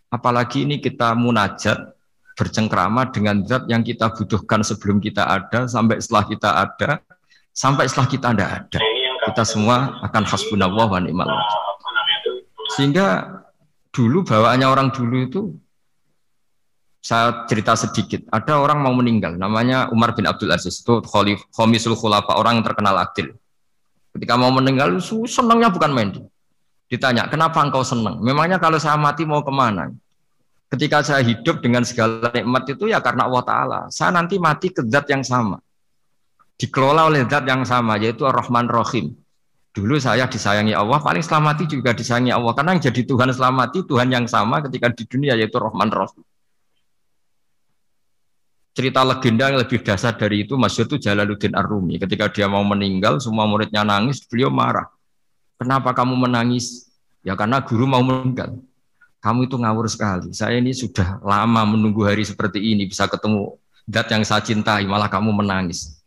Apalagi 0.09 0.65
ini 0.65 0.81
kita 0.81 1.13
munajat 1.13 1.93
bercengkrama 2.33 3.13
dengan 3.13 3.45
zat 3.45 3.69
yang 3.69 3.85
kita 3.85 4.09
butuhkan 4.09 4.65
sebelum 4.65 4.97
kita 4.97 5.21
ada, 5.21 5.69
sampai 5.69 6.01
setelah 6.01 6.25
kita 6.25 6.49
ada, 6.49 6.89
sampai 7.53 7.85
setelah 7.85 8.09
kita 8.09 8.27
tidak 8.33 8.49
ada. 8.57 8.79
Kita 9.29 9.43
semua 9.45 10.01
akan 10.01 10.23
hasbunallah 10.25 10.87
wa 10.89 10.99
ni'mal 10.99 11.29
Sehingga 12.73 13.37
dulu 13.93 14.25
bawaannya 14.25 14.65
orang 14.65 14.89
dulu 14.89 15.17
itu 15.21 15.41
saya 17.05 17.45
cerita 17.45 17.77
sedikit. 17.77 18.25
Ada 18.33 18.57
orang 18.57 18.81
mau 18.81 18.97
meninggal, 18.97 19.37
namanya 19.37 19.93
Umar 19.93 20.17
bin 20.17 20.25
Abdul 20.25 20.49
Aziz. 20.49 20.81
Itu 20.81 21.05
Khalif, 21.05 21.45
Khomisul 21.53 21.93
Khulafa, 21.93 22.33
orang 22.33 22.57
yang 22.57 22.65
terkenal 22.65 22.97
adil. 22.97 23.37
Ketika 24.09 24.41
mau 24.41 24.49
meninggal, 24.49 24.97
senangnya 25.29 25.69
bukan 25.69 25.93
main. 25.93 26.09
Ditanya, 26.93 27.25
kenapa 27.25 27.57
engkau 27.65 27.81
senang? 27.81 28.21
Memangnya 28.21 28.61
kalau 28.61 28.77
saya 28.77 28.93
mati 29.01 29.25
mau 29.25 29.41
ke 29.41 29.49
mana? 29.49 29.89
Ketika 30.69 31.01
saya 31.01 31.25
hidup 31.25 31.57
dengan 31.65 31.81
segala 31.81 32.29
nikmat 32.29 32.69
itu 32.69 32.85
ya 32.85 33.01
karena 33.01 33.25
Allah 33.25 33.41
Ta'ala. 33.41 33.79
Saya 33.89 34.13
nanti 34.13 34.37
mati 34.37 34.69
ke 34.69 34.85
zat 34.85 35.09
yang 35.09 35.25
sama. 35.25 35.57
Dikelola 36.53 37.09
oleh 37.09 37.25
zat 37.25 37.49
yang 37.49 37.65
sama, 37.65 37.97
yaitu 37.97 38.29
Ar-Rahman 38.29 38.69
Rahim. 38.69 39.09
Dulu 39.73 39.97
saya 39.97 40.29
disayangi 40.29 40.77
Allah, 40.77 41.01
paling 41.01 41.25
selamati 41.25 41.65
juga 41.65 41.97
disayangi 41.97 42.29
Allah. 42.29 42.53
Karena 42.53 42.77
yang 42.77 42.85
jadi 42.85 43.01
Tuhan 43.09 43.33
selamati, 43.33 43.89
Tuhan 43.89 44.13
yang 44.13 44.29
sama 44.29 44.61
ketika 44.61 44.93
di 44.93 45.09
dunia, 45.09 45.33
yaitu 45.33 45.57
Rahman 45.57 45.89
Rahim 45.89 46.21
cerita 48.73 49.05
legenda 49.05 49.53
yang 49.53 49.61
lebih 49.61 49.85
dasar 49.85 50.17
dari 50.17 50.49
itu 50.49 50.57
Masyur 50.57 50.89
itu 50.89 50.97
Jalaluddin 50.97 51.53
Ar-Rumi 51.53 52.01
ketika 52.01 52.25
dia 52.33 52.49
mau 52.49 52.65
meninggal 52.65 53.21
semua 53.21 53.45
muridnya 53.45 53.85
nangis 53.85 54.25
beliau 54.25 54.49
marah 54.49 54.89
kenapa 55.63 55.95
kamu 55.95 56.27
menangis? 56.27 56.91
Ya 57.23 57.39
karena 57.39 57.63
guru 57.63 57.87
mau 57.87 58.03
meninggal. 58.03 58.59
Kamu 59.23 59.47
itu 59.47 59.55
ngawur 59.55 59.87
sekali. 59.87 60.35
Saya 60.35 60.59
ini 60.59 60.75
sudah 60.75 61.23
lama 61.23 61.63
menunggu 61.63 62.03
hari 62.03 62.27
seperti 62.27 62.59
ini 62.59 62.83
bisa 62.83 63.07
ketemu 63.07 63.55
dat 63.87 64.11
yang 64.11 64.27
saya 64.27 64.43
cintai 64.43 64.83
malah 64.83 65.07
kamu 65.07 65.31
menangis. 65.31 66.03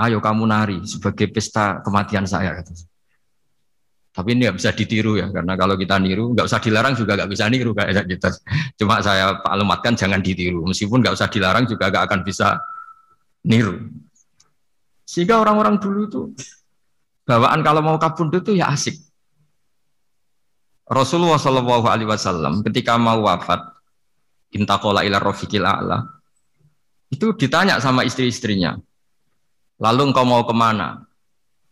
Ayo 0.00 0.20
kamu 0.24 0.48
nari 0.48 0.80
sebagai 0.88 1.28
pesta 1.28 1.84
kematian 1.84 2.24
saya 2.24 2.64
tapi 4.16 4.32
ini 4.32 4.48
nggak 4.48 4.56
bisa 4.56 4.72
ditiru 4.72 5.20
ya, 5.20 5.28
karena 5.28 5.60
kalau 5.60 5.76
kita 5.76 6.00
niru, 6.00 6.32
nggak 6.32 6.48
usah 6.48 6.56
dilarang 6.56 6.96
juga 6.96 7.20
nggak 7.20 7.30
bisa 7.36 7.52
niru 7.52 7.76
kayak 7.76 8.08
gitu. 8.08 8.32
Cuma 8.80 9.04
saya 9.04 9.36
maklumatkan 9.44 9.92
jangan 9.92 10.24
ditiru, 10.24 10.64
meskipun 10.64 11.04
nggak 11.04 11.20
usah 11.20 11.28
dilarang 11.28 11.68
juga 11.68 11.92
nggak 11.92 12.04
akan 12.08 12.20
bisa 12.24 12.56
niru. 13.44 13.76
Sehingga 15.04 15.36
orang-orang 15.36 15.76
dulu 15.76 16.00
itu 16.08 16.22
bawaan 17.26 17.60
kalau 17.66 17.82
mau 17.82 17.98
kabur 17.98 18.30
itu 18.30 18.54
ya 18.54 18.70
asik. 18.70 18.94
Rasulullah 20.86 21.36
Shallallahu 21.36 21.90
Alaihi 21.90 22.06
Wasallam 22.06 22.62
ketika 22.62 22.94
mau 22.94 23.26
wafat, 23.26 23.58
intakola 24.54 25.02
ila 25.02 25.18
rofiqil 25.18 25.66
a'la, 25.66 26.06
itu 27.10 27.34
ditanya 27.34 27.82
sama 27.82 28.06
istri-istrinya, 28.06 28.78
lalu 29.82 30.14
engkau 30.14 30.22
mau 30.22 30.46
ke 30.46 30.54
mana? 30.54 31.02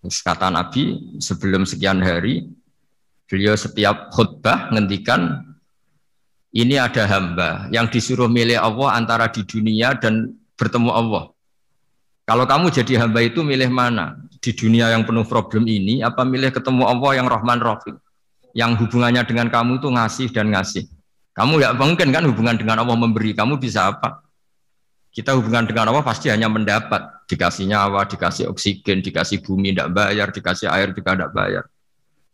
Kata 0.05 0.51
Nabi 0.53 1.17
sebelum 1.23 1.65
sekian 1.65 2.03
hari 2.03 2.45
beliau 3.25 3.57
setiap 3.57 4.13
khutbah 4.13 4.69
ngendikan 4.69 5.41
ini 6.53 6.77
ada 6.77 7.09
hamba 7.09 7.67
yang 7.73 7.89
disuruh 7.89 8.29
milih 8.29 8.61
Allah 8.61 9.01
antara 9.01 9.27
di 9.33 9.43
dunia 9.47 9.97
dan 9.97 10.37
bertemu 10.61 10.91
Allah. 10.93 11.25
Kalau 12.29 12.45
kamu 12.45 12.69
jadi 12.69 13.01
hamba 13.05 13.25
itu 13.25 13.41
milih 13.41 13.73
mana? 13.73 14.21
Di 14.45 14.53
dunia 14.53 14.93
yang 14.93 15.09
penuh 15.09 15.25
problem 15.25 15.65
ini 15.65 16.05
apa 16.05 16.21
milih 16.21 16.53
ketemu 16.53 16.85
Allah 16.85 17.17
yang 17.17 17.25
Rahman 17.33 17.65
Rahim? 17.65 17.97
Yang 18.53 18.85
hubungannya 18.85 19.25
dengan 19.25 19.49
kamu 19.49 19.81
itu 19.81 19.89
ngasih 19.89 20.29
dan 20.37 20.53
ngasih. 20.53 20.85
Kamu 21.33 21.65
ya 21.65 21.73
mungkin 21.73 22.13
kan 22.13 22.29
hubungan 22.29 22.53
dengan 22.61 22.85
Allah 22.85 22.93
memberi, 22.93 23.33
kamu 23.33 23.57
bisa 23.57 23.89
apa? 23.89 24.21
Kita 25.09 25.33
hubungan 25.33 25.65
dengan 25.65 25.89
Allah 25.89 26.05
pasti 26.05 26.29
hanya 26.29 26.53
mendapat. 26.53 27.25
Dikasih 27.25 27.73
nyawa, 27.73 28.05
dikasih 28.05 28.53
oksigen, 28.53 29.01
dikasih 29.01 29.41
bumi 29.41 29.73
tidak 29.73 29.97
bayar, 29.97 30.29
dikasih 30.29 30.69
air 30.69 30.93
juga 30.93 31.17
tidak 31.17 31.33
bayar. 31.33 31.65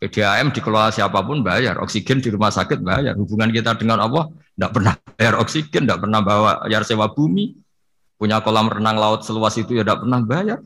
PDAM 0.02 0.50
dikelola 0.50 0.90
siapa 0.90 1.22
pun 1.22 1.46
bayar, 1.46 1.78
oksigen 1.78 2.18
di 2.18 2.34
rumah 2.34 2.50
sakit 2.50 2.82
bayar. 2.82 3.14
Hubungan 3.14 3.54
kita 3.54 3.78
dengan 3.78 4.02
Allah 4.02 4.26
tidak 4.34 4.70
pernah 4.74 4.94
bayar 5.14 5.34
oksigen, 5.38 5.86
tidak 5.86 6.02
pernah 6.02 6.20
bawa 6.26 6.66
bayar 6.66 6.82
sewa 6.82 7.06
bumi. 7.06 7.54
Punya 8.18 8.42
kolam 8.42 8.66
renang 8.66 8.98
laut 8.98 9.22
seluas 9.22 9.54
itu 9.54 9.78
ya 9.78 9.86
tidak 9.86 10.02
pernah 10.02 10.20
bayar. 10.26 10.58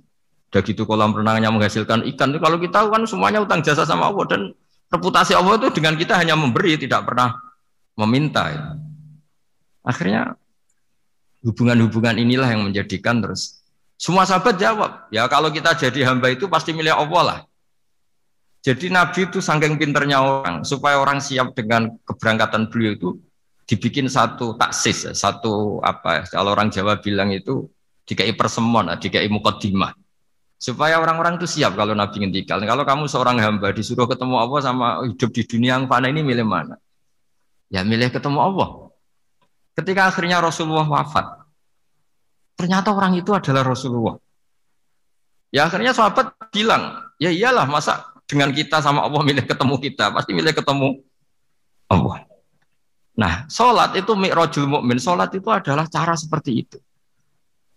Udah 0.55 0.63
gitu 0.63 0.87
kolam 0.87 1.11
renangnya 1.11 1.51
menghasilkan 1.51 2.07
ikan. 2.15 2.31
Kalau 2.39 2.63
kita 2.63 2.87
kan 2.87 3.03
semuanya 3.11 3.43
utang 3.43 3.59
jasa 3.59 3.83
sama 3.83 4.07
Allah 4.07 4.23
dan 4.31 4.41
reputasi 4.87 5.35
Allah 5.35 5.59
itu 5.59 5.75
dengan 5.75 5.99
kita 5.99 6.15
hanya 6.15 6.39
memberi, 6.39 6.79
tidak 6.79 7.11
pernah 7.11 7.35
meminta. 7.99 8.79
Akhirnya 9.83 10.39
hubungan-hubungan 11.43 12.23
inilah 12.23 12.47
yang 12.55 12.63
menjadikan 12.71 13.19
terus 13.19 13.67
semua 13.99 14.23
sahabat 14.23 14.55
jawab, 14.63 15.11
ya 15.11 15.27
kalau 15.27 15.51
kita 15.51 15.75
jadi 15.75 16.07
hamba 16.07 16.31
itu 16.31 16.47
pasti 16.47 16.71
milik 16.71 16.95
Allah 16.95 17.23
lah. 17.27 17.39
Jadi 18.63 18.95
Nabi 18.95 19.27
itu 19.27 19.43
sangking 19.43 19.75
pinternya 19.75 20.23
orang, 20.23 20.63
supaya 20.63 21.03
orang 21.03 21.19
siap 21.19 21.51
dengan 21.59 21.99
keberangkatan 22.07 22.71
beliau 22.71 22.95
itu 22.95 23.09
dibikin 23.67 24.07
satu 24.07 24.55
taksis, 24.55 25.11
satu 25.19 25.83
apa 25.83 26.23
ya, 26.23 26.23
kalau 26.31 26.55
orang 26.55 26.71
Jawa 26.71 27.03
bilang 27.03 27.35
itu 27.35 27.67
dikai 28.07 28.31
persemon, 28.39 28.95
dikai 29.03 29.27
mukaddimah. 29.27 30.04
Supaya 30.65 30.97
orang-orang 30.97 31.37
itu 31.37 31.45
siap 31.45 31.77
kalau 31.77 31.93
Nabi 31.93 32.25
ngendikan. 32.25 32.57
Kalau 32.65 32.89
kamu 32.89 33.05
seorang 33.05 33.37
hamba 33.37 33.69
disuruh 33.77 34.09
ketemu 34.09 34.41
Allah 34.41 34.61
sama 34.65 35.05
hidup 35.05 35.29
di 35.37 35.45
dunia 35.45 35.77
yang 35.77 35.85
fana 35.85 36.09
ini 36.09 36.25
milih 36.25 36.49
mana? 36.49 36.81
Ya 37.69 37.85
milih 37.85 38.09
ketemu 38.09 38.41
Allah. 38.41 38.89
Ketika 39.77 40.09
akhirnya 40.09 40.41
Rasulullah 40.41 40.89
wafat, 40.89 41.45
ternyata 42.57 42.97
orang 42.97 43.13
itu 43.13 43.29
adalah 43.37 43.61
Rasulullah. 43.61 44.17
Ya 45.53 45.69
akhirnya 45.69 45.93
sahabat 45.93 46.33
bilang, 46.49 47.13
ya 47.21 47.29
iyalah 47.29 47.69
masa 47.69 48.17
dengan 48.25 48.49
kita 48.49 48.81
sama 48.81 49.05
Allah 49.05 49.21
milih 49.21 49.45
ketemu 49.45 49.77
kita, 49.77 50.17
pasti 50.17 50.33
milih 50.33 50.57
ketemu 50.57 50.97
Allah. 51.93 52.25
Nah, 53.21 53.45
sholat 53.53 54.01
itu 54.01 54.17
mi'rajul 54.17 54.65
mukmin. 54.65 54.97
Sholat 54.97 55.29
itu 55.37 55.53
adalah 55.53 55.85
cara 55.93 56.17
seperti 56.17 56.65
itu. 56.65 56.81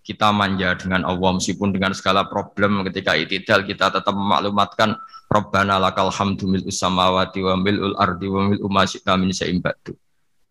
Kita 0.07 0.31
manja 0.31 0.71
dengan 0.79 1.03
Allah 1.03 1.35
meskipun 1.35 1.75
dengan 1.75 1.91
segala 1.91 2.31
problem 2.31 2.87
ketika 2.87 3.11
itidal 3.19 3.67
kita 3.67 3.91
tetap 3.91 4.15
memaklumatkan 4.15 4.95
Rabbana 5.27 5.75
lakal 5.83 6.07
hamdu 6.07 6.47
mil 6.47 6.63
usamawati 6.63 7.43
wa 7.43 7.59
mil'ul 7.59 7.91
ardi 7.99 8.31
wa 8.31 8.47
mil'u 8.47 8.71
ma 8.71 8.87
min 9.19 9.35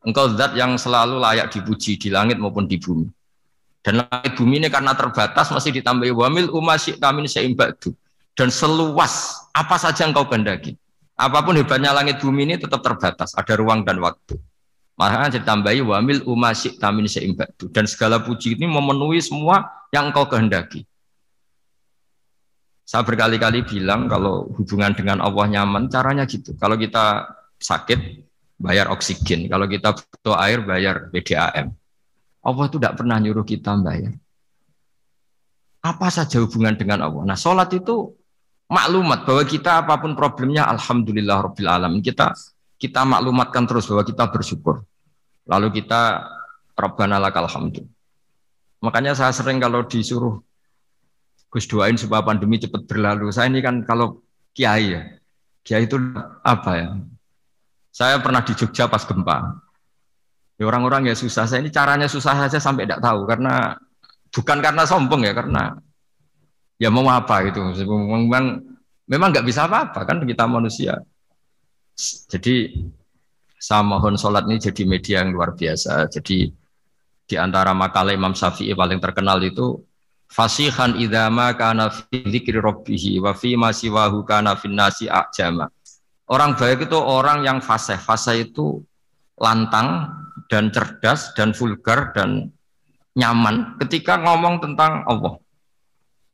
Engkau 0.05 0.27
zat 0.37 0.53
yang 0.61 0.77
selalu 0.77 1.17
layak 1.17 1.49
dipuji 1.57 1.97
di 1.97 2.13
langit 2.13 2.37
maupun 2.37 2.69
di 2.69 2.77
bumi. 2.77 3.09
Dan 3.81 4.05
langit 4.05 4.37
bumi 4.37 4.61
ini 4.61 4.69
karena 4.69 4.93
terbatas 4.93 5.49
masih 5.49 5.73
ditambahi 5.73 6.13
wamil 6.13 6.53
umasyik 6.53 7.01
tamin 7.01 7.25
seimbadu. 7.25 7.97
Dan 8.37 8.53
seluas 8.53 9.41
apa 9.57 9.81
saja 9.81 10.05
engkau 10.05 10.29
kehendaki. 10.29 10.77
Apa 11.17 11.41
pun 11.41 11.57
hebatnya 11.57 11.97
langit 11.97 12.21
bumi 12.21 12.45
ini 12.45 12.55
tetap 12.61 12.85
terbatas, 12.85 13.33
ada 13.33 13.57
ruang 13.57 13.89
dan 13.89 13.97
waktu. 14.05 14.37
Makanya 14.97 15.41
ditambahi 15.41 15.85
wamil 15.85 16.25
umasyik 16.25 16.81
tamin 16.81 17.05
seimbadu. 17.05 17.69
Dan 17.69 17.85
segala 17.85 18.17
puji 18.25 18.57
ini 18.57 18.65
memenuhi 18.65 19.21
semua 19.21 19.69
yang 19.93 20.09
engkau 20.09 20.25
kehendaki. 20.25 20.89
Saya 22.87 23.05
berkali-kali 23.05 23.67
bilang 23.67 24.09
kalau 24.09 24.49
hubungan 24.57 24.97
dengan 24.97 25.21
Allah 25.21 25.45
nyaman, 25.53 25.93
caranya 25.93 26.25
gitu. 26.25 26.57
Kalau 26.57 26.81
kita 26.81 27.29
sakit, 27.61 28.25
bayar 28.57 28.89
oksigen. 28.89 29.53
Kalau 29.53 29.69
kita 29.69 29.93
butuh 29.93 30.37
air, 30.41 30.65
bayar 30.65 31.13
PDAM. 31.13 31.77
Allah 32.47 32.65
itu 32.71 32.77
tidak 32.81 32.95
pernah 32.97 33.19
nyuruh 33.21 33.45
kita 33.45 33.77
bayar. 33.83 34.17
Apa 35.85 36.09
saja 36.09 36.41
hubungan 36.41 36.73
dengan 36.79 37.05
Allah. 37.05 37.23
Nah, 37.27 37.39
sholat 37.39 37.69
itu 37.75 38.17
maklumat 38.71 39.29
bahwa 39.29 39.43
kita 39.45 39.83
apa 39.85 40.01
pun 40.01 40.15
problemnya, 40.15 40.67
Alhamdulillah 40.71 41.53
Rabbil 41.53 41.69
Alamin. 41.69 42.01
Kita 42.01 42.33
kita 42.77 43.05
maklumatkan 43.09 43.65
terus 43.65 43.89
bahwa 43.89 44.05
kita 44.05 44.25
bersyukur. 44.29 44.85
Lalu 45.49 45.81
kita 45.83 46.27
Rabbana 46.77 47.17
lakal 47.17 47.49
hamdu. 47.49 47.89
Makanya 48.85 49.17
saya 49.17 49.33
sering 49.33 49.57
kalau 49.57 49.87
disuruh 49.89 50.45
Gus 51.49 51.65
doain 51.65 51.97
supaya 51.97 52.21
pandemi 52.21 52.61
cepat 52.61 52.85
berlalu. 52.85 53.33
Saya 53.33 53.49
ini 53.49 53.65
kan 53.65 53.81
kalau 53.87 54.21
kiai 54.53 54.93
ya, 54.93 55.03
kiai 55.65 55.89
itu 55.89 55.97
apa 56.45 56.71
ya? 56.77 56.89
Saya 57.89 58.21
pernah 58.21 58.45
di 58.45 58.53
Jogja 58.53 58.91
pas 58.93 59.09
gempa. 59.09 59.57
Ya 60.61 60.69
orang-orang 60.69 61.09
ya 61.09 61.15
susah. 61.17 61.49
Saya 61.49 61.65
ini 61.65 61.73
caranya 61.73 62.13
susah 62.13 62.37
saja 62.45 62.61
sampai 62.61 62.85
tidak 62.85 63.01
tahu 63.01 63.25
karena 63.25 63.73
bukan 64.29 64.59
karena 64.61 64.85
sombong 64.85 65.25
ya 65.25 65.33
karena 65.33 65.81
ya 66.77 66.93
mau 66.93 67.09
apa 67.09 67.49
gitu. 67.49 67.65
Memang 67.89 68.61
memang 69.09 69.29
nggak 69.33 69.47
bisa 69.49 69.65
apa-apa 69.65 70.05
kan 70.05 70.21
kita 70.29 70.45
manusia. 70.45 71.01
Jadi 71.97 72.77
saya 73.57 73.81
mohon 73.81 74.21
sholat 74.21 74.45
ini 74.45 74.61
jadi 74.61 74.83
media 74.85 75.25
yang 75.25 75.33
luar 75.33 75.57
biasa. 75.57 76.13
Jadi 76.13 76.53
di 77.27 77.37
antara 77.41 77.73
makalah 77.73 78.13
Imam 78.13 78.37
Syafi'i 78.37 78.77
paling 78.77 79.01
terkenal 79.01 79.41
itu 79.43 79.81
fasihan 80.29 80.95
idama 81.01 81.51
kana 81.57 81.89
fi 81.91 82.23
dzikri 82.23 82.61
rabbih 82.61 83.25
wa 83.25 83.33
fi 83.33 83.57
ma 83.57 83.73
siwahu 83.73 84.23
kana 84.29 84.55
fin 84.61 84.77
nasi. 84.77 85.09
Orang 86.27 86.59
baik 86.59 86.91
itu 86.91 86.99
orang 86.99 87.47
yang 87.47 87.59
fasih. 87.65 87.97
Fasih 87.97 88.51
itu 88.51 88.85
lantang 89.41 90.11
dan 90.53 90.71
cerdas 90.71 91.33
dan 91.33 91.57
vulgar 91.57 92.13
dan 92.13 92.53
nyaman 93.17 93.81
ketika 93.81 94.21
ngomong 94.21 94.61
tentang 94.61 95.03
Allah. 95.09 95.41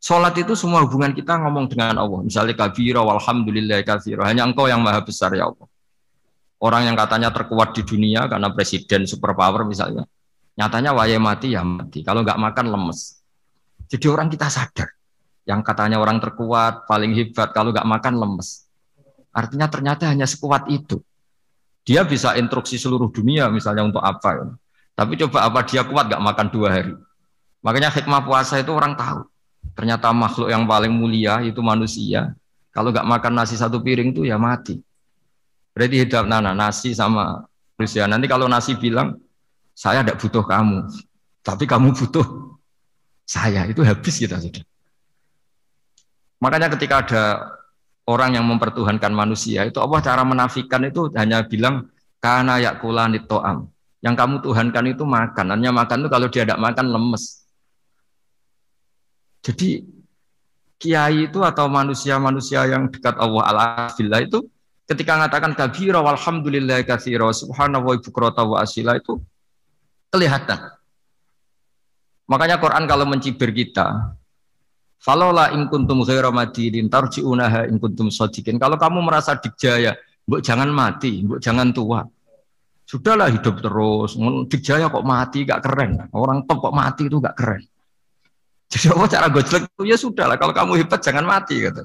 Sholat 0.02 0.34
itu 0.34 0.58
semua 0.58 0.82
hubungan 0.82 1.14
kita 1.14 1.38
ngomong 1.38 1.70
dengan 1.70 1.94
Allah. 1.94 2.26
Misalnya 2.26 2.58
kabira 2.58 3.06
walhamdulillah 3.06 3.86
kabira. 3.86 4.26
Hanya 4.26 4.42
engkau 4.42 4.66
yang 4.66 4.82
maha 4.82 4.98
besar 4.98 5.30
ya 5.30 5.46
Allah. 5.46 5.66
Orang 6.58 6.90
yang 6.90 6.98
katanya 6.98 7.30
terkuat 7.30 7.70
di 7.78 7.86
dunia 7.86 8.26
karena 8.26 8.50
presiden 8.50 9.06
superpower 9.06 9.62
misalnya. 9.62 10.02
Nyatanya 10.58 10.90
waya 10.90 11.22
mati 11.22 11.54
ya 11.54 11.62
mati. 11.62 12.02
Kalau 12.02 12.26
nggak 12.26 12.34
makan 12.34 12.66
lemes. 12.74 13.22
Jadi 13.86 14.06
orang 14.10 14.26
kita 14.26 14.50
sadar. 14.50 14.90
Yang 15.46 15.60
katanya 15.70 16.02
orang 16.02 16.18
terkuat, 16.18 16.90
paling 16.90 17.14
hebat. 17.14 17.54
Kalau 17.54 17.70
nggak 17.70 17.86
makan 17.86 18.14
lemes. 18.18 18.66
Artinya 19.30 19.70
ternyata 19.70 20.10
hanya 20.10 20.26
sekuat 20.26 20.66
itu. 20.66 20.98
Dia 21.86 22.02
bisa 22.02 22.34
instruksi 22.34 22.74
seluruh 22.74 23.10
dunia 23.10 23.46
misalnya 23.54 23.86
untuk 23.86 24.02
apa 24.02 24.34
ya. 24.34 24.46
Tapi 24.98 25.14
coba 25.14 25.46
apa 25.46 25.62
dia 25.62 25.82
kuat 25.86 26.10
gak 26.10 26.22
makan 26.22 26.46
dua 26.52 26.68
hari. 26.68 26.94
Makanya 27.64 27.90
hikmah 27.90 28.22
puasa 28.22 28.60
itu 28.60 28.70
orang 28.70 28.94
tahu. 28.94 29.31
Ternyata 29.72 30.12
makhluk 30.12 30.52
yang 30.52 30.68
paling 30.68 30.92
mulia 30.92 31.40
itu 31.40 31.60
manusia. 31.64 32.36
Kalau 32.72 32.92
gak 32.92 33.04
makan 33.04 33.32
nasi 33.36 33.56
satu 33.56 33.80
piring 33.80 34.12
itu 34.12 34.24
ya 34.24 34.36
mati. 34.36 34.80
Berarti 35.72 36.04
hidup 36.04 36.28
nana 36.28 36.52
nasi 36.52 36.92
sama 36.92 37.44
manusia. 37.76 38.04
Nanti 38.04 38.28
kalau 38.28 38.48
nasi 38.48 38.76
bilang 38.76 39.16
saya 39.72 40.04
tidak 40.04 40.20
butuh 40.20 40.44
kamu, 40.44 40.84
tapi 41.40 41.64
kamu 41.64 41.96
butuh 41.96 42.26
saya 43.24 43.64
itu 43.64 43.80
habis 43.80 44.20
kita 44.20 44.36
sudah. 44.36 44.60
Makanya 46.44 46.68
ketika 46.76 47.00
ada 47.00 47.22
orang 48.06 48.36
yang 48.36 48.44
mempertuhankan 48.44 49.14
manusia 49.14 49.64
itu 49.64 49.78
Allah 49.78 50.02
cara 50.02 50.22
menafikan 50.26 50.82
itu 50.84 51.08
hanya 51.14 51.46
bilang 51.46 51.88
karena 52.18 52.58
yakulani 52.58 53.22
to'am 53.24 53.70
yang 54.02 54.18
kamu 54.18 54.42
tuhankan 54.42 54.90
itu 54.90 55.06
makan 55.06 55.54
hanya 55.54 55.70
makan 55.70 56.02
itu 56.02 56.10
kalau 56.10 56.26
dia 56.26 56.42
tidak 56.42 56.58
makan 56.58 56.90
lemes 56.90 57.41
jadi 59.42 59.82
kiai 60.78 61.30
itu 61.30 61.38
atau 61.42 61.66
manusia-manusia 61.70 62.66
yang 62.66 62.90
dekat 62.90 63.14
Allah 63.18 63.42
ala 63.46 64.20
itu 64.22 64.46
ketika 64.86 65.18
mengatakan 65.18 65.54
kabira 65.54 66.02
walhamdulillah 66.02 66.82
kathira 66.82 67.30
wa 67.30 67.94
bukrata 67.98 68.42
wa 68.42 68.62
asila 68.62 68.98
itu 68.98 69.18
kelihatan 70.10 70.58
makanya 72.26 72.58
Quran 72.58 72.84
kalau 72.86 73.06
mencibir 73.06 73.54
kita 73.54 74.18
Falola 75.02 75.50
in 75.50 75.66
kuntum 75.66 76.06
ghaira 76.06 76.30
madinin 76.30 76.86
tarji'unaha 76.86 77.66
in 77.66 77.82
kuntum. 77.82 78.06
Kalau 78.06 78.76
kamu 78.78 79.02
merasa 79.02 79.34
dikjaya, 79.34 79.98
mbok 80.30 80.38
jangan 80.46 80.70
mati, 80.70 81.26
mbok 81.26 81.42
jangan 81.42 81.74
tua. 81.74 82.06
Sudahlah 82.86 83.26
hidup 83.34 83.58
terus. 83.58 84.14
Dikjaya 84.46 84.86
kok 84.86 85.02
mati 85.02 85.42
gak 85.42 85.58
keren. 85.66 86.06
Orang 86.14 86.46
top 86.46 86.70
kok 86.70 86.74
mati 86.74 87.10
itu 87.10 87.18
gak 87.18 87.34
keren. 87.34 87.62
Jadi 88.72 88.88
apa 88.88 89.04
cara 89.04 89.26
gojlek 89.28 89.68
itu 89.68 89.82
ya 89.84 89.96
sudahlah. 90.00 90.40
Kalau 90.40 90.56
kamu 90.56 90.80
hebat 90.80 91.04
jangan 91.04 91.28
mati 91.28 91.60
gitu. 91.60 91.84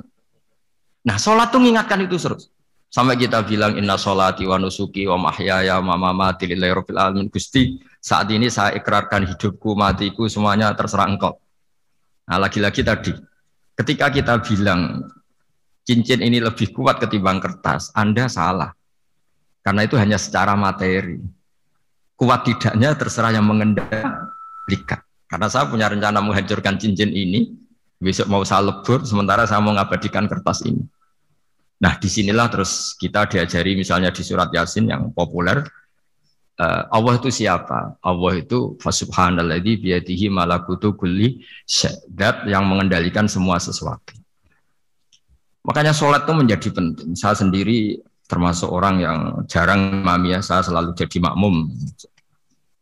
Nah 1.04 1.20
sholat 1.20 1.52
tuh 1.52 1.60
mengingatkan 1.60 2.00
itu 2.08 2.16
terus. 2.16 2.48
Sampai 2.88 3.20
kita 3.20 3.44
bilang 3.44 3.76
inna 3.76 4.00
sholati 4.00 4.48
wa 4.48 4.56
nusuki 4.56 5.04
wa 5.04 5.20
mahyaya 5.20 5.84
wa 5.84 6.00
mamati 6.00 6.48
lillahi 6.48 6.72
rabbil 6.72 6.96
alamin. 6.96 7.28
Gusti, 7.28 7.76
saat 8.00 8.32
ini 8.32 8.48
saya 8.48 8.80
ikrarkan 8.80 9.28
hidupku, 9.28 9.76
matiku 9.76 10.32
semuanya 10.32 10.72
terserah 10.72 11.12
engkau. 11.12 11.36
Nah 12.32 12.40
lagi-lagi 12.40 12.88
tadi, 12.88 13.12
ketika 13.76 14.08
kita 14.08 14.40
bilang 14.40 15.04
cincin 15.84 16.24
ini 16.24 16.40
lebih 16.40 16.72
kuat 16.72 17.04
ketimbang 17.04 17.44
kertas, 17.44 17.92
Anda 17.92 18.32
salah. 18.32 18.72
Karena 19.60 19.84
itu 19.84 20.00
hanya 20.00 20.16
secara 20.16 20.56
materi. 20.56 21.20
Kuat 22.16 22.48
tidaknya 22.48 22.96
terserah 22.96 23.36
yang 23.36 23.44
mengendalikan. 23.44 25.04
Karena 25.28 25.48
saya 25.52 25.68
punya 25.68 25.92
rencana 25.92 26.24
menghancurkan 26.24 26.80
cincin 26.80 27.12
ini, 27.12 27.52
besok 28.00 28.32
mau 28.32 28.44
saya 28.48 28.72
lebur, 28.72 29.04
sementara 29.04 29.44
saya 29.44 29.60
mau 29.60 29.76
mengabadikan 29.76 30.26
kertas 30.26 30.64
ini. 30.64 30.82
Nah 31.84 31.94
di 32.00 32.10
sinilah 32.10 32.48
terus 32.50 32.98
kita 32.98 33.30
diajari 33.30 33.78
misalnya 33.78 34.10
di 34.10 34.24
surat 34.26 34.50
Yasin 34.50 34.90
yang 34.90 35.14
populer, 35.14 35.62
uh, 36.58 36.84
Allah 36.90 37.14
itu 37.22 37.30
siapa? 37.30 38.00
Allah 38.02 38.34
itu 38.42 38.80
fasubhanalladzi 38.82 39.74
biyadihi 39.84 40.28
malakutu 40.34 40.98
kulli 40.98 41.46
zat 41.70 42.48
yang 42.50 42.66
mengendalikan 42.66 43.30
semua 43.30 43.62
sesuatu. 43.62 44.18
Makanya 45.68 45.92
sholat 45.92 46.24
itu 46.24 46.34
menjadi 46.34 46.70
penting. 46.72 47.12
Saya 47.20 47.36
sendiri 47.36 48.00
termasuk 48.28 48.72
orang 48.72 49.04
yang 49.04 49.20
jarang 49.52 50.00
mami 50.00 50.32
ya, 50.32 50.40
saya 50.40 50.64
selalu 50.64 50.96
jadi 50.96 51.20
makmum. 51.20 51.68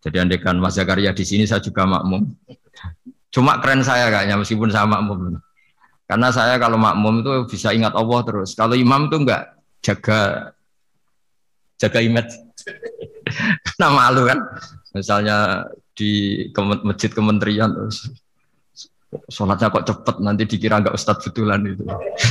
Jadi 0.05 0.17
andekan 0.21 0.61
Mas 0.61 0.77
Zakaria 0.77 1.11
di 1.11 1.25
sini 1.25 1.49
saya 1.49 1.59
juga 1.59 1.89
makmum. 1.89 2.29
Cuma 3.33 3.57
keren 3.57 3.81
saya 3.81 4.13
kayaknya 4.13 4.37
meskipun 4.37 4.69
saya 4.69 4.85
makmum. 4.85 5.41
Karena 6.05 6.29
saya 6.29 6.61
kalau 6.61 6.77
makmum 6.77 7.25
itu 7.25 7.57
bisa 7.57 7.73
ingat 7.73 7.97
Allah 7.97 8.21
terus. 8.21 8.53
Kalau 8.53 8.77
imam 8.77 9.09
itu 9.09 9.17
enggak 9.25 9.55
jaga 9.85 10.53
jaga 11.77 11.99
image 12.01 12.33
nah 13.79 13.91
malu 13.91 14.25
kan 14.25 14.39
misalnya 14.95 15.67
di 15.93 16.41
masjid 16.83 17.11
kementerian 17.11 17.69
terus 17.71 18.09
sholatnya 19.31 19.71
kok 19.71 19.87
cepet 19.87 20.15
nanti 20.19 20.43
dikira 20.43 20.83
nggak 20.83 20.95
ustadz 20.95 21.31
betulan 21.31 21.63
itu 21.63 21.83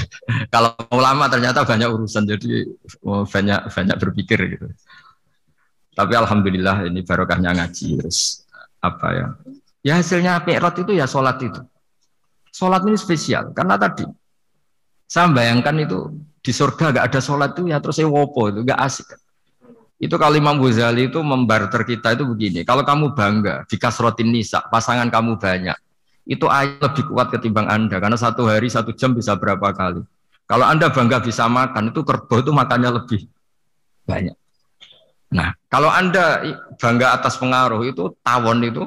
kalau 0.55 0.75
ulama 0.93 1.31
ternyata 1.31 1.65
banyak 1.65 1.89
urusan 1.89 2.29
jadi 2.29 2.69
banyak 3.05 3.61
banyak 3.73 3.97
berpikir 4.01 4.39
gitu 4.57 4.67
tapi 5.95 6.13
alhamdulillah 6.19 6.91
ini 6.91 7.01
barokahnya 7.07 7.55
ngaji 7.55 8.03
terus 8.03 8.45
apa 8.83 9.09
ya 9.15 9.27
ya 9.81 9.93
hasilnya 10.03 10.43
mi'raj 10.43 10.77
itu 10.83 10.93
ya 10.93 11.07
sholat 11.07 11.41
itu 11.41 11.63
sholat 12.51 12.83
ini 12.85 12.99
spesial 12.99 13.55
karena 13.57 13.81
tadi 13.81 14.05
saya 15.07 15.31
bayangkan 15.31 15.79
itu 15.79 16.11
di 16.45 16.53
surga 16.53 16.93
nggak 16.93 17.05
ada 17.09 17.21
sholat 17.23 17.55
itu 17.57 17.71
ya 17.71 17.79
terus 17.81 18.03
wopo 18.05 18.51
itu 18.51 18.61
nggak 18.67 18.81
asik 18.83 19.09
itu 20.05 20.21
kalau 20.21 20.35
Imam 20.35 20.59
Ghazali 20.59 21.09
itu 21.09 21.23
membarter 21.23 21.87
kita 21.87 22.19
itu 22.19 22.27
begini, 22.27 22.61
kalau 22.67 22.83
kamu 22.85 23.15
bangga 23.15 23.65
di 23.65 23.79
kasrotin 23.79 24.29
nisa, 24.35 24.61
pasangan 24.67 25.07
kamu 25.09 25.39
banyak, 25.39 25.79
itu 26.29 26.45
ayat 26.45 26.83
lebih 26.83 27.09
kuat 27.09 27.33
ketimbang 27.33 27.71
Anda, 27.71 28.03
karena 28.03 28.19
satu 28.19 28.45
hari 28.45 28.69
satu 28.69 28.93
jam 28.93 29.15
bisa 29.17 29.33
berapa 29.39 29.71
kali. 29.73 30.05
Kalau 30.45 30.67
Anda 30.69 30.93
bangga 30.93 31.25
bisa 31.25 31.49
makan, 31.49 31.95
itu 31.95 32.05
kerbau 32.05 32.43
itu 32.43 32.53
makannya 32.53 32.91
lebih 33.01 33.25
banyak. 34.05 34.37
Nah, 35.35 35.51
kalau 35.67 35.91
Anda 35.91 36.47
bangga 36.79 37.19
atas 37.19 37.35
pengaruh 37.43 37.83
itu 37.83 38.15
tawon 38.23 38.63
itu, 38.63 38.87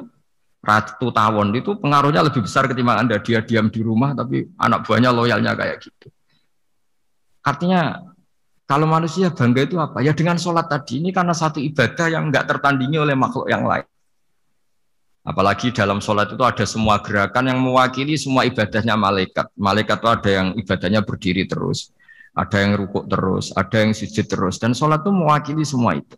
ratu 0.64 1.12
tawon 1.12 1.52
itu 1.52 1.76
pengaruhnya 1.76 2.24
lebih 2.24 2.48
besar 2.48 2.64
ketimbang 2.64 3.04
Anda. 3.04 3.20
Dia 3.20 3.44
diam 3.44 3.68
di 3.68 3.84
rumah 3.84 4.16
tapi 4.16 4.48
anak 4.56 4.88
buahnya 4.88 5.12
loyalnya 5.12 5.52
kayak 5.52 5.84
gitu. 5.84 6.08
Artinya 7.44 8.00
kalau 8.64 8.88
manusia 8.88 9.28
bangga 9.28 9.68
itu 9.68 9.76
apa? 9.76 10.00
Ya 10.00 10.16
dengan 10.16 10.40
sholat 10.40 10.72
tadi 10.72 11.04
ini 11.04 11.12
karena 11.12 11.36
satu 11.36 11.60
ibadah 11.60 12.08
yang 12.08 12.32
nggak 12.32 12.48
tertandingi 12.48 12.96
oleh 12.96 13.12
makhluk 13.12 13.48
yang 13.52 13.68
lain. 13.68 13.84
Apalagi 15.28 15.68
dalam 15.76 16.00
sholat 16.00 16.32
itu 16.32 16.40
ada 16.40 16.64
semua 16.64 16.96
gerakan 17.04 17.52
yang 17.52 17.60
mewakili 17.60 18.16
semua 18.16 18.48
ibadahnya 18.48 18.96
malaikat. 18.96 19.52
Malaikat 19.52 20.00
itu 20.00 20.08
ada 20.08 20.30
yang 20.32 20.46
ibadahnya 20.56 21.04
berdiri 21.04 21.44
terus, 21.44 21.92
ada 22.32 22.56
yang 22.56 22.80
rukuk 22.80 23.04
terus, 23.04 23.52
ada 23.52 23.76
yang 23.84 23.92
sujud 23.92 24.24
terus. 24.24 24.56
Dan 24.56 24.72
sholat 24.72 25.04
itu 25.04 25.12
mewakili 25.12 25.68
semua 25.68 26.00
itu. 26.00 26.16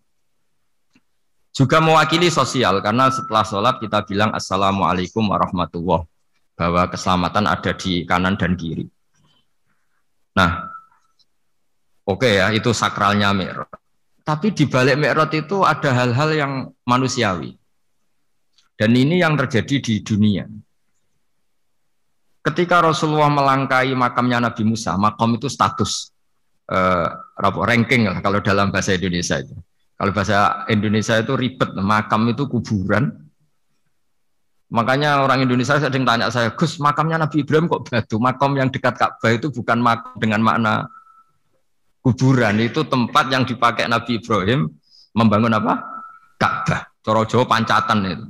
Juga 1.51 1.83
mewakili 1.83 2.31
sosial, 2.31 2.79
karena 2.79 3.11
setelah 3.11 3.43
sholat 3.43 3.83
kita 3.83 4.07
bilang 4.07 4.31
Assalamualaikum 4.31 5.27
warahmatullahi 5.27 6.07
bahwa 6.55 6.83
keselamatan 6.93 7.51
ada 7.51 7.73
di 7.75 8.07
kanan 8.07 8.39
dan 8.39 8.55
kiri. 8.55 8.87
Nah, 10.37 10.71
Oke 12.11 12.43
ya, 12.43 12.51
itu 12.51 12.75
sakralnya 12.75 13.31
Mi'raj. 13.31 13.71
Tapi 14.27 14.51
di 14.51 14.67
balik 14.67 14.99
Mi'raj 14.99 15.31
itu 15.31 15.63
ada 15.63 15.95
hal-hal 15.95 16.31
yang 16.35 16.53
manusiawi. 16.83 17.55
Dan 18.75 18.97
ini 18.99 19.23
yang 19.23 19.39
terjadi 19.39 19.79
di 19.79 19.95
dunia. 20.03 20.49
Ketika 22.41 22.83
Rasulullah 22.83 23.31
melangkai 23.31 23.93
makamnya 23.95 24.51
Nabi 24.51 24.65
Musa, 24.65 24.97
makam 24.97 25.37
itu 25.37 25.47
status 25.47 26.11
eh, 26.67 27.09
ranking 27.39 28.09
lah 28.09 28.19
kalau 28.25 28.41
dalam 28.41 28.73
bahasa 28.73 28.97
Indonesia 28.97 29.39
itu. 29.39 29.55
Kalau 30.01 30.17
bahasa 30.17 30.65
Indonesia 30.73 31.13
itu 31.21 31.37
ribet, 31.37 31.77
makam 31.77 32.25
itu 32.33 32.49
kuburan. 32.49 33.21
Makanya 34.73 35.21
orang 35.21 35.45
Indonesia 35.45 35.77
sering 35.77 36.09
tanya 36.09 36.33
saya, 36.33 36.57
Gus, 36.57 36.81
makamnya 36.81 37.21
Nabi 37.21 37.45
Ibrahim 37.45 37.69
kok 37.69 37.85
batu? 37.85 38.17
Makam 38.17 38.57
yang 38.57 38.73
dekat 38.73 38.97
Ka'bah 38.97 39.29
itu 39.29 39.53
bukan 39.53 39.77
makam 39.77 40.17
dengan 40.17 40.41
makna 40.41 40.89
kuburan, 42.01 42.57
itu 42.65 42.81
tempat 42.89 43.29
yang 43.29 43.45
dipakai 43.45 43.93
Nabi 43.93 44.17
Ibrahim 44.17 44.73
membangun 45.13 45.53
apa? 45.53 45.85
Ka'bah. 46.41 46.89
Coro 47.05 47.29
Jawa 47.29 47.45
pancatan 47.45 47.99
itu. 48.09 48.25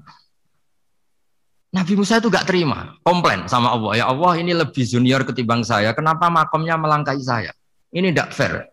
Nabi 1.71 1.93
Musa 1.95 2.19
itu 2.19 2.27
gak 2.27 2.51
terima, 2.51 2.99
komplain 3.07 3.47
sama 3.47 3.71
Allah. 3.71 4.03
Ya 4.03 4.11
Allah 4.11 4.35
ini 4.43 4.59
lebih 4.59 4.83
junior 4.83 5.23
ketimbang 5.23 5.63
saya, 5.63 5.95
kenapa 5.95 6.27
makamnya 6.27 6.75
melangkai 6.75 7.23
saya? 7.23 7.55
Ini 7.95 8.11
tidak 8.11 8.35
fair. 8.35 8.70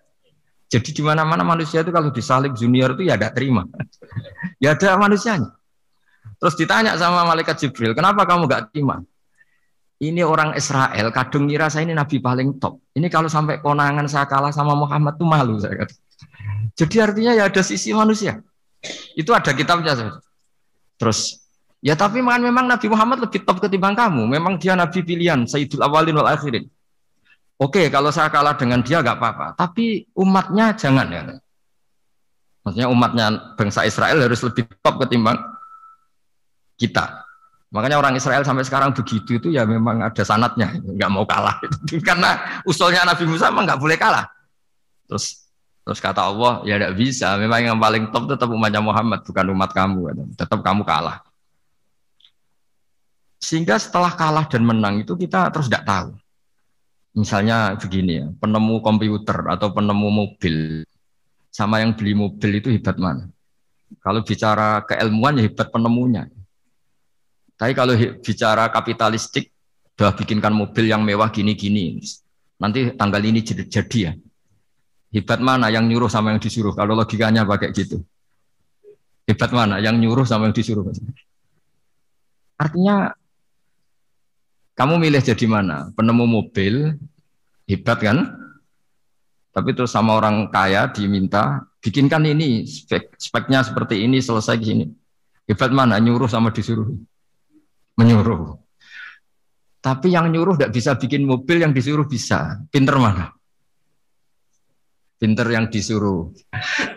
Jadi 0.68 0.90
di 0.92 1.02
mana-mana 1.04 1.48
manusia 1.48 1.80
itu 1.80 1.96
kalau 1.96 2.12
disalib 2.12 2.52
junior 2.54 2.92
itu 2.96 3.08
ya 3.08 3.16
tidak 3.16 3.40
terima. 3.40 3.64
ya 4.64 4.76
ada 4.76 5.00
manusianya. 5.00 5.56
Terus 6.38 6.54
ditanya 6.60 6.94
sama 7.00 7.24
malaikat 7.26 7.58
Jibril, 7.58 7.98
kenapa 7.98 8.28
kamu 8.28 8.46
gak 8.46 8.70
terima? 8.70 9.02
Ini 9.98 10.22
orang 10.22 10.54
Israel, 10.54 11.10
kadung 11.10 11.50
ngira 11.50 11.74
saya 11.74 11.90
ini 11.90 11.98
nabi 11.98 12.22
paling 12.22 12.62
top. 12.62 12.78
Ini 12.94 13.10
kalau 13.10 13.26
sampai 13.26 13.58
konangan 13.58 14.06
saya 14.06 14.30
kalah 14.30 14.54
sama 14.54 14.78
Muhammad 14.78 15.18
tuh 15.18 15.26
malu 15.26 15.58
saya 15.58 15.82
kata. 15.82 15.96
Jadi 16.78 16.96
artinya 17.02 17.34
ya 17.34 17.50
ada 17.50 17.62
sisi 17.66 17.90
manusia. 17.98 18.38
Itu 19.18 19.34
ada 19.34 19.50
kitabnya. 19.58 20.22
Terus 21.02 21.48
Ya 21.78 21.94
tapi 21.94 22.26
memang 22.26 22.66
Nabi 22.66 22.90
Muhammad 22.90 23.22
lebih 23.22 23.46
top 23.46 23.62
ketimbang 23.62 23.94
kamu. 23.94 24.26
Memang 24.26 24.58
dia 24.58 24.74
Nabi 24.74 25.06
pilihan, 25.06 25.46
Sayyidul 25.46 25.86
Awalin 25.86 26.18
wal 26.18 26.30
Akhirin. 26.34 26.66
Oke, 27.58 27.90
kalau 27.90 28.14
saya 28.14 28.30
kalah 28.30 28.54
dengan 28.54 28.86
dia 28.86 29.02
gak 29.02 29.18
apa-apa. 29.18 29.58
Tapi 29.58 30.06
umatnya 30.14 30.78
jangan 30.78 31.10
ya. 31.10 31.22
Maksudnya 32.62 32.88
umatnya 32.92 33.26
bangsa 33.58 33.88
Israel 33.88 34.22
harus 34.22 34.44
lebih 34.46 34.70
top 34.84 35.02
ketimbang 35.02 35.40
kita. 36.78 37.26
Makanya 37.72 38.00
orang 38.00 38.16
Israel 38.16 38.44
sampai 38.48 38.64
sekarang 38.64 38.96
begitu 38.96 39.40
itu 39.40 39.48
ya 39.52 39.68
memang 39.68 40.00
ada 40.00 40.24
sanatnya, 40.24 40.72
nggak 40.76 41.12
mau 41.12 41.28
kalah. 41.28 41.60
Karena 42.08 42.62
usulnya 42.64 43.04
Nabi 43.04 43.28
Musa 43.28 43.52
memang 43.52 43.68
nggak 43.68 43.82
boleh 43.82 43.98
kalah. 44.00 44.28
Terus 45.08 45.48
terus 45.84 46.00
kata 46.04 46.28
Allah 46.28 46.64
ya 46.68 46.76
tidak 46.76 46.96
bisa. 47.00 47.40
Memang 47.40 47.60
yang 47.64 47.80
paling 47.80 48.12
top 48.12 48.36
tetap 48.36 48.48
umatnya 48.52 48.84
Muhammad 48.84 49.24
bukan 49.24 49.46
umat 49.52 49.72
kamu. 49.72 50.00
Tetap 50.36 50.60
kamu 50.64 50.84
kalah. 50.84 51.24
Sehingga 53.40 53.80
setelah 53.80 54.12
kalah 54.12 54.48
dan 54.48 54.64
menang 54.64 55.04
itu 55.04 55.16
kita 55.16 55.52
terus 55.56 55.72
tidak 55.72 55.88
tahu. 55.88 56.10
Misalnya 57.18 57.74
begini 57.82 58.22
ya, 58.22 58.26
penemu 58.38 58.78
komputer 58.86 59.42
atau 59.50 59.74
penemu 59.74 60.08
mobil 60.14 60.86
sama 61.50 61.82
yang 61.82 61.98
beli 61.98 62.14
mobil 62.14 62.62
itu 62.62 62.70
hebat 62.70 63.02
mana? 63.02 63.26
Kalau 63.98 64.22
bicara 64.22 64.86
keilmuan 64.86 65.42
ya 65.42 65.50
hebat 65.50 65.74
penemunya. 65.74 66.30
Tapi 67.58 67.74
kalau 67.74 67.98
bicara 68.22 68.70
kapitalistik, 68.70 69.50
udah 69.98 70.14
bikinkan 70.14 70.54
mobil 70.54 70.86
yang 70.94 71.02
mewah 71.02 71.34
gini-gini. 71.34 71.98
Nanti 72.62 72.94
tanggal 72.94 73.22
ini 73.26 73.42
jadi, 73.42 73.66
jadi 73.66 73.98
ya. 73.98 74.14
Hebat 75.18 75.42
mana 75.42 75.74
yang 75.74 75.90
nyuruh 75.90 76.14
sama 76.14 76.38
yang 76.38 76.38
disuruh? 76.38 76.78
Kalau 76.78 76.94
logikanya 76.94 77.50
pakai 77.50 77.74
gitu. 77.74 78.06
Hebat 79.26 79.50
mana 79.50 79.82
yang 79.82 79.98
nyuruh 79.98 80.30
sama 80.30 80.46
yang 80.46 80.54
disuruh? 80.54 80.86
Artinya 82.62 83.18
kamu 84.78 85.02
milih 85.02 85.22
jadi 85.26 85.46
mana? 85.50 85.90
Penemu 85.98 86.30
mobil, 86.30 86.94
hebat 87.66 87.98
kan? 87.98 88.30
Tapi 89.50 89.74
terus 89.74 89.90
sama 89.90 90.22
orang 90.22 90.54
kaya 90.54 90.94
diminta, 90.94 91.66
bikinkan 91.82 92.22
ini, 92.30 92.62
spek, 92.70 93.18
speknya 93.18 93.66
seperti 93.66 94.06
ini, 94.06 94.22
selesai 94.22 94.54
gini. 94.62 94.86
Hebat 95.50 95.74
mana? 95.74 95.98
Nyuruh 95.98 96.30
sama 96.30 96.54
disuruh? 96.54 96.86
Menyuruh. 97.98 98.54
Tapi 99.82 100.14
yang 100.14 100.30
nyuruh 100.30 100.62
tidak 100.62 100.78
bisa 100.78 100.94
bikin 100.94 101.26
mobil, 101.26 101.58
yang 101.58 101.74
disuruh 101.74 102.06
bisa. 102.06 102.62
Pinter 102.70 103.02
mana? 103.02 103.34
Pinter 105.18 105.50
yang 105.50 105.74
disuruh. 105.74 106.30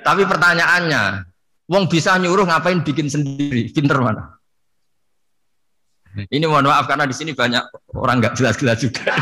Tapi 0.05 0.29
pertanyaannya, 0.29 1.31
Wong 1.71 1.87
bisa 1.87 2.19
nyuruh 2.19 2.51
ngapain 2.51 2.83
bikin 2.83 3.07
sendiri? 3.07 3.71
Pinter 3.71 4.03
mana? 4.03 4.40
Ini 6.11 6.43
mohon 6.51 6.67
maaf 6.67 6.91
karena 6.91 7.07
di 7.07 7.15
sini 7.15 7.31
banyak 7.31 7.95
orang 7.95 8.19
nggak 8.19 8.35
jelas-jelas 8.35 8.83
juga. 8.83 9.15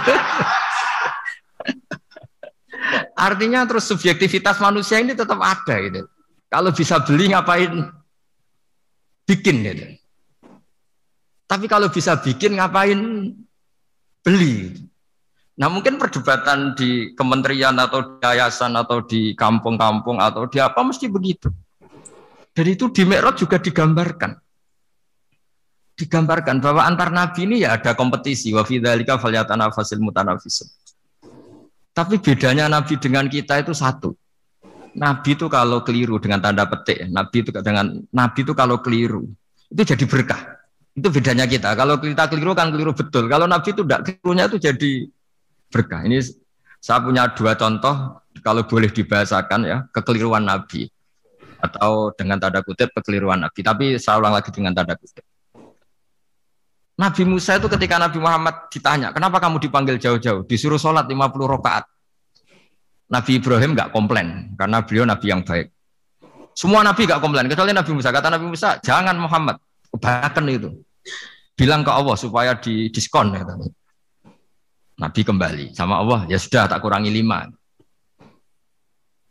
Artinya 3.18 3.66
terus 3.68 3.84
subjektivitas 3.84 4.56
manusia 4.62 4.96
ini 4.96 5.12
tetap 5.12 5.36
ada 5.42 5.76
gitu. 5.84 6.08
Kalau 6.48 6.72
bisa 6.72 6.96
beli 7.04 7.28
ngapain 7.28 7.92
bikin 9.28 9.56
gitu. 9.68 9.86
Tapi 11.44 11.66
kalau 11.68 11.92
bisa 11.92 12.16
bikin 12.16 12.56
ngapain 12.56 13.00
beli. 14.24 14.80
Nah 15.60 15.68
mungkin 15.68 16.00
perdebatan 16.00 16.72
di 16.72 17.12
kementerian 17.12 17.76
atau 17.76 18.16
di 18.16 18.24
yayasan 18.24 18.78
atau 18.80 19.04
di 19.04 19.36
kampung-kampung 19.36 20.22
atau 20.22 20.48
di 20.48 20.56
apa 20.56 20.80
mesti 20.80 21.10
begitu. 21.12 21.52
Dan 22.56 22.64
itu 22.64 22.88
di 22.88 23.04
Merot 23.04 23.36
juga 23.36 23.60
digambarkan 23.60 24.47
digambarkan 25.98 26.62
bahwa 26.62 26.86
antar 26.86 27.10
nabi 27.10 27.50
ini 27.50 27.66
ya 27.66 27.74
ada 27.74 27.98
kompetisi 27.98 28.54
wa 28.54 28.62
fidzalika 28.62 29.18
falyatanafasil 29.18 29.98
mutanafisun. 29.98 30.70
Tapi 31.90 32.22
bedanya 32.22 32.70
nabi 32.70 32.94
dengan 33.02 33.26
kita 33.26 33.58
itu 33.58 33.74
satu. 33.74 34.14
Nabi 34.94 35.34
itu 35.34 35.50
kalau 35.50 35.82
keliru 35.82 36.22
dengan 36.22 36.38
tanda 36.38 36.70
petik, 36.70 37.10
nabi 37.10 37.42
itu 37.42 37.50
dengan 37.50 37.98
nabi 38.14 38.40
itu 38.46 38.54
kalau 38.54 38.78
keliru 38.78 39.26
itu 39.74 39.82
jadi 39.82 40.04
berkah. 40.06 40.40
Itu 40.94 41.10
bedanya 41.10 41.46
kita. 41.50 41.74
Kalau 41.74 41.98
kita 41.98 42.30
keliru 42.30 42.54
kan 42.54 42.70
keliru 42.70 42.94
betul. 42.94 43.26
Kalau 43.26 43.50
nabi 43.50 43.74
itu 43.74 43.82
tidak 43.82 44.00
kelirunya 44.06 44.44
itu 44.46 44.58
jadi 44.58 44.90
berkah. 45.70 46.00
Ini 46.06 46.18
saya 46.78 47.02
punya 47.02 47.26
dua 47.34 47.58
contoh 47.58 48.22
kalau 48.42 48.62
boleh 48.62 48.90
dibahasakan 48.94 49.60
ya 49.66 49.78
kekeliruan 49.90 50.46
nabi 50.46 50.86
atau 51.58 52.14
dengan 52.14 52.38
tanda 52.38 52.62
kutip 52.62 52.94
kekeliruan 52.94 53.42
nabi. 53.42 53.60
Tapi 53.66 53.98
saya 53.98 54.22
ulang 54.22 54.38
lagi 54.38 54.54
dengan 54.54 54.74
tanda 54.74 54.94
kutip. 54.94 55.26
Nabi 56.98 57.22
Musa 57.22 57.54
itu 57.54 57.70
ketika 57.70 57.94
Nabi 57.94 58.18
Muhammad 58.18 58.66
ditanya, 58.74 59.14
kenapa 59.14 59.38
kamu 59.38 59.62
dipanggil 59.62 60.02
jauh-jauh? 60.02 60.42
Disuruh 60.42 60.82
sholat 60.82 61.06
50 61.06 61.14
rakaat. 61.46 61.86
Nabi 63.06 63.38
Ibrahim 63.38 63.78
nggak 63.78 63.94
komplain, 63.94 64.52
karena 64.58 64.82
beliau 64.82 65.06
Nabi 65.06 65.26
yang 65.30 65.46
baik. 65.46 65.70
Semua 66.58 66.82
Nabi 66.82 67.06
nggak 67.06 67.22
komplain, 67.22 67.46
kecuali 67.46 67.70
Nabi 67.70 67.90
Musa. 67.94 68.10
Kata 68.10 68.34
Nabi 68.34 68.46
Musa, 68.50 68.82
jangan 68.82 69.14
Muhammad, 69.14 69.62
kebanyakan 69.94 70.44
itu. 70.50 70.70
Bilang 71.54 71.86
ke 71.86 71.92
Allah 71.94 72.18
supaya 72.18 72.58
di 72.58 72.90
diskon. 72.90 73.30
Ya, 73.30 73.46
Nabi 74.98 75.20
kembali 75.22 75.78
sama 75.78 76.02
Allah, 76.02 76.26
ya 76.26 76.34
sudah 76.34 76.66
tak 76.66 76.82
kurangi 76.82 77.14
lima. 77.14 77.46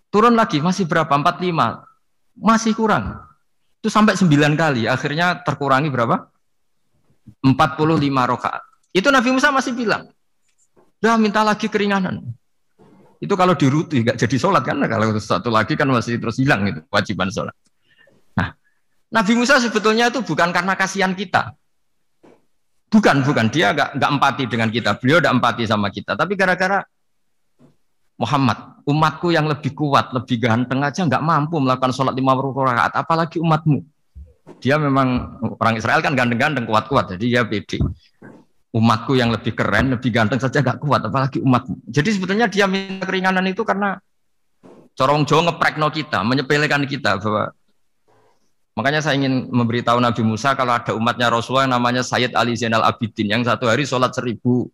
Turun 0.07 0.39
lagi, 0.39 0.63
masih 0.63 0.87
berapa? 0.87 1.11
Empat 1.11 1.43
lima. 1.43 1.83
Masih 2.39 2.71
kurang. 2.71 3.27
Itu 3.83 3.91
sampai 3.91 4.15
sembilan 4.15 4.55
kali. 4.55 4.87
Akhirnya 4.87 5.43
terkurangi 5.43 5.91
berapa? 5.91 6.31
45 7.43 8.31
rakaat. 8.33 8.63
Itu 8.91 9.13
Nabi 9.13 9.29
Musa 9.35 9.53
masih 9.53 9.77
bilang, 9.77 10.09
udah 11.03 11.15
minta 11.21 11.45
lagi 11.45 11.69
keringanan. 11.69 12.23
Itu 13.17 13.33
kalau 13.33 13.57
diruti 13.57 14.05
nggak 14.05 14.17
jadi 14.17 14.37
sholat 14.37 14.61
kan? 14.61 14.77
Kalau 14.85 15.13
satu 15.17 15.49
lagi 15.49 15.73
kan 15.73 15.89
masih 15.89 16.21
terus 16.21 16.37
hilang 16.37 16.69
itu 16.69 16.79
kewajiban 16.85 17.29
sholat. 17.33 17.55
Nah, 18.37 18.53
Nabi 19.09 19.33
Musa 19.33 19.57
sebetulnya 19.57 20.13
itu 20.13 20.21
bukan 20.21 20.53
karena 20.53 20.77
kasihan 20.77 21.13
kita. 21.17 21.53
Bukan, 22.87 23.25
bukan. 23.25 23.51
Dia 23.51 23.73
nggak 23.73 23.99
nggak 23.99 24.09
empati 24.15 24.43
dengan 24.47 24.69
kita. 24.69 24.95
Beliau 25.01 25.17
udah 25.19 25.33
empati 25.33 25.63
sama 25.65 25.89
kita. 25.89 26.13
Tapi 26.15 26.37
gara-gara 26.37 26.85
Muhammad, 28.17 28.81
umatku 28.89 29.29
yang 29.29 29.45
lebih 29.45 29.77
kuat, 29.77 30.09
lebih 30.09 30.41
ganteng 30.41 30.81
aja 30.81 31.05
nggak 31.05 31.21
mampu 31.21 31.61
melakukan 31.61 31.93
sholat 31.93 32.17
lima 32.17 32.33
rakaat, 32.33 32.97
apalagi 32.97 33.37
umatmu. 33.37 33.85
Dia 34.57 34.75
memang 34.79 35.39
orang 35.59 35.75
Israel 35.77 36.01
kan 36.01 36.17
ganteng-ganteng, 36.17 36.65
kuat-kuat, 36.65 37.15
jadi 37.15 37.25
dia 37.25 37.41
pede. 37.43 37.77
Umatku 38.73 39.15
yang 39.15 39.31
lebih 39.31 39.55
keren, 39.55 39.95
lebih 39.95 40.11
ganteng 40.11 40.37
saja 40.37 40.59
gak 40.59 40.81
kuat, 40.83 41.05
apalagi 41.07 41.39
umatmu. 41.39 41.87
Jadi 41.87 42.09
sebetulnya 42.13 42.47
dia 42.51 42.67
minta 42.67 43.07
keringanan 43.07 43.45
itu 43.47 43.63
karena 43.63 43.97
corong 44.97 45.23
Jawa 45.23 45.51
ngeprekno 45.51 45.87
kita, 45.93 46.25
menyepelekan 46.25 46.83
kita 46.89 47.21
bahwa 47.21 47.53
Makanya 48.77 49.01
saya 49.01 49.17
ingin 49.17 49.49
memberitahu 49.49 49.97
Nabi 49.97 50.21
Musa 50.21 50.53
kalau 50.53 50.77
ada 50.77 50.93
umatnya 50.93 51.33
Rasulullah 51.33 51.65
yang 51.65 51.81
namanya 51.81 52.05
Sayyid 52.05 52.37
Ali 52.37 52.53
Zainal 52.53 52.85
Abidin 52.85 53.25
yang 53.25 53.41
satu 53.41 53.65
hari 53.65 53.89
sholat 53.89 54.13
seribu 54.13 54.69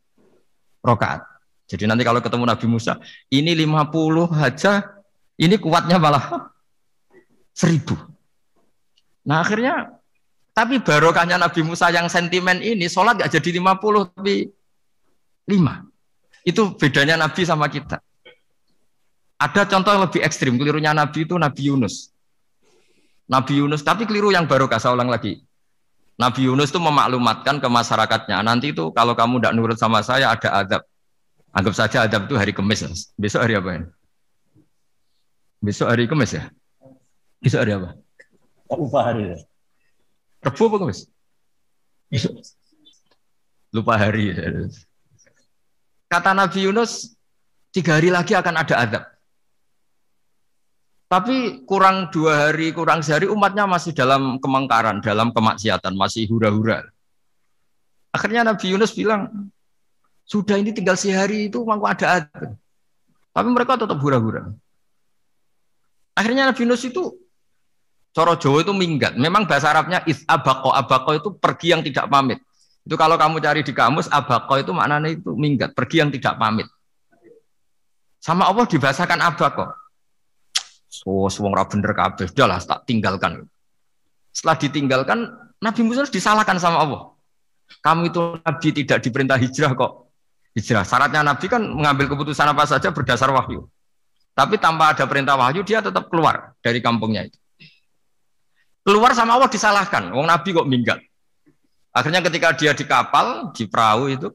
rokaat. 0.84 1.24
Jadi 1.71 1.88
nanti 1.88 2.03
kalau 2.03 2.19
ketemu 2.19 2.43
Nabi 2.43 2.67
Musa, 2.67 2.99
ini 3.32 3.55
50 3.55 4.28
aja, 4.43 4.99
ini 5.39 5.55
kuatnya 5.55 5.95
malah 6.03 6.51
seribu. 7.55 7.95
Nah 9.24 9.43
akhirnya, 9.43 9.99
tapi 10.53 10.84
barokahnya 10.84 11.39
Nabi 11.39 11.65
Musa 11.65 11.89
yang 11.89 12.11
sentimen 12.11 12.59
ini, 12.59 12.86
sholat 12.91 13.17
gak 13.17 13.32
jadi 13.34 13.57
50, 13.57 14.13
tapi 14.13 14.51
5. 15.49 16.47
Itu 16.47 16.76
bedanya 16.76 17.15
Nabi 17.15 17.41
sama 17.47 17.71
kita. 17.71 18.03
Ada 19.39 19.67
contoh 19.67 19.91
yang 19.91 20.03
lebih 20.07 20.21
ekstrim, 20.24 20.55
kelirunya 20.55 20.93
Nabi 20.95 21.28
itu 21.28 21.36
Nabi 21.36 21.71
Yunus. 21.71 22.11
Nabi 23.28 23.63
Yunus, 23.63 23.82
tapi 23.82 24.03
keliru 24.03 24.30
yang 24.32 24.45
baru 24.45 24.67
saya 24.76 24.93
ulang 24.95 25.09
lagi. 25.09 25.41
Nabi 26.19 26.45
Yunus 26.45 26.69
itu 26.69 26.78
memaklumatkan 26.78 27.57
ke 27.57 27.67
masyarakatnya, 27.67 28.45
nanti 28.45 28.69
itu 28.69 28.93
kalau 28.93 29.17
kamu 29.17 29.41
tidak 29.41 29.53
nurut 29.57 29.78
sama 29.80 30.05
saya 30.05 30.30
ada 30.30 30.49
adab. 30.61 30.82
Anggap 31.53 31.74
saja 31.74 32.05
adab 32.05 32.26
itu 32.30 32.36
hari 32.38 32.53
Kamis. 32.53 33.13
Besok 33.17 33.45
hari 33.45 33.53
apa 33.57 33.69
ya? 33.74 33.82
Besok 35.61 35.88
hari 35.89 36.05
Kamis 36.09 36.34
ya? 36.34 36.49
Besok 37.41 37.61
hari 37.65 37.74
apa? 37.78 37.89
Lupa 38.72 38.99
hari 39.03 39.36
ya. 39.36 39.38
Rebu 40.43 40.64
apa? 40.68 40.91
Besok. 42.11 42.34
Lupa 43.74 43.93
hari. 43.97 44.32
Kata 46.11 46.32
Nabi 46.36 46.70
Yunus, 46.70 47.18
tiga 47.74 47.97
hari 47.97 48.14
lagi 48.14 48.38
akan 48.38 48.55
ada 48.59 48.76
adab. 48.78 49.03
Tapi 51.09 51.61
kurang 51.70 52.09
dua 52.09 52.49
hari, 52.49 52.74
kurang 52.74 53.05
sehari 53.05 53.30
umatnya 53.30 53.70
masih 53.70 53.93
dalam 53.93 54.41
kemangkaran, 54.41 54.97
dalam 55.01 55.30
kemaksiatan, 55.30 55.93
masih 55.93 56.26
hura-hura. 56.26 56.89
Akhirnya 58.09 58.45
Nabi 58.45 58.74
Yunus 58.74 58.93
bilang, 58.93 59.49
sudah 60.26 60.57
ini 60.57 60.74
tinggal 60.74 60.97
sehari 60.97 61.53
itu 61.53 61.61
mangku 61.66 61.86
ada 61.86 62.22
adab. 62.22 62.57
Tapi 63.34 63.47
mereka 63.49 63.78
tetap 63.78 63.97
hura-hura. 64.01 64.53
Akhirnya 66.14 66.49
Nabi 66.49 66.66
Yunus 66.66 66.86
itu 66.86 67.14
Coro 68.14 68.38
Jawa 68.38 68.61
itu 68.61 68.74
minggat. 68.78 69.18
Memang 69.18 69.49
bahasa 69.49 69.74
Arabnya 69.74 70.05
is 70.05 70.22
abako. 70.30 70.70
Abako 70.70 71.18
itu 71.18 71.30
pergi 71.34 71.74
yang 71.74 71.82
tidak 71.82 72.05
pamit. 72.14 72.38
Itu 72.86 72.93
kalau 72.93 73.18
kamu 73.18 73.41
cari 73.41 73.66
di 73.66 73.74
kamus, 73.74 74.05
abako 74.14 74.61
itu 74.61 74.70
maknanya 74.70 75.09
itu 75.09 75.34
minggat. 75.34 75.74
Pergi 75.74 76.05
yang 76.05 76.14
tidak 76.14 76.38
pamit. 76.38 76.70
Sama 78.22 78.45
Allah 78.45 78.70
dibahasakan 78.70 79.18
abako. 79.18 79.66
So, 80.93 81.26
wong 81.26 81.57
ra 81.57 81.66
bener 81.66 81.89
kabeh, 81.97 82.30
tak 82.30 82.80
tinggalkan. 82.86 83.49
Setelah 84.30 84.61
ditinggalkan, 84.61 85.20
Nabi 85.57 85.82
Musa 85.82 86.05
disalahkan 86.05 86.61
sama 86.61 86.86
Allah. 86.86 87.01
Kamu 87.82 88.14
itu 88.14 88.22
Nabi 88.45 88.68
tidak 88.78 89.01
diperintah 89.01 89.41
hijrah 89.41 89.74
kok. 89.74 90.14
Hijrah. 90.53 90.86
Syaratnya 90.86 91.26
Nabi 91.26 91.49
kan 91.49 91.66
mengambil 91.66 92.14
keputusan 92.14 92.45
apa 92.45 92.70
saja 92.70 92.93
berdasar 92.93 93.34
wahyu. 93.34 93.66
Tapi 94.38 94.61
tanpa 94.61 94.93
ada 94.93 95.09
perintah 95.09 95.34
wahyu, 95.34 95.66
dia 95.66 95.82
tetap 95.82 96.14
keluar 96.14 96.53
dari 96.61 96.78
kampungnya 96.78 97.26
itu. 97.26 97.38
Keluar 98.84 99.15
sama 99.15 99.39
Allah 99.39 99.47
disalahkan. 99.47 100.11
Wong 100.11 100.27
Nabi 100.27 100.51
kok 100.51 100.67
minggat. 100.67 100.99
Akhirnya 101.95 102.19
ketika 102.19 102.51
dia 102.51 102.75
di 102.75 102.84
kapal, 102.84 103.55
di 103.55 103.63
perahu 103.63 104.11
itu, 104.11 104.27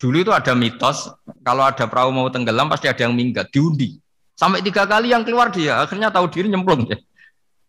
dulu 0.00 0.16
itu 0.22 0.32
ada 0.32 0.56
mitos, 0.56 1.12
kalau 1.44 1.66
ada 1.68 1.84
perahu 1.84 2.08
mau 2.14 2.32
tenggelam 2.32 2.72
pasti 2.72 2.88
ada 2.88 3.04
yang 3.04 3.12
minggat, 3.12 3.52
diundi. 3.52 4.00
Sampai 4.32 4.64
tiga 4.64 4.88
kali 4.88 5.12
yang 5.12 5.20
keluar 5.26 5.52
dia, 5.52 5.84
akhirnya 5.84 6.08
tahu 6.08 6.30
diri 6.32 6.48
nyemplung 6.48 6.88
ya. 6.88 6.96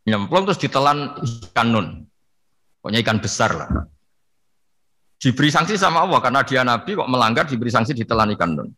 Nyemplung 0.08 0.48
terus 0.48 0.62
ditelan 0.62 1.20
ikan 1.52 1.68
nun. 1.68 1.88
Pokoknya 2.80 3.04
ikan 3.04 3.20
besar 3.20 3.52
lah. 3.52 3.70
Diberi 5.22 5.52
sanksi 5.54 5.76
sama 5.78 6.02
Allah 6.02 6.18
karena 6.18 6.42
dia 6.42 6.66
nabi 6.66 6.98
kok 6.98 7.06
melanggar 7.06 7.46
diberi 7.46 7.70
sanksi 7.70 7.92
ditelan 7.94 8.32
ikan 8.39 8.56
nun. 8.56 8.70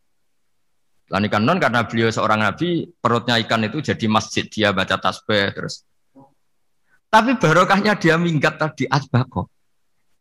Telan 1.07 1.23
ikan 1.29 1.43
nun 1.45 1.61
karena 1.61 1.85
beliau 1.85 2.09
seorang 2.09 2.41
nabi, 2.41 2.89
perutnya 2.97 3.37
ikan 3.43 3.61
itu 3.63 3.79
jadi 3.79 4.05
masjid, 4.09 4.49
dia 4.49 4.73
baca 4.73 4.97
tasbih 4.97 5.53
terus. 5.53 5.85
Tapi 7.13 7.37
barokahnya 7.37 7.93
dia 7.93 8.17
minggat 8.17 8.57
tadi 8.57 8.89
asbako. 8.89 9.45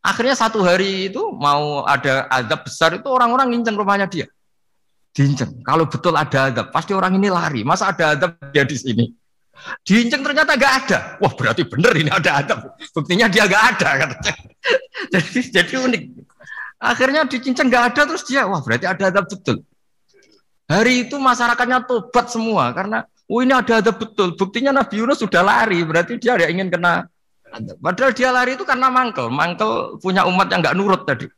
Akhirnya 0.04 0.36
satu 0.36 0.60
hari 0.60 1.08
itu 1.08 1.32
mau 1.32 1.88
ada 1.88 2.28
azab 2.28 2.68
besar 2.68 2.90
itu 3.00 3.08
orang-orang 3.08 3.56
nginceng 3.56 3.80
rumahnya 3.80 4.04
dia 4.10 4.26
diinceng. 5.12 5.60
Kalau 5.62 5.84
betul 5.86 6.16
ada 6.16 6.48
adab, 6.48 6.72
pasti 6.72 6.96
orang 6.96 7.16
ini 7.20 7.28
lari. 7.28 7.60
Masa 7.62 7.92
ada 7.92 8.16
adab 8.16 8.40
dia 8.50 8.64
di 8.64 8.76
sini? 8.76 9.04
Diinceng 9.84 10.24
ternyata 10.24 10.56
gak 10.56 10.74
ada. 10.84 10.98
Wah 11.20 11.32
berarti 11.36 11.62
bener 11.68 11.92
ini 11.94 12.10
ada 12.10 12.40
adab. 12.40 12.58
Buktinya 12.96 13.28
dia 13.28 13.44
gak 13.46 13.76
ada. 13.76 13.88
Jadi, 15.12 15.50
jadi 15.50 15.74
unik. 15.82 16.02
Akhirnya 16.82 17.26
dicinceng 17.28 17.68
gak 17.68 17.94
ada 17.94 18.02
terus 18.08 18.24
dia, 18.26 18.48
wah 18.48 18.62
berarti 18.64 18.88
ada 18.88 19.12
adab 19.12 19.28
betul. 19.28 19.62
Hari 20.66 21.06
itu 21.06 21.18
masyarakatnya 21.20 21.84
tobat 21.84 22.32
semua 22.32 22.72
karena 22.72 23.04
oh 23.28 23.40
ini 23.44 23.52
ada 23.54 23.84
adab 23.84 24.00
betul. 24.00 24.34
Buktinya 24.34 24.72
Nabi 24.74 25.02
Yunus 25.02 25.22
sudah 25.22 25.42
lari, 25.44 25.84
berarti 25.86 26.18
dia 26.18 26.34
ada 26.34 26.48
ingin 26.48 26.72
kena 26.72 27.06
Padahal 27.52 28.16
dia 28.16 28.32
lari 28.32 28.56
itu 28.56 28.64
karena 28.64 28.88
mangkel. 28.88 29.28
Mangkel 29.28 30.00
punya 30.00 30.24
umat 30.24 30.48
yang 30.48 30.64
nggak 30.64 30.76
nurut 30.76 31.04
tadi. 31.04 31.28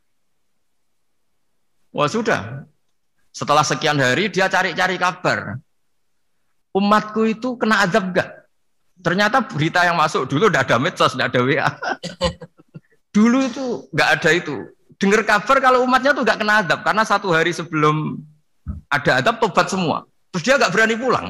Wah 1.91 2.07
sudah, 2.11 2.67
setelah 3.31 3.63
sekian 3.63 3.99
hari 3.99 4.27
dia 4.31 4.51
cari-cari 4.51 4.99
kabar. 4.99 5.59
Umatku 6.75 7.23
itu 7.23 7.55
kena 7.55 7.87
azab 7.87 8.11
gak? 8.11 8.51
Ternyata 8.99 9.47
berita 9.47 9.83
yang 9.87 9.95
masuk 9.95 10.27
dulu 10.27 10.51
udah 10.51 10.63
ada 10.63 10.75
medsos, 10.75 11.15
udah 11.15 11.31
ada 11.31 11.39
WA. 11.39 11.71
dulu 13.15 13.47
itu 13.47 13.87
nggak 13.95 14.09
ada 14.19 14.29
itu. 14.35 14.55
Dengar 14.99 15.23
kabar 15.23 15.63
kalau 15.63 15.87
umatnya 15.87 16.11
tuh 16.11 16.27
nggak 16.27 16.39
kena 16.39 16.63
azab 16.63 16.79
karena 16.83 17.03
satu 17.07 17.31
hari 17.31 17.55
sebelum 17.55 18.19
ada 18.91 19.23
azab 19.23 19.39
tobat 19.39 19.67
semua. 19.71 20.03
Terus 20.35 20.43
dia 20.43 20.55
nggak 20.59 20.71
berani 20.75 20.95
pulang. 20.99 21.27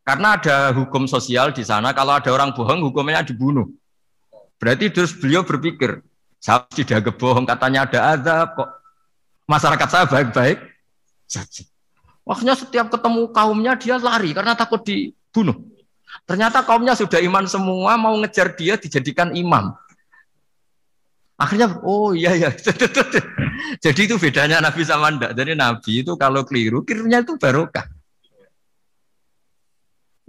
Karena 0.00 0.40
ada 0.40 0.72
hukum 0.74 1.04
sosial 1.04 1.52
di 1.52 1.62
sana, 1.62 1.92
kalau 1.92 2.16
ada 2.16 2.30
orang 2.32 2.50
bohong 2.56 2.80
hukumnya 2.88 3.22
dibunuh. 3.22 3.68
Berarti 4.56 4.92
terus 4.92 5.12
beliau 5.16 5.44
berpikir, 5.44 6.00
saya 6.40 6.64
tidak 6.72 7.16
bohong, 7.20 7.44
katanya 7.44 7.84
ada 7.84 8.00
azab 8.16 8.48
kok. 8.56 8.70
Masyarakat 9.44 9.88
saya 9.90 10.04
baik-baik, 10.06 10.58
saja. 11.26 11.62
Waktunya 12.22 12.54
setiap 12.54 12.86
ketemu 12.92 13.30
kaumnya 13.34 13.74
dia 13.74 13.98
lari 13.98 14.30
karena 14.30 14.54
takut 14.54 14.82
dibunuh. 14.86 15.56
Ternyata 16.26 16.62
kaumnya 16.62 16.94
sudah 16.94 17.18
iman 17.22 17.46
semua 17.46 17.98
mau 17.98 18.14
ngejar 18.22 18.54
dia 18.54 18.78
dijadikan 18.78 19.34
imam. 19.34 19.74
Akhirnya, 21.40 21.80
oh 21.82 22.12
iya 22.12 22.36
iya. 22.36 22.50
Jadi 23.84 24.00
itu 24.04 24.20
bedanya 24.20 24.60
Nabi 24.60 24.84
sama 24.84 25.08
ndak. 25.08 25.32
Jadi 25.32 25.56
Nabi 25.56 26.04
itu 26.04 26.12
kalau 26.20 26.44
keliru, 26.44 26.84
kelirunya 26.84 27.24
itu 27.24 27.40
barokah. 27.40 27.88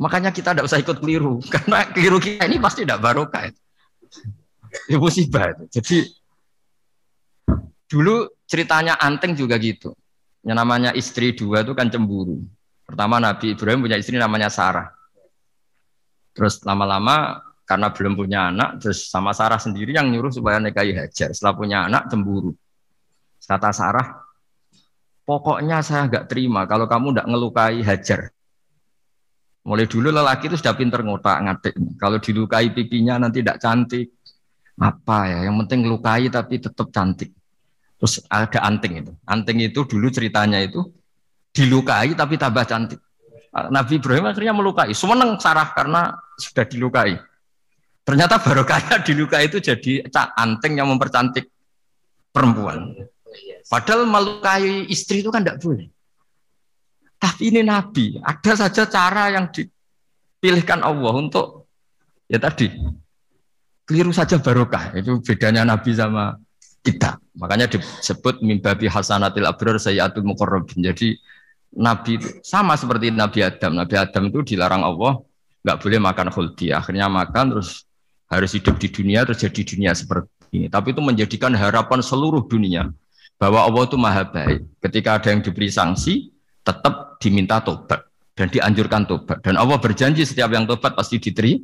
Makanya 0.02 0.34
kita 0.34 0.58
tidak 0.58 0.66
usah 0.66 0.82
ikut 0.82 0.98
keliru. 0.98 1.38
Karena 1.54 1.86
keliru 1.94 2.18
kita 2.18 2.50
ini 2.50 2.58
pasti 2.58 2.82
tidak 2.82 3.06
barokah. 3.06 3.54
Itu 4.90 4.98
musibah. 4.98 5.54
Jadi 5.70 6.10
dulu 7.86 8.26
ceritanya 8.50 8.98
Anteng 8.98 9.38
juga 9.38 9.62
gitu. 9.62 9.94
Yang 10.42 10.58
namanya 10.58 10.92
istri 10.98 11.38
dua 11.38 11.62
itu 11.62 11.78
kan 11.78 11.86
cemburu. 11.94 12.42
Pertama 12.82 13.22
Nabi 13.22 13.54
Ibrahim 13.54 13.86
punya 13.86 14.02
istri 14.02 14.18
namanya 14.18 14.50
Sarah. 14.50 14.90
Terus 16.34 16.66
lama-lama 16.66 17.46
karena 17.68 17.88
belum 17.94 18.18
punya 18.18 18.52
anak, 18.52 18.84
terus 18.84 19.08
sama 19.08 19.32
Sarah 19.32 19.62
sendiri 19.62 19.96
yang 19.96 20.10
nyuruh 20.10 20.34
supaya 20.34 20.58
nikahi 20.58 20.98
Hajar. 20.98 21.32
Setelah 21.32 21.56
punya 21.56 21.78
anak 21.88 22.10
cemburu. 22.10 22.52
Kata 23.40 23.72
Sarah, 23.72 24.28
pokoknya 25.24 25.84
saya 25.84 26.08
nggak 26.08 26.26
terima 26.32 26.68
kalau 26.68 26.88
kamu 26.90 27.16
nggak 27.16 27.28
ngelukai 27.30 27.80
Hajar. 27.86 28.32
Mulai 29.62 29.86
dulu 29.86 30.10
lelaki 30.10 30.50
itu 30.50 30.58
sudah 30.58 30.74
pinter 30.74 31.06
ngotak 31.06 31.38
ngatik. 31.46 31.74
Kalau 32.02 32.18
dilukai 32.18 32.74
pipinya 32.74 33.22
nanti 33.22 33.46
tidak 33.46 33.62
cantik. 33.62 34.10
Apa 34.82 35.30
ya? 35.30 35.40
Yang 35.46 35.56
penting 35.66 35.80
lukai 35.86 36.26
tapi 36.34 36.58
tetap 36.58 36.90
cantik. 36.90 37.30
Terus 38.02 38.26
ada 38.26 38.66
anting 38.66 39.06
itu. 39.06 39.12
Anting 39.30 39.58
itu 39.62 39.86
dulu 39.86 40.10
ceritanya 40.10 40.58
itu 40.58 40.82
dilukai 41.54 42.18
tapi 42.18 42.42
tambah 42.42 42.66
cantik. 42.66 42.98
Nabi 43.52 44.02
Ibrahim 44.02 44.26
akhirnya 44.34 44.54
melukai. 44.58 44.90
Seneng 44.98 45.38
Sarah 45.38 45.70
karena 45.78 46.10
sudah 46.42 46.66
dilukai. 46.66 47.22
Ternyata 48.02 48.42
barokahnya 48.42 48.98
dilukai 49.08 49.46
itu 49.46 49.62
jadi 49.62 50.10
anting 50.42 50.82
yang 50.82 50.90
mempercantik 50.90 51.54
perempuan. 52.34 52.98
Padahal 53.70 54.10
melukai 54.10 54.90
istri 54.90 55.22
itu 55.22 55.30
kan 55.30 55.46
tidak 55.46 55.62
boleh. 55.62 55.86
Tapi 57.22 57.54
ini 57.54 57.62
Nabi, 57.62 58.18
ada 58.18 58.54
saja 58.58 58.90
cara 58.90 59.30
yang 59.30 59.54
dipilihkan 59.54 60.82
Allah 60.82 61.14
untuk 61.14 61.70
ya 62.26 62.42
tadi 62.42 62.66
keliru 63.86 64.10
saja 64.10 64.42
barokah. 64.42 64.98
Itu 64.98 65.22
bedanya 65.22 65.62
Nabi 65.62 65.94
sama 65.94 66.34
kita. 66.82 67.22
Makanya 67.38 67.70
disebut 67.70 68.42
mimbabi 68.42 68.90
hasanatil 68.90 69.46
abrar 69.46 69.78
sayyatul 69.78 70.26
muqarrabin. 70.26 70.82
Jadi 70.82 71.14
Nabi 71.78 72.18
sama 72.42 72.74
seperti 72.74 73.14
Nabi 73.14 73.46
Adam. 73.46 73.78
Nabi 73.78 73.96
Adam 74.02 74.24
itu 74.34 74.56
dilarang 74.58 74.82
Allah 74.82 75.22
nggak 75.62 75.78
boleh 75.78 76.00
makan 76.02 76.28
khuldi. 76.34 76.74
Akhirnya 76.74 77.06
makan 77.06 77.54
terus 77.54 77.86
harus 78.32 78.52
hidup 78.56 78.82
di 78.82 78.90
dunia 78.90 79.28
terus 79.28 79.46
jadi 79.46 79.62
dunia 79.62 79.92
seperti 79.94 80.32
ini. 80.58 80.68
Tapi 80.68 80.96
itu 80.96 81.02
menjadikan 81.06 81.54
harapan 81.54 82.02
seluruh 82.02 82.48
dunia 82.50 82.90
bahwa 83.38 83.62
Allah 83.62 83.84
itu 83.86 83.98
maha 84.00 84.24
baik. 84.26 84.66
Ketika 84.82 85.20
ada 85.22 85.28
yang 85.36 85.42
diberi 85.44 85.68
sanksi, 85.68 86.32
tetap 86.62 87.11
diminta 87.22 87.62
tobat 87.62 88.02
dan 88.34 88.50
dianjurkan 88.50 89.06
tobat. 89.06 89.40
Dan 89.46 89.62
Allah 89.62 89.78
berjanji 89.78 90.26
setiap 90.26 90.50
yang 90.50 90.66
tobat 90.66 90.98
pasti 90.98 91.22
diteri, 91.22 91.62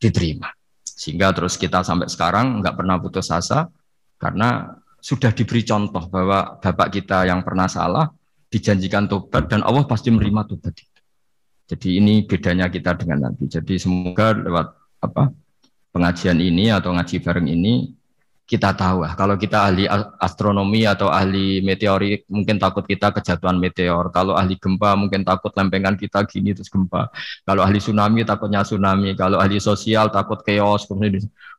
diterima. 0.00 0.48
Sehingga 0.82 1.30
terus 1.36 1.60
kita 1.60 1.84
sampai 1.84 2.08
sekarang 2.08 2.64
nggak 2.64 2.74
pernah 2.74 2.96
putus 2.96 3.28
asa, 3.28 3.68
karena 4.16 4.80
sudah 4.98 5.30
diberi 5.30 5.62
contoh 5.62 6.10
bahwa 6.10 6.58
bapak 6.58 6.88
kita 6.90 7.28
yang 7.28 7.44
pernah 7.46 7.70
salah 7.70 8.10
dijanjikan 8.48 9.06
tobat 9.06 9.46
dan 9.46 9.62
Allah 9.62 9.84
pasti 9.84 10.08
menerima 10.08 10.48
tobat 10.48 10.74
itu. 10.74 11.00
Jadi 11.68 12.00
ini 12.00 12.24
bedanya 12.24 12.72
kita 12.72 12.96
dengan 12.96 13.28
Nabi. 13.28 13.44
Jadi 13.44 13.76
semoga 13.76 14.32
lewat 14.32 14.72
apa 15.04 15.30
pengajian 15.92 16.40
ini 16.40 16.72
atau 16.72 16.96
ngaji 16.96 17.20
bareng 17.20 17.46
ini 17.46 17.92
kita 18.48 18.72
tahu. 18.72 19.04
Lah 19.04 19.12
kalau 19.12 19.36
kita 19.36 19.68
ahli 19.68 19.84
astronomi 20.16 20.88
atau 20.88 21.12
ahli 21.12 21.60
meteorik 21.60 22.24
mungkin 22.32 22.56
takut 22.56 22.80
kita 22.88 23.12
kejatuhan 23.12 23.60
meteor. 23.60 24.08
Kalau 24.08 24.32
ahli 24.32 24.56
gempa 24.56 24.96
mungkin 24.96 25.20
takut 25.20 25.52
lempengan 25.52 26.00
kita 26.00 26.24
gini 26.24 26.56
terus 26.56 26.72
gempa. 26.72 27.12
Kalau 27.44 27.60
ahli 27.60 27.76
tsunami 27.76 28.24
takutnya 28.24 28.64
tsunami. 28.64 29.12
Kalau 29.12 29.36
ahli 29.36 29.60
sosial 29.60 30.08
takut 30.08 30.40
chaos 30.40 30.88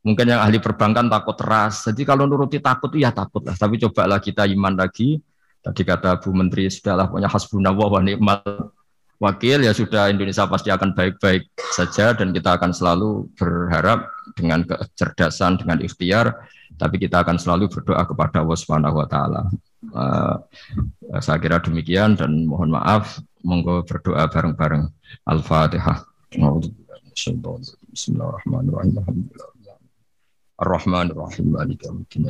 mungkin 0.02 0.26
yang 0.26 0.42
ahli 0.42 0.58
perbankan 0.58 1.06
takut 1.14 1.38
ras. 1.46 1.86
Jadi 1.86 2.02
kalau 2.10 2.26
nuruti 2.26 2.58
takut 2.58 2.90
ya 2.98 3.14
takut 3.14 3.46
lah. 3.46 3.54
Tapi 3.54 3.78
cobalah 3.86 4.18
kita 4.18 4.50
iman 4.50 4.74
lagi. 4.74 5.22
Tadi 5.62 5.86
kata 5.86 6.18
Bu 6.18 6.34
Menteri 6.34 6.74
sudahlah 6.74 7.06
punya 7.06 7.30
hasbunallah 7.30 7.86
wa 7.86 8.02
ni'mal 8.02 8.42
wakil. 9.22 9.62
Ya 9.62 9.78
sudah 9.78 10.10
Indonesia 10.10 10.50
pasti 10.50 10.74
akan 10.74 10.98
baik-baik 10.98 11.54
saja 11.70 12.18
dan 12.18 12.34
kita 12.34 12.58
akan 12.58 12.74
selalu 12.74 13.30
berharap 13.38 14.10
dengan 14.34 14.66
kecerdasan 14.66 15.62
dengan 15.62 15.86
ikhtiar 15.86 16.34
tapi 16.78 17.02
kita 17.02 17.24
akan 17.26 17.40
selalu 17.40 17.72
berdoa 17.72 18.04
kepada 18.06 18.44
Allah 18.44 18.58
Subhanahu 18.60 19.00
wa 19.00 19.08
taala. 19.08 19.42
Uh, 19.90 20.36
saya 21.24 21.40
kira 21.40 21.64
demikian 21.64 22.20
dan 22.20 22.46
mohon 22.46 22.70
maaf 22.70 23.24
monggo 23.42 23.82
berdoa 23.88 24.28
bareng-bareng. 24.28 24.86
Al-Fatihah. 25.26 26.04
Bismillahirrahmanirrahim. 27.90 28.94
Ar-Rahmanir-Rahim. 30.60 31.56
Maliki 31.56 31.88
yaumiddin. 31.88 32.28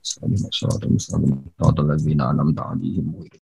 Sallallahu 0.00 0.48
alaihi 0.48 0.94
wa 0.94 1.02
sallam. 1.02 1.44